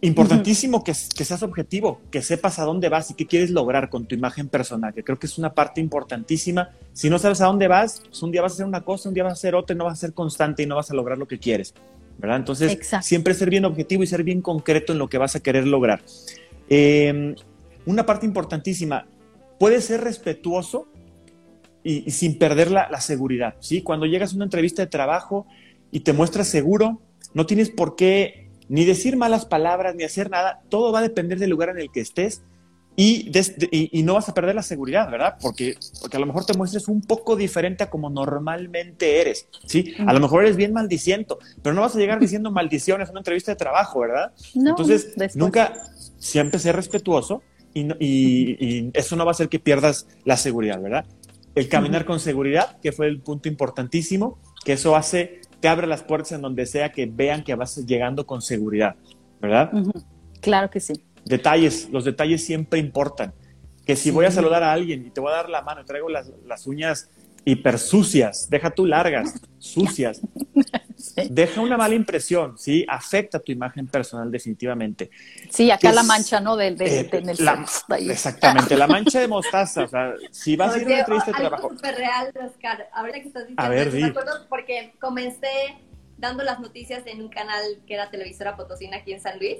Importantísimo 0.03 0.83
que, 0.83 0.95
seas 0.95 1.43
objetivo, 1.43 2.01
que 2.09 2.23
sepas 2.23 2.57
a 2.57 2.63
dónde 2.63 2.89
vas 2.89 3.11
y 3.11 3.13
qué 3.13 3.27
quieres 3.27 3.51
lograr 3.51 3.87
con 3.89 4.07
tu 4.07 4.15
imagen 4.15 4.47
personal, 4.47 4.95
que 4.95 5.03
creo 5.03 5.19
que 5.19 5.27
es 5.27 5.37
una 5.37 5.53
parte 5.53 5.79
importantísima. 5.79 6.71
Si 6.91 7.07
no 7.07 7.19
sabes 7.19 7.39
a 7.41 7.45
dónde 7.45 7.67
vas, 7.67 8.01
pues 8.07 8.23
un 8.23 8.31
día 8.31 8.41
vas 8.41 8.53
a 8.53 8.55
hacer 8.55 8.65
una 8.65 8.81
cosa, 8.81 9.09
un 9.09 9.13
día 9.13 9.23
vas 9.23 9.33
a 9.33 9.33
hacer 9.33 9.53
otra 9.53 9.75
no 9.75 9.85
vas 9.85 9.93
a 9.93 10.01
ser 10.01 10.13
constante 10.13 10.63
y 10.63 10.65
no 10.65 10.75
vas 10.75 10.89
a 10.89 10.95
lograr 10.95 11.19
lo 11.19 11.27
que 11.27 11.37
quieres, 11.37 11.75
¿verdad? 12.17 12.37
Entonces, 12.37 12.79
siempre 13.03 13.35
ser 13.35 13.51
bien 13.51 13.63
objetivo 13.63 14.01
y 14.01 14.07
ser 14.07 14.23
bien 14.23 14.41
concreto 14.41 14.91
en 14.91 14.97
lo 14.97 15.07
que 15.07 15.19
vas 15.19 15.35
a 15.35 15.39
querer 15.39 15.67
lograr. 15.67 16.01
Em, 16.67 17.35
una 17.85 18.03
parte 18.03 18.25
importantísima, 18.25 19.05
puedes 19.59 19.85
ser 19.85 20.01
respetuoso 20.01 20.87
y, 21.83 22.09
sin 22.09 22.39
perder 22.39 22.71
la, 22.71 22.89
la, 22.89 23.01
seguridad, 23.01 23.53
¿sí? 23.59 23.83
Cuando 23.83 24.07
llegas 24.07 24.33
a 24.33 24.35
una 24.35 24.45
entrevista 24.45 24.81
de 24.81 24.87
trabajo 24.87 25.45
y 25.91 25.99
te 25.99 26.11
muestras 26.11 26.47
seguro, 26.47 27.01
no 27.35 27.45
tienes 27.45 27.69
por 27.69 27.95
qué 27.95 28.40
ni 28.71 28.85
decir 28.85 29.17
malas 29.17 29.45
palabras, 29.45 29.95
ni 29.95 30.05
hacer 30.05 30.29
nada, 30.29 30.61
todo 30.69 30.93
va 30.93 30.99
a 30.99 31.01
depender 31.01 31.37
del 31.37 31.49
lugar 31.49 31.67
en 31.69 31.79
el 31.79 31.91
que 31.91 31.99
estés 31.99 32.41
y, 32.95 33.29
y, 33.71 34.03
no 34.03 34.13
vas 34.13 34.29
a 34.29 34.33
perder 34.33 34.55
la 34.55 34.63
seguridad, 34.63 35.11
¿verdad? 35.11 35.35
Porque, 35.41 35.75
porque 35.99 36.15
a 36.15 36.19
lo 36.21 36.25
mejor 36.25 36.45
te 36.45 36.57
muestres 36.57 36.87
un 36.87 37.01
poco 37.01 37.35
diferente 37.35 37.83
a 37.83 37.89
como 37.89 38.09
normalmente 38.09 39.19
eres, 39.19 39.49
¿sí? 39.65 39.93
A 40.07 40.13
lo 40.13 40.21
mejor 40.21 40.43
eres 40.43 40.55
bien 40.55 40.71
maldiciento, 40.71 41.37
pero 41.61 41.75
no 41.75 41.81
vas 41.81 41.97
a 41.97 41.99
llegar 41.99 42.19
diciendo 42.21 42.49
maldiciones 42.51 43.09
en 43.09 43.11
una 43.11 43.19
entrevista 43.19 43.51
de 43.51 43.57
trabajo, 43.57 43.99
¿verdad? 43.99 44.31
Entonces, 44.55 45.35
nunca, 45.35 45.73
siempre 46.17 46.57
ser 46.57 46.77
respetuoso 46.77 47.43
y, 47.73 47.91
y, 47.99 48.89
eso 48.93 49.17
no 49.17 49.25
va 49.25 49.31
a 49.31 49.33
hacer 49.33 49.49
que 49.49 49.59
pierdas 49.59 50.07
la 50.23 50.37
seguridad, 50.37 50.81
¿verdad? 50.81 51.05
El 51.55 51.67
caminar 51.67 52.05
con 52.05 52.21
seguridad, 52.21 52.79
que 52.81 52.93
fue 52.93 53.07
el 53.07 53.19
punto 53.19 53.49
importantísimo, 53.49 54.39
que 54.63 54.73
eso 54.73 54.95
hace 54.95 55.40
te 55.61 55.67
abre 55.67 55.87
las 55.87 56.03
puertas 56.03 56.33
en 56.33 56.41
donde 56.41 56.65
sea 56.65 56.91
que 56.91 57.05
vean 57.05 57.43
que 57.43 57.55
vas 57.55 57.77
llegando 57.85 58.25
con 58.25 58.41
seguridad, 58.41 58.95
¿verdad? 59.39 59.71
Claro 60.41 60.69
que 60.69 60.79
sí. 60.79 60.93
Detalles, 61.23 61.89
los 61.91 62.03
detalles 62.03 62.43
siempre 62.43 62.79
importan. 62.79 63.33
Que 63.85 63.95
si 63.95 64.11
voy 64.11 64.25
a 64.25 64.31
saludar 64.31 64.63
a 64.63 64.73
alguien 64.73 65.05
y 65.05 65.11
te 65.11 65.21
voy 65.21 65.31
a 65.31 65.35
dar 65.35 65.49
la 65.49 65.61
mano 65.61 65.85
traigo 65.85 66.09
las, 66.09 66.67
uñas 66.67 67.09
hiper 67.45 67.79
sucias, 67.79 68.49
deja 68.49 68.71
tú 68.71 68.85
largas, 68.85 69.39
sucias. 69.59 70.21
deja 71.29 71.61
una 71.61 71.77
mala 71.77 71.95
impresión, 71.95 72.57
¿sí? 72.57 72.85
Afecta 72.87 73.39
tu 73.39 73.51
imagen 73.51 73.87
personal 73.87 74.31
definitivamente. 74.31 75.09
Sí, 75.49 75.71
acá 75.71 75.91
la 75.91 76.03
mancha, 76.03 76.39
¿no? 76.39 76.55
De, 76.55 76.71
de, 76.71 76.99
eh, 77.01 77.21
la, 77.39 77.65
exactamente, 77.99 78.75
la 78.75 78.87
mancha 78.87 79.19
de 79.19 79.27
mostaza. 79.27 79.85
O 79.85 79.87
sea, 79.87 80.13
si 80.31 80.55
vas 80.55 80.75
a 80.75 80.77
ir 80.77 80.83
a 80.83 80.87
una 80.87 80.99
entrevista 80.99 81.31
de 81.31 81.37
trabajo. 81.37 81.69
súper 81.69 81.95
real, 81.95 82.33
Oscar. 82.45 82.89
Ahorita 82.93 83.21
que 83.21 83.27
estás 83.27 83.47
diciendo, 83.47 83.63
a 83.63 83.69
ver, 83.69 83.91
me 83.91 84.05
acuerdo 84.05 84.47
porque 84.49 84.93
comencé 84.99 85.47
dando 86.17 86.43
las 86.43 86.59
noticias 86.59 87.03
en 87.07 87.21
un 87.21 87.29
canal 87.29 87.63
que 87.85 87.95
era 87.95 88.09
Televisora 88.09 88.55
Potosina 88.55 88.97
aquí 88.97 89.13
en 89.13 89.21
San 89.21 89.39
Luis. 89.39 89.57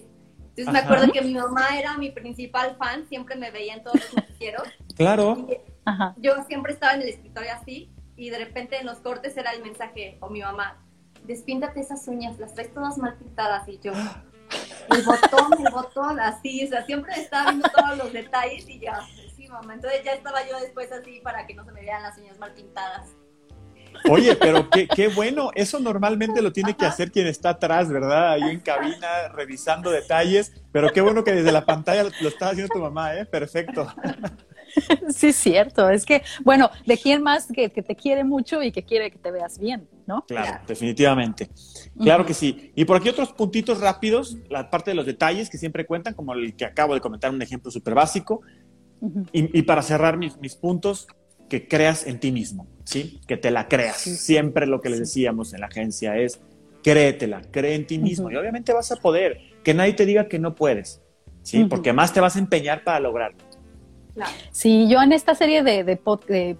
Entonces 0.56 0.74
me 0.74 0.80
acuerdo 0.80 1.12
que 1.12 1.22
mi 1.22 1.34
mamá 1.34 1.78
era 1.78 1.98
mi 1.98 2.12
principal 2.12 2.76
fan, 2.78 3.08
siempre 3.08 3.36
me 3.36 3.52
veía 3.52 3.74
en 3.76 3.84
todos 3.84 4.02
los 4.02 4.14
noticieros. 4.16 4.68
Claro. 4.96 5.48
Yo 6.18 6.44
siempre 6.48 6.74
estaba 6.74 6.94
en 6.94 7.02
el 7.02 7.10
escritorio 7.10 7.52
así 7.54 7.92
y 8.16 8.30
de 8.30 8.38
repente 8.38 8.78
en 8.78 8.86
los 8.86 9.00
cortes 9.00 9.36
era 9.38 9.52
el 9.52 9.64
mensaje 9.64 10.18
o 10.20 10.30
mi 10.30 10.42
mamá, 10.42 10.80
despíntate 11.24 11.80
esas 11.80 12.08
uñas, 12.08 12.40
las 12.40 12.54
traes 12.54 12.74
todas 12.74 12.98
mal 12.98 13.16
pintadas 13.16 13.68
y 13.68 13.80
yo, 13.80 13.94
el 14.90 15.04
botón, 15.04 15.66
el 15.66 15.72
botón, 15.72 16.20
así, 16.20 16.66
o 16.66 16.68
sea, 16.68 16.86
siempre 16.86 17.14
estaba 17.16 17.52
viendo 17.52 17.70
todos 17.70 17.98
los 17.98 18.14
detalles 18.14 18.68
y 18.68 18.80
ya, 18.80 19.00
sí, 19.36 19.48
mamá, 19.48 19.74
entonces 19.74 20.04
ya 20.04 20.14
estaba 20.14 20.48
yo 20.48 20.60
después 20.60 20.92
así 20.92 21.20
para 21.24 21.46
que 21.46 21.54
no 21.54 21.66
se 21.66 21.72
me 21.72 21.82
vean 21.82 22.04
las 22.04 22.18
uñas 22.18 22.38
mal 22.40 22.54
pintadas. 22.54 23.16
Oye, 24.10 24.36
pero 24.36 24.70
qué, 24.70 24.88
qué, 24.88 25.10
bueno, 25.10 25.52
eso 25.54 25.80
normalmente 25.80 26.42
lo 26.42 26.52
tiene 26.52 26.76
que 26.76 26.86
hacer 26.86 27.12
quien 27.12 27.28
está 27.28 27.50
atrás, 27.52 27.90
¿verdad? 27.90 28.32
Ahí 28.32 28.44
en 28.44 28.60
cabina 28.60 29.28
revisando 29.34 29.92
detalles, 29.92 30.54
pero 30.72 30.92
qué 30.92 31.02
bueno 31.02 31.24
que 31.24 31.34
desde 31.34 31.52
la 31.52 31.66
pantalla 31.66 32.04
lo, 32.04 32.30
está 32.30 32.50
haciendo 32.50 32.74
tu 32.74 32.80
mamá, 32.80 33.16
¿eh? 33.16 33.26
Perfecto. 33.26 33.94
Sí, 35.10 35.28
es 35.28 35.36
cierto. 35.36 35.90
Es 35.90 36.06
que, 36.06 36.24
bueno, 36.44 36.70
de 36.86 36.98
quién 36.98 37.22
más 37.22 37.48
que, 37.48 37.70
te 37.70 37.96
quiere 37.96 38.24
mucho 38.24 38.62
y 38.64 38.72
que 38.72 38.84
quiere 38.84 39.12
que 39.12 39.18
te 39.18 39.32
veas 39.32 39.60
bien, 39.60 39.88
¿no? 40.08 40.26
Claro, 40.28 40.62
definitivamente. 40.68 41.50
Claro 42.00 42.26
que 42.26 42.34
sí. 42.34 42.72
Y 42.76 42.86
por 42.86 42.98
aquí 42.98 43.10
otros 43.10 43.34
puntitos 43.34 43.80
rápidos, 43.80 44.38
la 44.50 44.70
parte 44.70 44.92
de 44.92 44.96
los 44.96 45.06
detalles 45.06 45.50
que 45.50 45.58
siempre 45.58 45.86
cuentan, 45.86 46.14
como 46.14 46.34
el 46.34 46.56
que 46.56 46.66
acabo 46.66 46.94
de 46.94 47.02
comentar, 47.02 47.32
un 47.32 47.42
ejemplo 47.42 47.72
súper 47.72 47.94
básico. 47.94 48.42
y, 49.32 49.62
para 49.64 49.82
cerrar 49.82 50.18
mis, 50.18 50.38
mis, 50.38 50.56
puntos, 50.56 51.08
que 51.50 51.68
creas 51.68 52.06
en 52.06 52.20
ti 52.20 52.32
mismo, 52.32 52.68
¿sí? 52.86 53.20
Que 53.28 53.36
te 53.36 53.52
la 53.52 53.68
creas. 53.68 53.98
Siempre 53.98 54.68
lo 54.68 54.80
que 54.80 54.90
les 54.90 55.00
decíamos 55.00 55.54
en 55.54 55.62
la 55.62 55.68
agencia 55.68 56.16
es, 56.18 56.40
créetela, 56.84 57.42
cree 57.52 57.76
en 57.76 57.88
ti 57.88 57.98
mismo. 57.98 58.30
Y 58.32 58.36
obviamente 58.36 58.74
vas 58.74 58.92
a 58.92 58.98
poder. 58.98 59.40
Que 59.64 59.74
nadie 59.74 59.94
te 59.94 60.06
diga 60.06 60.28
que 60.28 60.40
no 60.40 60.56
puedes, 60.56 61.02
¿sí? 61.44 61.66
Porque 61.66 61.94
más 61.94 62.14
te 62.14 62.20
vas 62.20 62.36
a 62.36 62.40
empeñar 62.40 62.84
para 62.84 63.00
lograrlo. 63.00 63.51
Sí, 64.52 64.88
yo 64.90 65.02
en 65.02 65.12
esta 65.12 65.36
serie 65.36 65.64
de, 65.64 66.00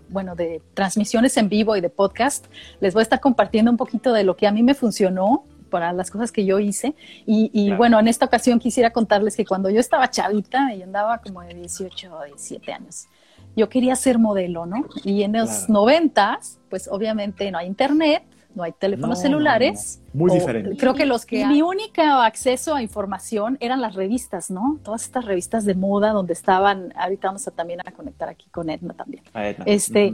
bueno, 0.10 0.36
de 0.36 0.62
transmisiones 0.74 1.36
en 1.38 1.50
vivo 1.50 1.76
y 1.76 1.82
de 1.82 1.90
podcast 1.90 2.46
les 2.80 2.94
voy 2.94 3.02
a 3.02 3.04
estar 3.04 3.20
compartiendo 3.20 3.72
un 3.72 3.78
poquito 3.78 4.14
de 4.14 4.24
lo 4.24 4.36
que 4.36 4.48
a 4.48 4.52
mí 4.52 4.64
me 4.64 4.74
funcionó 4.74 5.46
para 5.70 5.94
las 5.94 6.12
cosas 6.12 6.32
que 6.32 6.46
yo 6.46 6.60
hice. 6.60 6.96
Y, 7.26 7.72
bueno, 7.74 8.00
en 8.00 8.08
esta 8.08 8.26
ocasión 8.26 8.60
quisiera 8.60 8.92
contarles 8.92 9.36
que 9.36 9.46
cuando 9.46 9.70
yo 9.70 9.80
estaba 9.80 10.10
chavita 10.10 10.74
y 10.74 10.84
andaba 10.84 11.20
como 11.20 11.42
de 11.42 11.54
18 11.54 12.16
o 12.16 12.24
17 12.24 12.74
años, 12.74 13.08
yo 13.56 13.68
quería 13.70 13.96
ser 13.96 14.20
modelo, 14.20 14.66
¿no? 14.66 14.86
Y 15.04 15.24
en 15.24 15.34
los 15.34 15.68
noventas, 15.70 16.60
pues 16.70 16.88
obviamente 16.88 17.52
no 17.52 17.58
hay 17.58 17.68
internet, 17.68 18.24
no 18.56 18.64
hay 18.64 18.72
teléfonos 18.72 19.20
celulares. 19.20 20.02
Muy 20.14 20.32
diferente. 20.32 20.78
Creo 20.78 20.94
que 20.94 21.06
los 21.06 21.26
que... 21.26 21.46
mi 21.46 21.62
único 21.62 22.02
acceso 22.02 22.76
a 22.76 22.82
información 22.82 23.58
eran 23.60 23.82
las 23.82 23.96
revistas, 23.96 24.52
¿no? 24.52 24.80
Todas 24.84 25.04
estas 25.04 25.26
revistas 25.26 25.66
de 25.66 25.76
moda 25.76 26.12
donde 26.12 26.34
estaban, 26.34 26.94
ahorita 26.96 27.28
vamos 27.28 27.48
a 27.48 27.52
también 27.52 27.82
a 27.82 27.92
conectar 27.92 28.30
aquí 28.30 28.48
con 28.50 28.70
Edna 28.70 28.94
también. 28.94 29.24
Este, 29.66 30.14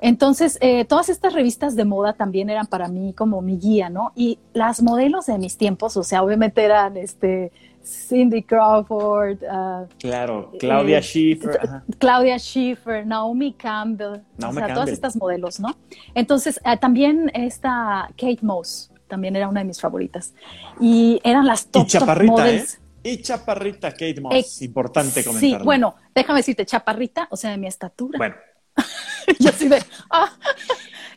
Entonces, 0.00 0.58
eh, 0.60 0.84
todas 0.84 1.08
estas 1.08 1.32
revistas 1.32 1.74
de 1.76 1.84
moda 1.84 2.12
también 2.12 2.50
eran 2.50 2.66
para 2.66 2.88
mí 2.88 3.12
como 3.14 3.40
mi 3.40 3.58
guía, 3.58 3.88
¿no? 3.88 4.12
Y 4.14 4.38
las 4.52 4.82
modelos 4.82 5.26
de 5.26 5.38
mis 5.38 5.56
tiempos, 5.56 5.96
o 5.96 6.02
sea, 6.02 6.22
obviamente 6.22 6.62
eran, 6.62 6.96
este, 6.96 7.52
Cindy 7.86 8.42
Crawford. 8.42 9.42
Uh, 9.42 9.86
claro, 9.98 10.52
Claudia 10.58 10.98
eh, 10.98 11.02
Schiffer. 11.02 11.82
Claudia 11.98 12.38
Schiffer, 12.38 13.06
Naomi 13.06 13.52
Campbell. 13.52 14.22
o 14.44 14.52
sea, 14.52 14.74
todas 14.74 14.88
estas 14.90 15.16
modelos, 15.16 15.60
¿no? 15.60 15.76
Entonces, 16.14 16.60
uh, 16.64 16.76
también 16.78 17.30
esta 17.32 18.08
Kate 18.16 18.40
Moss, 18.42 18.90
también 19.06 19.36
era 19.36 19.48
una 19.48 19.60
de 19.60 19.66
mis 19.66 19.80
favoritas. 19.80 20.34
Y 20.80 21.20
eran 21.22 21.46
las 21.46 21.68
top, 21.68 21.84
y 21.84 21.86
chaparrita, 21.86 22.50
¿eh? 22.50 22.64
Y 23.04 23.22
chaparrita 23.22 23.92
Kate 23.92 24.20
Moss, 24.20 24.62
importante 24.62 25.22
comentar. 25.22 25.60
Sí, 25.60 25.64
bueno, 25.64 25.94
déjame 26.12 26.40
decirte, 26.40 26.66
chaparrita, 26.66 27.28
o 27.30 27.36
sea, 27.36 27.52
de 27.52 27.58
mi 27.58 27.68
estatura. 27.68 28.18
Bueno. 28.18 28.34
Yo 29.38 29.50
sí 29.52 29.68
de, 29.68 29.82
ah, 30.10 30.30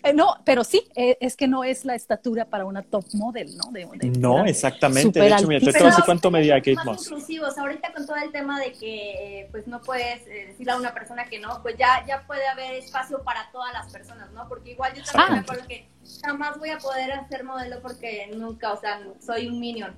eh, 0.03 0.13
no, 0.13 0.35
pero 0.45 0.63
sí, 0.63 0.83
eh, 0.95 1.17
es 1.19 1.35
que 1.35 1.47
no 1.47 1.63
es 1.63 1.83
la 1.83 1.95
estatura 1.95 2.45
para 2.45 2.65
una 2.65 2.81
top 2.81 3.05
model, 3.13 3.49
¿no? 3.57 3.71
no, 4.19 4.45
exactamente. 4.45 5.19
De 5.19 5.27
hecho, 5.27 5.47
mira, 5.47 5.59
te 5.59 5.83
voy 5.83 5.91
cuánto 6.05 6.31
medía 6.31 6.55
Kate 6.55 6.77
Moss. 6.85 7.07
inclusivos. 7.07 7.57
Ahorita 7.57 7.91
con 7.93 8.05
todo 8.05 8.15
el 8.15 8.31
tema 8.31 8.59
de 8.59 8.71
que 8.71 9.47
pues 9.51 9.67
no 9.67 9.81
puedes 9.81 10.25
eh, 10.27 10.47
decirle 10.47 10.71
a 10.71 10.77
una 10.77 10.93
persona 10.93 11.25
que 11.25 11.39
no, 11.39 11.61
pues 11.61 11.75
ya, 11.77 12.05
ya 12.07 12.23
puede 12.25 12.47
haber 12.47 12.75
espacio 12.75 13.21
para 13.23 13.51
todas 13.51 13.73
las 13.73 13.91
personas, 13.91 14.31
¿no? 14.31 14.47
Porque 14.47 14.71
igual 14.71 14.93
yo 14.93 15.03
también 15.03 15.33
me 15.33 15.39
acuerdo 15.39 15.67
que 15.67 15.89
jamás 16.23 16.57
voy 16.57 16.69
a 16.69 16.77
poder 16.77 17.11
hacer 17.11 17.43
modelo 17.43 17.81
porque 17.81 18.31
nunca, 18.33 18.71
o 18.73 18.79
sea, 18.79 19.01
soy 19.19 19.47
un 19.47 19.59
minion. 19.59 19.93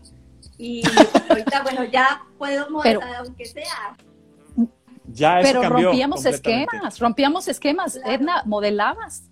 Y 0.57 0.81
ahorita, 1.29 1.61
bueno, 1.61 1.83
ya 1.85 2.23
puedo 2.37 2.69
modelar 2.71 3.15
aunque 3.17 3.45
sea. 3.45 3.95
Ya 5.05 5.41
eso 5.41 5.61
Pero 5.61 5.69
rompíamos 5.69 6.25
esquemas, 6.25 6.99
rompíamos 6.99 7.47
esquemas. 7.47 7.99
Edna, 8.05 8.43
modelabas. 8.45 9.30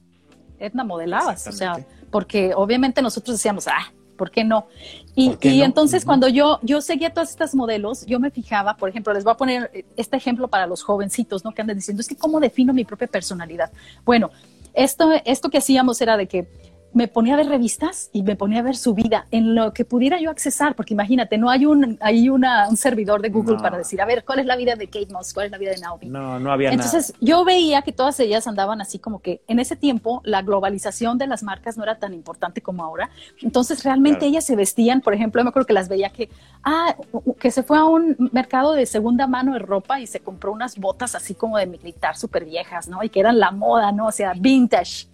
Edna 0.59 0.83
modelabas, 0.83 1.47
o 1.47 1.51
sea, 1.51 1.85
porque 2.11 2.53
obviamente 2.55 3.01
nosotros 3.01 3.37
decíamos, 3.37 3.67
ah, 3.67 3.91
¿por 4.17 4.31
qué 4.31 4.43
no? 4.43 4.67
Y, 5.15 5.37
y 5.41 5.61
entonces 5.61 6.03
cuando 6.03 6.27
yo, 6.27 6.59
yo 6.61 6.81
seguía 6.81 7.13
todas 7.13 7.29
estas 7.29 7.55
modelos, 7.55 8.05
yo 8.05 8.19
me 8.19 8.31
fijaba, 8.31 8.75
por 8.75 8.89
ejemplo, 8.89 9.13
les 9.13 9.23
voy 9.23 9.31
a 9.31 9.37
poner 9.37 9.85
este 9.95 10.17
ejemplo 10.17 10.47
para 10.47 10.67
los 10.67 10.83
jovencitos, 10.83 11.45
¿no? 11.45 11.53
Que 11.53 11.61
andan 11.61 11.77
diciendo, 11.77 12.01
es 12.01 12.07
que 12.07 12.17
¿cómo 12.17 12.39
defino 12.39 12.73
mi 12.73 12.83
propia 12.83 13.07
personalidad? 13.07 13.71
Bueno, 14.05 14.29
esto, 14.73 15.11
esto 15.25 15.49
que 15.49 15.57
hacíamos 15.57 16.01
era 16.01 16.17
de 16.17 16.27
que 16.27 16.47
me 16.93 17.07
ponía 17.07 17.35
a 17.35 17.37
ver 17.37 17.47
revistas 17.47 18.09
y 18.13 18.23
me 18.23 18.35
ponía 18.35 18.59
a 18.59 18.63
ver 18.63 18.75
su 18.75 18.93
vida 18.93 19.27
en 19.31 19.55
lo 19.55 19.73
que 19.73 19.85
pudiera 19.85 20.19
yo 20.19 20.29
accesar, 20.29 20.75
porque 20.75 20.93
imagínate, 20.93 21.37
no 21.37 21.49
hay 21.49 21.65
un, 21.65 21.97
hay 22.01 22.29
una, 22.29 22.67
un 22.67 22.77
servidor 22.77 23.21
de 23.21 23.29
Google 23.29 23.57
para 23.57 23.77
decir, 23.77 24.01
a 24.01 24.05
ver, 24.05 24.23
¿cuál 24.25 24.39
es 24.39 24.45
la 24.45 24.55
vida 24.55 24.75
de 24.75 24.87
Kate 24.87 25.11
Moss? 25.11 25.33
¿Cuál 25.33 25.47
es 25.47 25.51
la 25.51 25.57
vida 25.57 25.71
de 25.71 25.77
Naomi? 25.79 26.07
No, 26.07 26.39
no 26.39 26.51
había 26.51 26.71
Entonces, 26.71 27.13
yo 27.21 27.45
veía 27.45 27.81
que 27.81 27.91
todas 27.91 28.19
ellas 28.19 28.47
andaban 28.47 28.81
así 28.81 28.99
como 28.99 29.19
que 29.19 29.41
en 29.47 29.59
ese 29.59 29.75
tiempo 29.75 30.21
la 30.23 30.41
globalización 30.41 31.17
de 31.17 31.27
las 31.27 31.43
marcas 31.43 31.77
no 31.77 31.83
era 31.83 31.99
tan 31.99 32.13
importante 32.13 32.61
como 32.61 32.83
ahora. 32.83 33.09
Entonces, 33.41 33.83
realmente 33.83 34.25
ellas 34.25 34.45
se 34.45 34.55
vestían, 34.55 35.01
por 35.01 35.13
ejemplo, 35.13 35.43
me 35.43 35.49
acuerdo 35.49 35.67
que 35.67 35.73
las 35.73 35.89
veía 35.89 36.09
que, 36.09 36.29
ah, 36.63 36.95
que 37.39 37.51
se 37.51 37.63
fue 37.63 37.77
a 37.77 37.85
un 37.85 38.29
mercado 38.31 38.73
de 38.73 38.85
segunda 38.85 39.27
mano 39.27 39.53
de 39.53 39.59
ropa 39.59 39.99
y 39.99 40.07
se 40.07 40.19
compró 40.19 40.51
unas 40.51 40.77
botas 40.77 41.15
así 41.15 41.35
como 41.35 41.57
de 41.57 41.67
militar 41.67 42.17
súper 42.17 42.45
viejas, 42.45 42.87
¿no? 42.87 43.03
Y 43.03 43.09
que 43.09 43.19
eran 43.19 43.39
la 43.39 43.51
moda, 43.51 43.91
¿no? 43.91 44.07
O 44.07 44.11
sea, 44.11 44.33
vintage. 44.33 45.08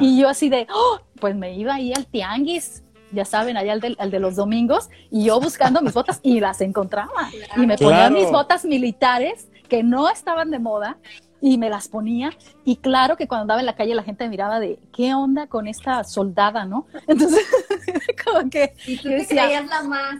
Y 0.00 0.20
yo 0.20 0.28
así 0.28 0.48
de, 0.48 0.66
oh, 0.72 1.00
pues 1.20 1.34
me 1.34 1.54
iba 1.54 1.74
ahí 1.74 1.92
al 1.92 2.06
tianguis, 2.06 2.82
ya 3.12 3.24
saben, 3.24 3.56
allá 3.56 3.72
al 3.72 3.80
de, 3.80 3.96
de, 4.10 4.20
los 4.20 4.36
domingos, 4.36 4.88
y 5.10 5.24
yo 5.24 5.40
buscando 5.40 5.80
mis 5.80 5.94
botas 5.94 6.20
y 6.22 6.40
las 6.40 6.60
encontraba. 6.60 7.30
Y 7.56 7.66
me 7.66 7.76
ponía 7.76 8.10
mis 8.10 8.30
botas 8.30 8.64
militares 8.64 9.48
que 9.68 9.82
no 9.82 10.08
estaban 10.08 10.50
de 10.50 10.58
moda 10.58 10.98
y 11.40 11.58
me 11.58 11.70
las 11.70 11.88
ponía. 11.88 12.30
Y 12.64 12.76
claro 12.76 13.16
que 13.16 13.28
cuando 13.28 13.42
andaba 13.42 13.60
en 13.60 13.66
la 13.66 13.76
calle 13.76 13.94
la 13.94 14.02
gente 14.02 14.24
me 14.24 14.30
miraba 14.30 14.60
de, 14.60 14.78
¿qué 14.92 15.14
onda 15.14 15.46
con 15.46 15.68
esta 15.68 16.02
soldada, 16.04 16.64
no? 16.64 16.86
Entonces, 17.06 17.44
como 18.24 18.48
que... 18.50 18.74
Y 18.86 18.98
tú 18.98 19.08
decía, 19.08 19.62
la 19.62 19.82
más 19.82 20.16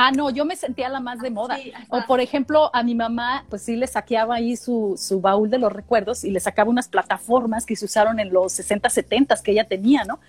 Ah, 0.00 0.12
no, 0.12 0.30
yo 0.30 0.44
me 0.44 0.54
sentía 0.54 0.88
la 0.88 1.00
más 1.00 1.18
de 1.18 1.28
moda. 1.28 1.58
o 1.88 2.02
por 2.06 2.20
ejemplo, 2.20 2.70
a 2.72 2.84
mi 2.84 2.94
mamá, 2.94 3.44
pues 3.48 3.62
sí 3.62 3.74
le 3.74 3.88
saqueaba 3.88 4.36
ahí 4.36 4.56
su, 4.56 4.94
su, 4.96 5.20
baúl 5.20 5.50
de 5.50 5.58
los 5.58 5.72
recuerdos 5.72 6.22
y 6.22 6.30
le 6.30 6.38
sacaba 6.38 6.70
unas 6.70 6.86
plataformas 6.86 7.66
que 7.66 7.74
se 7.74 7.84
usaron 7.84 8.20
en 8.20 8.32
los 8.32 8.52
60, 8.52 8.88
70 8.90 9.42
que 9.42 9.50
ella 9.50 9.66
tenía, 9.66 10.04
¿no? 10.04 10.20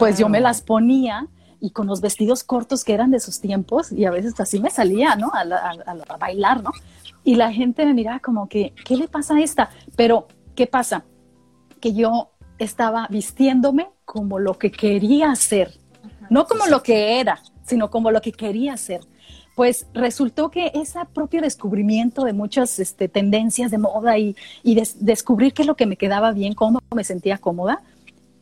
Pues 0.00 0.18
yo 0.18 0.28
me 0.28 0.40
las 0.40 0.62
ponía 0.62 1.28
y 1.60 1.70
con 1.70 1.86
los 1.86 2.00
vestidos 2.00 2.42
cortos 2.42 2.82
que 2.82 2.92
eran 2.92 3.12
de 3.12 3.20
sus 3.20 3.40
tiempos 3.40 3.92
y 3.92 4.04
a 4.04 4.10
veces 4.10 4.34
así 4.40 4.58
me 4.58 4.70
salía, 4.70 5.14
¿no? 5.14 5.30
A, 5.32 6.16
bailar, 6.18 6.64
¿no? 6.64 6.72
Y 7.22 7.36
la 7.36 7.52
gente 7.52 7.86
me 7.86 7.94
miraba 7.94 8.18
como 8.18 8.48
que, 8.48 8.74
¿qué 8.84 8.96
le 8.96 9.06
pasa 9.06 9.36
a 9.36 9.40
esta? 9.40 9.70
Pero, 9.94 10.26
¿qué 10.56 10.66
pasa? 10.66 11.04
Que 11.80 11.94
yo 11.94 12.32
estaba 12.58 13.06
vistiéndome 13.10 13.90
como 14.04 14.40
lo 14.40 14.58
que 14.58 14.72
quería 14.72 15.32
ser, 15.36 15.72
no 16.30 16.46
como 16.46 16.66
lo 16.66 16.82
que 16.82 17.20
era 17.20 17.40
sino 17.64 17.90
como 17.90 18.10
lo 18.10 18.20
que 18.20 18.32
quería 18.32 18.74
hacer. 18.74 19.00
Pues 19.54 19.86
resultó 19.94 20.50
que 20.50 20.72
ese 20.74 20.98
propio 21.12 21.40
descubrimiento 21.40 22.24
de 22.24 22.32
muchas 22.32 22.78
este, 22.78 23.08
tendencias 23.08 23.70
de 23.70 23.78
moda 23.78 24.18
y, 24.18 24.36
descubrir 25.00 25.52
qué 25.52 25.62
es 25.62 25.68
lo 25.68 25.76
que 25.76 25.86
me 25.86 25.96
quedaba 25.96 26.32
bien, 26.32 26.54
cómo 26.54 26.80
me 26.94 27.04
sentía 27.04 27.38
cómoda, 27.38 27.82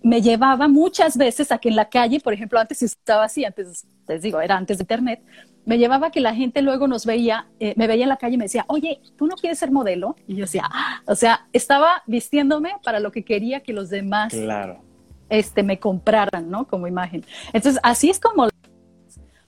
me 0.03 0.23
llevaba 0.23 0.69
muchas 0.69 1.17
veces 1.17 1.53
a 1.53 1.59
que 1.59 1.69
en 1.69 1.77
la 1.77 1.89
calle, 1.89 2.19
por 2.19 2.33
ejemplo, 2.33 2.59
antes 2.59 2.83
estaba 2.83 3.25
así, 3.25 3.45
antes, 3.45 3.87
les 4.09 4.23
digo, 4.23 4.41
era 4.41 4.57
antes 4.57 4.79
de 4.79 4.83
Internet, 4.83 5.23
me 5.65 5.79
llevaba 5.79 6.09
a 6.09 6.11
que 6.11 6.21
la 6.21 6.35
gente 6.35 6.61
luego 6.61 6.89
nos 6.89 7.07
veía, 7.07 7.47
eh, 7.61 7.75
me 7.77 7.87
veía 7.87 8.05
en 8.05 8.09
la 8.09 8.17
calle 8.17 8.35
y 8.35 8.39
me 8.39 8.47
decía, 8.47 8.65
oye, 8.67 9.01
¿tú 9.17 9.27
no 9.27 9.37
quieres 9.37 9.59
ser 9.59 9.71
modelo? 9.71 10.17
Y 10.27 10.35
yo 10.35 10.47
decía, 10.47 10.65
ah", 10.73 11.03
o 11.07 11.15
sea, 11.15 11.47
estaba 11.53 12.03
vistiéndome 12.07 12.73
para 12.83 12.99
lo 12.99 13.13
que 13.13 13.23
quería 13.23 13.61
que 13.61 13.73
los 13.73 13.91
demás 13.91 14.33
claro 14.33 14.81
este, 15.33 15.63
me 15.63 15.79
compraran, 15.79 16.51
¿no? 16.51 16.67
Como 16.67 16.87
imagen. 16.87 17.25
Entonces, 17.55 17.81
así 17.83 18.11
es 18.11 18.21
como 18.21 18.49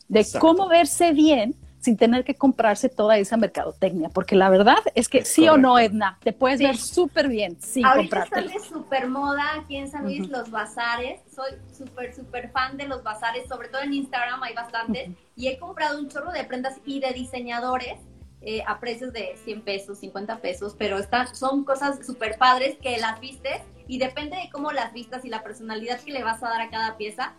de 0.09 0.27
cómo 0.39 0.69
verse 0.69 1.13
bien 1.13 1.55
sin 1.85 1.99
tener 1.99 2.25
que 2.25 2.35
comprarse 2.35 2.89
toda 2.89 3.19
esa 3.19 3.37
mercadotecnia, 3.37 4.09
porque 4.09 4.37
la 4.37 4.49
verdad 4.49 4.79
es 4.95 5.07
que 5.07 5.23
sí 5.27 5.47
o 5.51 5.59
no, 5.59 5.79
Edna, 5.79 6.19
te 6.23 6.33
puedes 6.33 6.59
ver 6.59 6.79
súper 6.79 7.29
bien 7.29 7.61
sin 7.61 7.85
Ahorita 7.85 8.27
sale 8.27 8.59
súper 8.59 9.07
moda 9.07 9.43
aquí 9.61 9.77
en 9.77 9.91
San 9.91 10.05
Luis 10.05 10.27
los 10.31 10.51
bazares, 10.51 11.21
soy 11.35 11.51
súper, 11.77 12.15
súper 12.15 12.51
fan 12.53 12.79
de 12.79 12.89
los 12.89 13.03
bazares, 13.03 13.47
sobre 13.49 13.69
todo 13.69 13.83
en 13.83 13.93
Instagram 13.93 14.43
hay 14.43 14.55
bastantes, 14.55 15.11
y 15.37 15.49
he 15.49 15.59
comprado 15.59 15.99
un 15.99 16.09
chorro 16.09 16.33
de 16.33 16.45
prendas 16.45 16.81
y 16.87 17.01
de 17.01 17.13
diseñadores 17.13 17.99
eh, 18.41 18.63
a 18.67 18.81
precios 18.81 19.13
de 19.13 19.37
100 19.45 19.63
pesos, 19.63 19.99
50 19.99 20.39
pesos, 20.39 20.75
pero 20.79 20.99
están, 20.99 21.35
son 21.35 21.65
cosas 21.65 22.05
súper 22.07 22.39
padres 22.39 22.77
que 22.81 22.97
las 22.97 23.21
vistes 23.21 23.61
y 23.87 23.99
depende 23.99 24.37
de 24.37 24.49
cómo 24.51 24.73
las 24.73 24.95
vistas 24.95 25.25
y 25.27 25.29
la 25.29 25.43
personalidad 25.43 26.01
que 26.01 26.13
le 26.13 26.23
vas 26.23 26.43
a 26.43 26.49
dar 26.49 26.63
a 26.63 26.71
cada 26.71 26.97
pieza, 26.97 27.35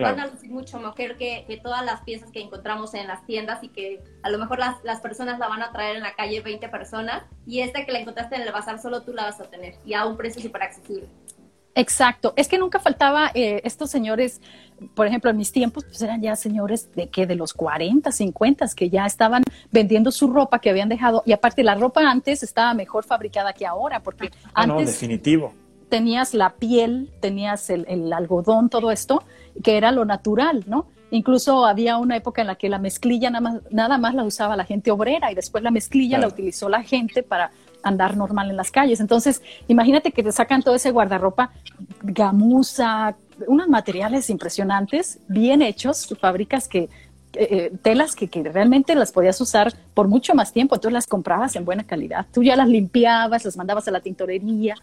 van 0.00 0.20
a 0.20 0.26
lucir 0.26 0.50
mucho 0.50 0.78
mejor 0.78 1.16
que, 1.16 1.44
que, 1.46 1.60
todas 1.62 1.84
las 1.84 2.00
piezas 2.02 2.30
que 2.30 2.40
encontramos 2.40 2.94
en 2.94 3.06
las 3.06 3.24
tiendas 3.26 3.62
y 3.62 3.68
que 3.68 4.02
a 4.22 4.30
lo 4.30 4.38
mejor 4.38 4.58
las, 4.58 4.82
las, 4.84 5.00
personas 5.00 5.38
la 5.38 5.48
van 5.48 5.62
a 5.62 5.72
traer 5.72 5.96
en 5.96 6.02
la 6.02 6.14
calle 6.14 6.40
20 6.40 6.68
personas 6.68 7.22
y 7.46 7.60
esta 7.60 7.84
que 7.84 7.92
la 7.92 8.00
encontraste 8.00 8.36
en 8.36 8.42
el 8.42 8.52
bazar 8.52 8.80
solo 8.80 9.02
tú 9.02 9.12
la 9.12 9.24
vas 9.24 9.40
a 9.40 9.44
tener 9.44 9.74
y 9.84 9.94
a 9.94 10.06
un 10.06 10.16
precio 10.16 10.42
súper 10.42 10.62
accesible. 10.62 11.08
Exacto, 11.74 12.32
es 12.36 12.48
que 12.48 12.58
nunca 12.58 12.80
faltaba 12.80 13.30
eh, 13.32 13.60
estos 13.64 13.90
señores, 13.90 14.40
por 14.94 15.06
ejemplo, 15.06 15.30
en 15.30 15.36
mis 15.36 15.52
tiempos, 15.52 15.84
pues 15.84 16.02
eran 16.02 16.20
ya 16.20 16.34
señores 16.34 16.90
de 16.92 17.08
que 17.08 17.26
de 17.26 17.36
los 17.36 17.54
40, 17.54 18.10
50, 18.10 18.66
que 18.74 18.90
ya 18.90 19.06
estaban 19.06 19.44
vendiendo 19.70 20.10
su 20.10 20.28
ropa 20.28 20.58
que 20.58 20.70
habían 20.70 20.88
dejado, 20.88 21.22
y 21.26 21.32
aparte 21.32 21.62
la 21.62 21.76
ropa 21.76 22.02
antes 22.02 22.42
estaba 22.42 22.74
mejor 22.74 23.04
fabricada 23.04 23.52
que 23.52 23.66
ahora, 23.66 24.02
porque 24.02 24.30
ah, 24.46 24.62
antes... 24.62 24.76
No, 24.76 24.80
definitivo. 24.80 25.54
Tenías 25.90 26.32
la 26.32 26.54
piel, 26.54 27.10
tenías 27.20 27.68
el, 27.68 27.84
el 27.88 28.12
algodón, 28.12 28.70
todo 28.70 28.90
esto, 28.90 29.22
que 29.62 29.76
era 29.76 29.92
lo 29.92 30.04
natural, 30.06 30.64
¿no? 30.66 30.86
Incluso 31.10 31.66
había 31.66 31.96
una 31.96 32.16
época 32.16 32.40
en 32.40 32.46
la 32.46 32.54
que 32.54 32.68
la 32.68 32.78
mezclilla 32.78 33.30
nada 33.30 33.40
más, 33.40 33.62
nada 33.70 33.98
más 33.98 34.14
la 34.14 34.24
usaba 34.24 34.56
la 34.56 34.64
gente 34.64 34.90
obrera 34.90 35.32
y 35.32 35.34
después 35.34 35.64
la 35.64 35.72
mezclilla 35.72 36.18
la 36.18 36.28
utilizó 36.28 36.68
la 36.68 36.82
gente 36.82 37.22
para 37.22 37.50
andar 37.82 38.16
normal 38.16 38.50
en 38.50 38.56
las 38.56 38.70
calles. 38.70 39.00
Entonces, 39.00 39.42
imagínate 39.66 40.12
que 40.12 40.22
te 40.22 40.30
sacan 40.30 40.62
todo 40.62 40.74
ese 40.74 40.92
guardarropa 40.92 41.50
gamuza, 42.02 43.16
unos 43.48 43.68
materiales 43.68 44.30
impresionantes, 44.30 45.18
bien 45.28 45.62
hechos, 45.62 46.06
fábricas 46.20 46.68
que 46.68 46.88
eh, 47.32 47.72
telas 47.82 48.16
que, 48.16 48.28
que, 48.28 48.42
realmente 48.42 48.94
las 48.94 49.12
podías 49.12 49.40
usar 49.40 49.72
por 49.94 50.08
mucho 50.08 50.34
más 50.34 50.52
tiempo, 50.52 50.74
entonces 50.74 50.92
las 50.92 51.06
comprabas 51.06 51.54
en 51.56 51.64
buena 51.64 51.84
calidad. 51.84 52.26
Tú 52.32 52.42
ya 52.42 52.56
las 52.56 52.68
limpiabas, 52.68 53.44
las 53.44 53.56
mandabas 53.56 53.86
a 53.88 53.92
la 53.92 54.00
tintorería. 54.00 54.74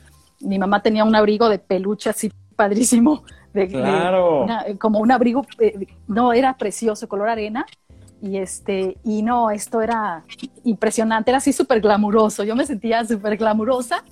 Mi 0.42 0.60
mamá 0.60 0.82
tenía 0.82 1.04
un 1.04 1.16
abrigo 1.16 1.50
de 1.50 1.60
peluche 1.60 2.10
así 2.10 2.32
padrísimo, 2.56 3.24
de, 3.54 3.68
claro. 3.68 4.46
como 4.80 5.00
un 5.00 5.12
abrigo, 5.12 5.46
eh, 5.60 5.88
no, 6.08 6.34
era 6.34 6.58
precioso, 6.58 7.08
color 7.08 7.30
arena, 7.30 7.66
y 8.22 8.38
este, 8.38 8.98
y 9.04 9.22
no, 9.22 9.52
esto 9.52 9.82
era 9.82 10.24
impresionante, 10.64 11.32
era 11.32 11.38
así 11.38 11.54
súper 11.54 11.82
glamuroso. 11.82 12.44
Yo 12.44 12.56
me 12.56 12.66
sentía 12.66 13.06
súper 13.06 13.38
glamurosa, 13.38 14.04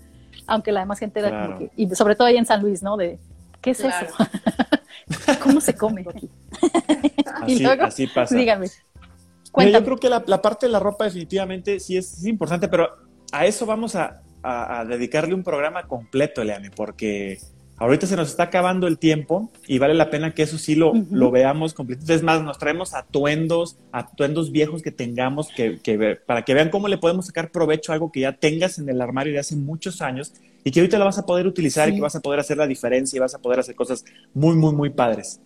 aunque 0.48 0.72
la 0.72 0.82
demás 0.82 1.00
gente 1.00 1.20
era 1.20 1.48
como 1.48 1.58
que, 1.58 1.72
y 1.76 1.90
sobre 1.96 2.16
todo 2.16 2.28
ahí 2.28 2.38
en 2.38 2.46
San 2.46 2.62
Luis, 2.62 2.84
¿no? 2.84 2.98
De, 2.98 3.20
¿qué 3.62 3.72
es 3.72 3.80
eso? 3.80 4.06
¿Cómo 5.44 5.60
se 5.60 5.76
come 5.76 6.06
aquí? 6.16 6.30
así, 7.26 7.64
y 7.64 7.66
así 7.66 8.08
pasa. 8.08 8.36
Dígame. 8.36 8.68
yo 8.68 9.84
creo 9.84 9.98
que 9.98 10.10
la, 10.10 10.42
parte 10.42 10.68
de 10.68 10.72
la 10.72 10.80
ropa 10.80 11.06
definitivamente 11.06 11.80
sí 11.80 11.98
es, 11.98 12.26
importante, 12.26 12.68
pero 12.68 12.90
a 13.32 13.46
eso 13.46 13.66
vamos 13.66 13.96
a, 13.96 14.22
a 14.46 14.86
dedicarle 14.86 15.34
un 15.34 15.44
programa 15.44 15.84
completo, 15.88 16.44
Leane, 16.44 16.72
porque 16.72 17.40
Ahorita 17.78 18.08
se 18.08 18.16
nos 18.16 18.30
está 18.30 18.44
acabando 18.44 18.88
el 18.88 18.98
tiempo 18.98 19.52
y 19.68 19.80
vale 19.80 19.94
la 19.94 20.10
pena 20.10 20.34
que 20.34 20.44
eso 20.44 20.58
sí 20.58 20.76
lo, 20.76 20.94
lo 21.12 21.30
veamos 21.30 21.74
completo. 21.74 22.14
Es 22.14 22.24
más, 22.24 22.42
nos 22.42 22.58
traemos 22.58 22.94
atuendos, 22.94 23.78
atuendos 23.92 24.54
viejos 24.54 24.82
que 24.82 24.92
tengamos 24.92 25.50
que, 25.50 25.80
que, 25.82 26.18
para 26.26 26.44
que 26.44 26.54
vean 26.54 26.70
cómo 26.70 26.88
le 26.88 26.98
podemos 26.98 27.26
sacar 27.26 27.52
provecho 27.52 27.92
a 27.92 27.96
algo 27.96 28.14
que 28.14 28.22
ya 28.22 28.38
tengas 28.38 28.80
en 28.80 28.88
el 28.88 29.02
armario 29.02 29.34
de 29.34 29.40
hace 29.40 29.58
muchos 29.58 30.02
años 30.02 30.34
y 30.64 30.72
que 30.72 30.80
ahorita 30.80 30.98
lo 30.98 31.06
vas 31.06 31.18
a 31.18 31.26
poder 31.26 31.48
utilizar 31.48 31.90
y 31.90 31.96
que 31.96 32.02
vas 32.02 32.16
a 32.16 32.22
poder 32.22 32.40
hacer 32.40 32.56
la 32.56 32.66
diferencia 32.66 33.18
y 33.18 33.20
vas 33.20 33.36
a 33.36 33.40
poder 33.40 33.60
hacer 33.60 33.76
cosas 33.76 34.06
muy, 34.34 34.56
muy, 34.56 34.74
muy 34.74 34.90
padres. 34.90 35.42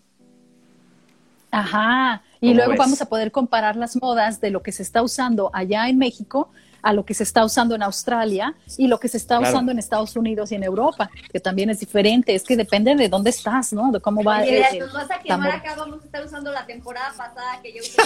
Ajá. 1.51 2.21
Y 2.41 2.53
luego 2.53 2.73
vamos 2.77 3.01
a 3.01 3.05
poder 3.05 3.31
comparar 3.31 3.75
las 3.75 4.01
modas 4.01 4.39
de 4.39 4.49
lo 4.49 4.61
que 4.63 4.71
se 4.71 4.83
está 4.83 5.01
usando 5.01 5.51
allá 5.53 5.89
en 5.89 5.97
México 5.97 6.49
a 6.81 6.93
lo 6.93 7.05
que 7.05 7.13
se 7.13 7.23
está 7.23 7.43
usando 7.43 7.75
en 7.75 7.83
Australia 7.83 8.55
y 8.77 8.87
lo 8.87 8.99
que 8.99 9.07
se 9.07 9.17
está 9.17 9.39
usando 9.39 9.71
en 9.71 9.79
Estados 9.79 10.15
Unidos 10.15 10.51
y 10.51 10.55
en 10.55 10.63
Europa, 10.63 11.09
que 11.31 11.39
también 11.39 11.69
es 11.69 11.79
diferente. 11.79 12.33
Es 12.35 12.43
que 12.43 12.55
depende 12.55 12.95
de 12.95 13.09
dónde 13.09 13.29
estás, 13.29 13.73
¿no? 13.73 13.91
De 13.91 13.99
cómo 13.99 14.23
va. 14.23 14.39
Oye, 14.39 14.79
nos 14.79 14.93
vas 14.93 15.11
a 15.11 15.19
quemar 15.19 15.51
acá, 15.51 15.75
vamos 15.75 16.01
a 16.01 16.05
estar 16.05 16.25
usando 16.25 16.51
la 16.51 16.65
temporada 16.65 17.11
pasada 17.15 17.61
que 17.61 17.73
yo 17.73 17.81
usé. 17.81 18.01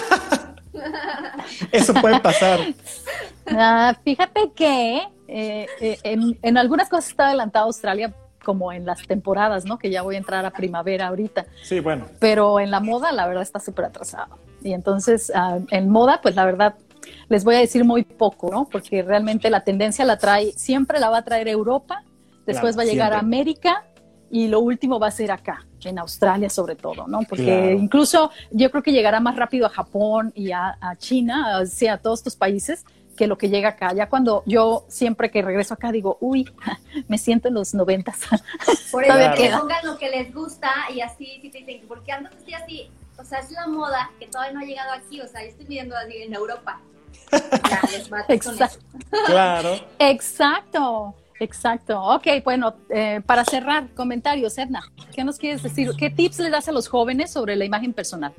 Eso 1.72 1.94
puede 1.94 2.20
pasar. 2.20 2.60
Ah, 3.48 3.96
fíjate 4.04 4.52
que 4.56 5.08
eh, 5.28 5.68
eh, 5.80 6.00
en, 6.04 6.38
en 6.42 6.58
algunas 6.58 6.90
cosas 6.90 7.10
está 7.10 7.28
adelantado 7.28 7.66
Australia 7.66 8.14
como 8.44 8.72
en 8.72 8.86
las 8.86 9.06
temporadas, 9.08 9.66
¿no? 9.66 9.78
Que 9.78 9.90
ya 9.90 10.02
voy 10.02 10.16
a 10.16 10.18
entrar 10.18 10.46
a 10.46 10.52
primavera 10.52 11.08
ahorita. 11.08 11.46
Sí, 11.64 11.80
bueno. 11.80 12.06
Pero 12.20 12.60
en 12.60 12.72
la 12.72 12.80
moda, 12.80 13.12
la 13.12 13.28
verdad, 13.28 13.44
está 13.44 13.60
súper 13.60 13.86
atrasado. 13.86 14.38
Y 14.62 14.74
entonces, 14.74 15.32
ah, 15.36 15.60
en 15.72 15.90
moda, 15.90 16.20
pues 16.22 16.36
la 16.36 16.46
verdad, 16.46 16.76
les 17.30 17.44
voy 17.44 17.56
a 17.56 17.60
decir 17.60 17.84
muy 17.84 18.04
poco, 18.04 18.50
¿no? 18.52 18.68
Porque 18.72 19.02
realmente 19.02 19.50
la 19.50 19.64
tendencia 19.64 20.06
la 20.06 20.18
trae, 20.18 20.52
siempre 20.54 21.00
la 21.00 21.10
va 21.10 21.20
a 21.20 21.24
traer 21.24 21.48
Europa, 21.48 22.04
después 22.46 22.78
va 22.78 22.84
a 22.84 22.86
llegar 22.86 23.14
a 23.14 23.20
América 23.20 23.84
y 24.30 24.48
lo 24.48 24.60
último 24.62 25.00
va 25.00 25.08
a 25.08 25.12
ser 25.12 25.32
acá, 25.32 25.66
en 25.84 26.00
Australia 26.00 26.50
sobre 26.50 26.76
todo, 26.76 27.08
¿no? 27.08 27.20
Porque 27.28 27.78
incluso 27.80 28.32
yo 28.52 28.72
creo 28.72 28.82
que 28.82 28.92
llegará 28.92 29.20
más 29.20 29.36
rápido 29.36 29.66
a 29.66 29.70
Japón 29.70 30.32
y 30.34 30.52
a, 30.52 30.78
China, 30.98 31.60
o 31.62 31.66
sea, 31.66 31.94
a 31.94 31.98
todos 31.98 32.20
estos 32.20 32.36
países, 32.36 32.86
que 33.18 33.28
lo 33.28 33.38
que 33.38 33.50
llega 33.50 33.70
acá. 33.70 33.94
Ya 33.94 34.10
cuando 34.10 34.44
yo 34.46 34.86
siempre 34.88 35.32
que 35.32 35.42
regreso 35.42 35.74
acá 35.74 35.92
digo, 35.92 36.18
uy, 36.22 36.50
me 37.08 37.18
siento 37.18 37.48
en 37.48 37.56
los 37.56 37.74
noventas. 37.74 38.20
Por 38.92 39.04
eso 39.04 39.14
que 39.36 39.50
pongan 39.50 39.86
lo 39.86 39.98
que 39.98 40.10
les 40.10 40.34
gusta 40.34 40.72
y 40.94 41.02
así, 41.02 41.40
si 41.42 41.50
te 41.50 41.60
dicen, 41.60 41.88
¿por 41.88 42.04
qué 42.04 42.12
andas 42.12 42.34
así, 42.36 42.54
así? 42.54 42.92
O 43.18 43.24
sea, 43.24 43.40
es 43.40 43.52
la 43.52 43.68
moda 43.68 44.12
que 44.20 44.28
todavía 44.28 44.54
no 44.54 44.60
ha 44.60 44.64
llegado 44.64 44.92
aquí, 44.92 45.22
o 45.22 45.28
sea, 45.28 45.42
yo 45.44 45.50
estoy 45.50 45.66
viendo 45.66 45.96
así 45.96 46.18
en 46.18 46.34
Europa. 46.34 46.80
Exacto. 48.30 48.80
Claro. 49.26 49.80
Exacto. 50.00 51.16
Exacto. 51.40 52.02
Ok, 52.02 52.28
bueno, 52.44 52.76
eh, 52.90 53.22
para 53.26 53.44
cerrar, 53.44 53.90
comentarios, 53.94 54.58
Edna, 54.58 54.82
¿qué 55.14 55.24
nos 55.24 55.38
quieres 55.38 55.62
decir? 55.62 55.92
¿Qué 55.98 56.10
tips 56.10 56.40
le 56.40 56.50
das 56.50 56.68
a 56.68 56.72
los 56.72 56.88
jóvenes 56.88 57.32
sobre 57.32 57.56
la 57.56 57.66
imagen 57.66 57.94
personal? 57.94 58.34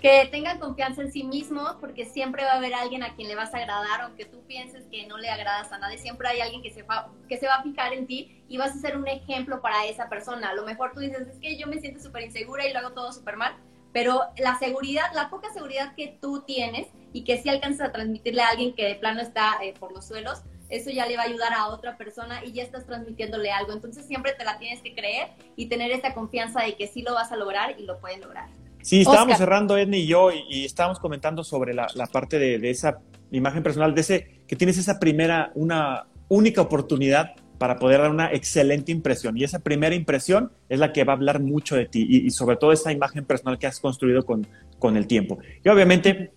Que 0.00 0.28
tengan 0.30 0.58
confianza 0.58 1.02
en 1.02 1.10
sí 1.10 1.24
mismos, 1.24 1.76
porque 1.80 2.04
siempre 2.04 2.44
va 2.44 2.52
a 2.52 2.56
haber 2.56 2.74
alguien 2.74 3.02
a 3.02 3.14
quien 3.14 3.28
le 3.28 3.34
vas 3.34 3.54
a 3.54 3.58
agradar, 3.58 4.02
aunque 4.02 4.26
tú 4.26 4.42
pienses 4.46 4.84
que 4.90 5.06
no 5.06 5.16
le 5.16 5.30
agradas 5.30 5.72
a 5.72 5.78
nadie, 5.78 5.98
siempre 5.98 6.28
hay 6.28 6.40
alguien 6.40 6.62
que 6.62 6.70
se, 6.70 6.82
va, 6.82 7.10
que 7.28 7.38
se 7.38 7.46
va 7.46 7.54
a 7.54 7.62
fijar 7.62 7.94
en 7.94 8.06
ti 8.06 8.44
y 8.48 8.58
vas 8.58 8.72
a 8.72 8.78
ser 8.78 8.96
un 8.96 9.08
ejemplo 9.08 9.62
para 9.62 9.86
esa 9.86 10.08
persona. 10.08 10.50
A 10.50 10.54
lo 10.54 10.64
mejor 10.64 10.92
tú 10.92 11.00
dices, 11.00 11.26
es 11.26 11.38
que 11.38 11.56
yo 11.56 11.66
me 11.66 11.78
siento 11.78 12.00
súper 12.00 12.24
insegura 12.24 12.66
y 12.66 12.72
lo 12.72 12.80
hago 12.80 12.92
todo 12.92 13.12
súper 13.12 13.36
mal, 13.36 13.56
pero 13.92 14.24
la 14.36 14.58
seguridad, 14.58 15.06
la 15.14 15.30
poca 15.30 15.50
seguridad 15.54 15.94
que 15.94 16.18
tú 16.20 16.42
tienes 16.42 16.88
y 17.14 17.24
que 17.24 17.40
si 17.40 17.48
alcanzas 17.48 17.88
a 17.88 17.92
transmitirle 17.92 18.42
a 18.42 18.48
alguien 18.48 18.74
que 18.74 18.84
de 18.84 18.94
plano 18.96 19.22
está 19.22 19.56
eh, 19.62 19.72
por 19.78 19.92
los 19.92 20.06
suelos, 20.06 20.42
eso 20.68 20.90
ya 20.90 21.06
le 21.06 21.16
va 21.16 21.22
a 21.22 21.26
ayudar 21.26 21.52
a 21.54 21.68
otra 21.68 21.96
persona 21.96 22.44
y 22.44 22.52
ya 22.52 22.62
estás 22.62 22.84
transmitiéndole 22.84 23.50
algo. 23.50 23.72
Entonces 23.72 24.04
siempre 24.04 24.34
te 24.34 24.44
la 24.44 24.58
tienes 24.58 24.82
que 24.82 24.94
creer 24.94 25.28
y 25.56 25.66
tener 25.66 25.90
esa 25.92 26.12
confianza 26.12 26.60
de 26.62 26.76
que 26.76 26.88
sí 26.88 27.02
lo 27.02 27.14
vas 27.14 27.32
a 27.32 27.36
lograr 27.36 27.78
y 27.78 27.84
lo 27.84 27.98
pueden 27.98 28.20
lograr. 28.20 28.48
Sí, 28.86 29.00
estábamos 29.00 29.36
cerrando 29.36 29.76
Edna 29.76 29.96
y 29.96 30.06
yo 30.06 30.30
y, 30.30 30.64
estábamos 30.64 31.00
comentando 31.00 31.42
sobre 31.42 31.74
la, 31.74 31.88
parte 32.12 32.38
de, 32.38 32.60
de, 32.60 32.70
esa 32.70 33.00
imagen 33.32 33.64
personal, 33.64 33.96
de 33.96 34.00
ese 34.00 34.42
que 34.46 34.54
tienes 34.54 34.78
esa 34.78 35.00
primera, 35.00 35.50
una 35.56 36.06
única 36.28 36.60
oportunidad 36.60 37.34
para 37.58 37.80
poder 37.80 38.00
dar 38.00 38.12
una 38.12 38.32
excelente 38.32 38.92
impresión. 38.92 39.36
Y 39.36 39.42
esa 39.42 39.58
primera 39.58 39.96
impresión 39.96 40.52
es 40.68 40.78
la 40.78 40.92
que 40.92 41.02
va 41.02 41.14
a 41.14 41.16
hablar 41.16 41.40
mucho 41.40 41.74
de 41.74 41.86
ti 41.86 42.06
y, 42.08 42.30
sobre 42.30 42.58
todo 42.58 42.70
esa 42.70 42.92
imagen 42.92 43.24
personal 43.24 43.58
que 43.58 43.66
has 43.66 43.80
construido 43.80 44.24
con, 44.24 44.46
con 44.78 44.96
el 44.96 45.08
tiempo. 45.08 45.40
Y 45.64 45.68
obviamente 45.68 46.30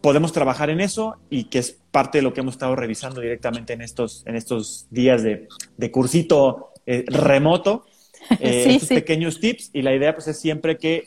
podemos 0.00 0.32
trabajar 0.32 0.70
en 0.70 0.80
eso 0.80 1.16
y 1.30 1.44
que 1.44 1.58
es 1.58 1.80
parte 1.90 2.18
de 2.18 2.22
lo 2.22 2.32
que 2.32 2.42
hemos 2.42 2.54
estado 2.54 2.76
revisando 2.76 3.20
directamente 3.20 3.72
en 3.72 3.82
estos, 3.82 4.22
en 4.28 4.36
estos 4.36 4.86
días 4.90 5.24
de, 5.24 5.48
de 5.76 5.90
cursito 5.90 6.70
eh, 6.86 7.04
remoto, 7.08 7.86
eh, 8.38 8.66
estos 8.68 8.88
pequeños 8.90 9.40
tips. 9.40 9.70
Y 9.72 9.82
la 9.82 9.92
idea 9.96 10.14
pues 10.14 10.28
es 10.28 10.38
siempre 10.38 10.78
que, 10.78 11.02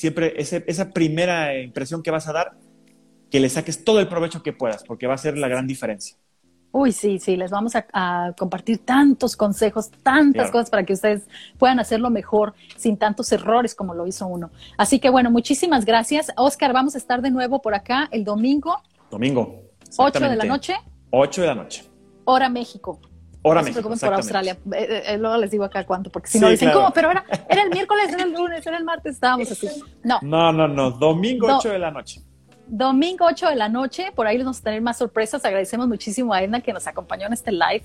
siempre 0.00 0.32
ese, 0.38 0.64
esa 0.66 0.90
primera 0.90 1.60
impresión 1.60 2.02
que 2.02 2.10
vas 2.10 2.26
a 2.26 2.32
dar, 2.32 2.52
que 3.30 3.38
le 3.38 3.50
saques 3.50 3.84
todo 3.84 4.00
el 4.00 4.08
provecho 4.08 4.42
que 4.42 4.54
puedas, 4.54 4.82
porque 4.82 5.06
va 5.06 5.12
a 5.12 5.18
ser 5.18 5.36
la 5.36 5.46
gran 5.46 5.66
diferencia. 5.66 6.16
Uy, 6.72 6.92
sí, 6.92 7.18
sí, 7.18 7.36
les 7.36 7.50
vamos 7.50 7.74
a, 7.74 8.32
compartir 8.38 8.78
tantos 8.78 9.36
consejos, 9.36 9.90
tantas 10.02 10.50
cosas 10.50 10.70
para 10.70 10.84
que 10.84 10.94
ustedes 10.94 11.28
puedan 11.58 11.80
hacerlo 11.80 12.08
mejor 12.08 12.54
sin 12.76 12.96
tantos 12.96 13.30
errores 13.32 13.74
como 13.74 13.92
lo 13.92 14.06
hizo 14.06 14.26
uno. 14.26 14.50
Así 14.78 15.00
que 15.00 15.10
bueno, 15.10 15.30
muchísimas 15.30 15.84
gracias. 15.84 16.32
Oscar, 16.36 16.72
vamos 16.72 16.94
a 16.94 16.98
estar 16.98 17.20
de 17.20 17.30
nuevo 17.30 17.60
por 17.60 17.74
acá 17.74 18.08
el 18.10 18.24
domingo. 18.24 18.80
Domingo. 19.10 19.62
8 19.98 20.20
de 20.30 20.36
la 20.36 20.44
noche. 20.44 20.76
8 21.10 21.40
de 21.42 21.46
la 21.46 21.54
noche. 21.56 21.84
Hora 22.24 22.48
México. 22.48 23.00
Hora 23.42 23.60
no 23.60 23.66
se 23.66 23.70
México, 23.72 23.88
preocupen 23.88 24.08
por 24.08 24.18
exactamente. 24.18 24.50
Australia. 24.50 25.02
Eh, 25.06 25.14
eh, 25.14 25.18
luego 25.18 25.36
les 25.38 25.50
digo 25.50 25.64
acá 25.64 25.84
cuánto, 25.86 26.10
porque 26.10 26.28
si 26.28 26.38
Sí, 26.38 26.44
no 26.44 26.50
dicen, 26.50 26.66
claro. 26.68 26.80
¿cómo? 26.80 26.92
Pero 26.94 27.10
era, 27.10 27.24
era 27.48 27.62
el 27.62 27.70
miércoles, 27.70 28.12
era 28.12 28.22
el 28.24 28.32
lunes, 28.32 28.66
era 28.66 28.76
el 28.76 28.84
martes, 28.84 29.14
estábamos 29.14 29.50
así. 29.50 29.68
No, 30.04 30.18
No, 30.22 30.52
no, 30.52 30.68
no. 30.68 30.90
Domingo 30.90 31.46
No. 31.48 31.58
8 31.58 31.70
de 31.70 31.78
la 31.78 31.90
noche. 31.90 32.20
domingo 32.66 33.24
8 33.26 33.48
de 33.48 33.56
la 33.56 33.68
noche, 33.68 34.12
por 34.14 34.26
ahí 34.26 34.36
les 34.36 34.44
vamos 34.44 34.60
a 34.60 34.62
tener 34.62 34.80
más 34.82 34.98
sorpresas. 34.98 35.44
Agradecemos 35.44 35.88
muchísimo 35.88 36.32
a 36.34 36.42
Edna 36.42 36.60
que 36.60 36.72
nos 36.72 36.86
acompañó 36.86 37.26
en 37.26 37.32
este 37.32 37.50
live. 37.52 37.82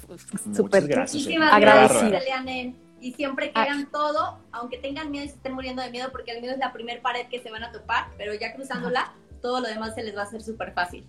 Súper 0.56 0.88
gracias. 0.88 1.24
Muchísimas 1.24 1.53
Agradecida. 1.53 2.10
gracias. 2.10 2.76
Y 3.01 3.12
siempre 3.14 3.47
que 3.51 3.60
Ah. 3.60 3.64
hagan 3.64 3.89
todo, 3.91 4.39
aunque 4.51 4.78
tengan 4.78 5.12
miedo 5.12 5.26
y 5.26 5.30
se 5.30 5.36
estén 5.36 5.53
muriendo 5.53 5.82
de 5.82 5.89
miedo, 5.91 6.10
porque 6.12 6.32
el 6.32 6.41
miedo 6.41 6.53
es 6.53 6.60
la 6.60 6.74
primera 6.74 7.01
pared 7.01 7.28
que 7.28 7.39
se 7.39 7.51
van 7.51 7.64
a 7.64 7.72
topar, 7.72 8.08
pero 8.18 8.34
ya 8.34 8.53
cruzándola, 8.56 9.14
todo 9.41 9.60
lo 9.62 9.68
demás 9.68 9.93
se 9.95 10.03
les 10.03 10.16
va 10.16 10.22
a 10.22 10.24
hacer 10.24 10.41
súper 10.41 10.74
fácil. 10.74 11.06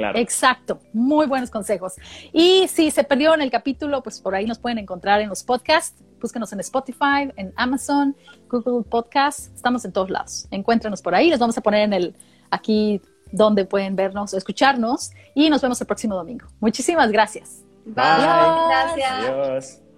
Claro. 0.00 0.18
Exacto, 0.18 0.80
muy 0.92 1.26
buenos 1.26 1.50
consejos. 1.50 1.94
Y 2.32 2.66
si 2.68 2.90
se 2.90 3.04
perdieron 3.04 3.42
el 3.42 3.50
capítulo, 3.50 4.02
pues 4.02 4.18
por 4.20 4.34
ahí 4.34 4.46
nos 4.46 4.58
pueden 4.58 4.78
encontrar 4.78 5.20
en 5.20 5.28
los 5.28 5.42
podcasts. 5.42 6.02
Búsquenos 6.20 6.52
en 6.52 6.60
Spotify, 6.60 7.30
en 7.36 7.52
Amazon, 7.56 8.16
Google 8.48 8.82
Podcasts. 8.88 9.50
Estamos 9.54 9.84
en 9.84 9.92
todos 9.92 10.10
lados. 10.10 10.46
Encuéntrenos 10.50 11.02
por 11.02 11.14
ahí. 11.14 11.28
Les 11.28 11.38
vamos 11.38 11.56
a 11.58 11.60
poner 11.60 11.82
en 11.82 11.92
el 11.92 12.16
aquí 12.50 13.00
donde 13.30 13.64
pueden 13.64 13.94
vernos 13.94 14.32
o 14.32 14.36
escucharnos. 14.36 15.10
Y 15.34 15.50
nos 15.50 15.60
vemos 15.60 15.80
el 15.80 15.86
próximo 15.86 16.14
domingo. 16.14 16.46
Muchísimas 16.60 17.10
gracias. 17.12 17.62
Bye. 17.84 17.94
Bye. 17.94 18.68
Gracias. 18.68 19.12
Adiós. 19.12 19.89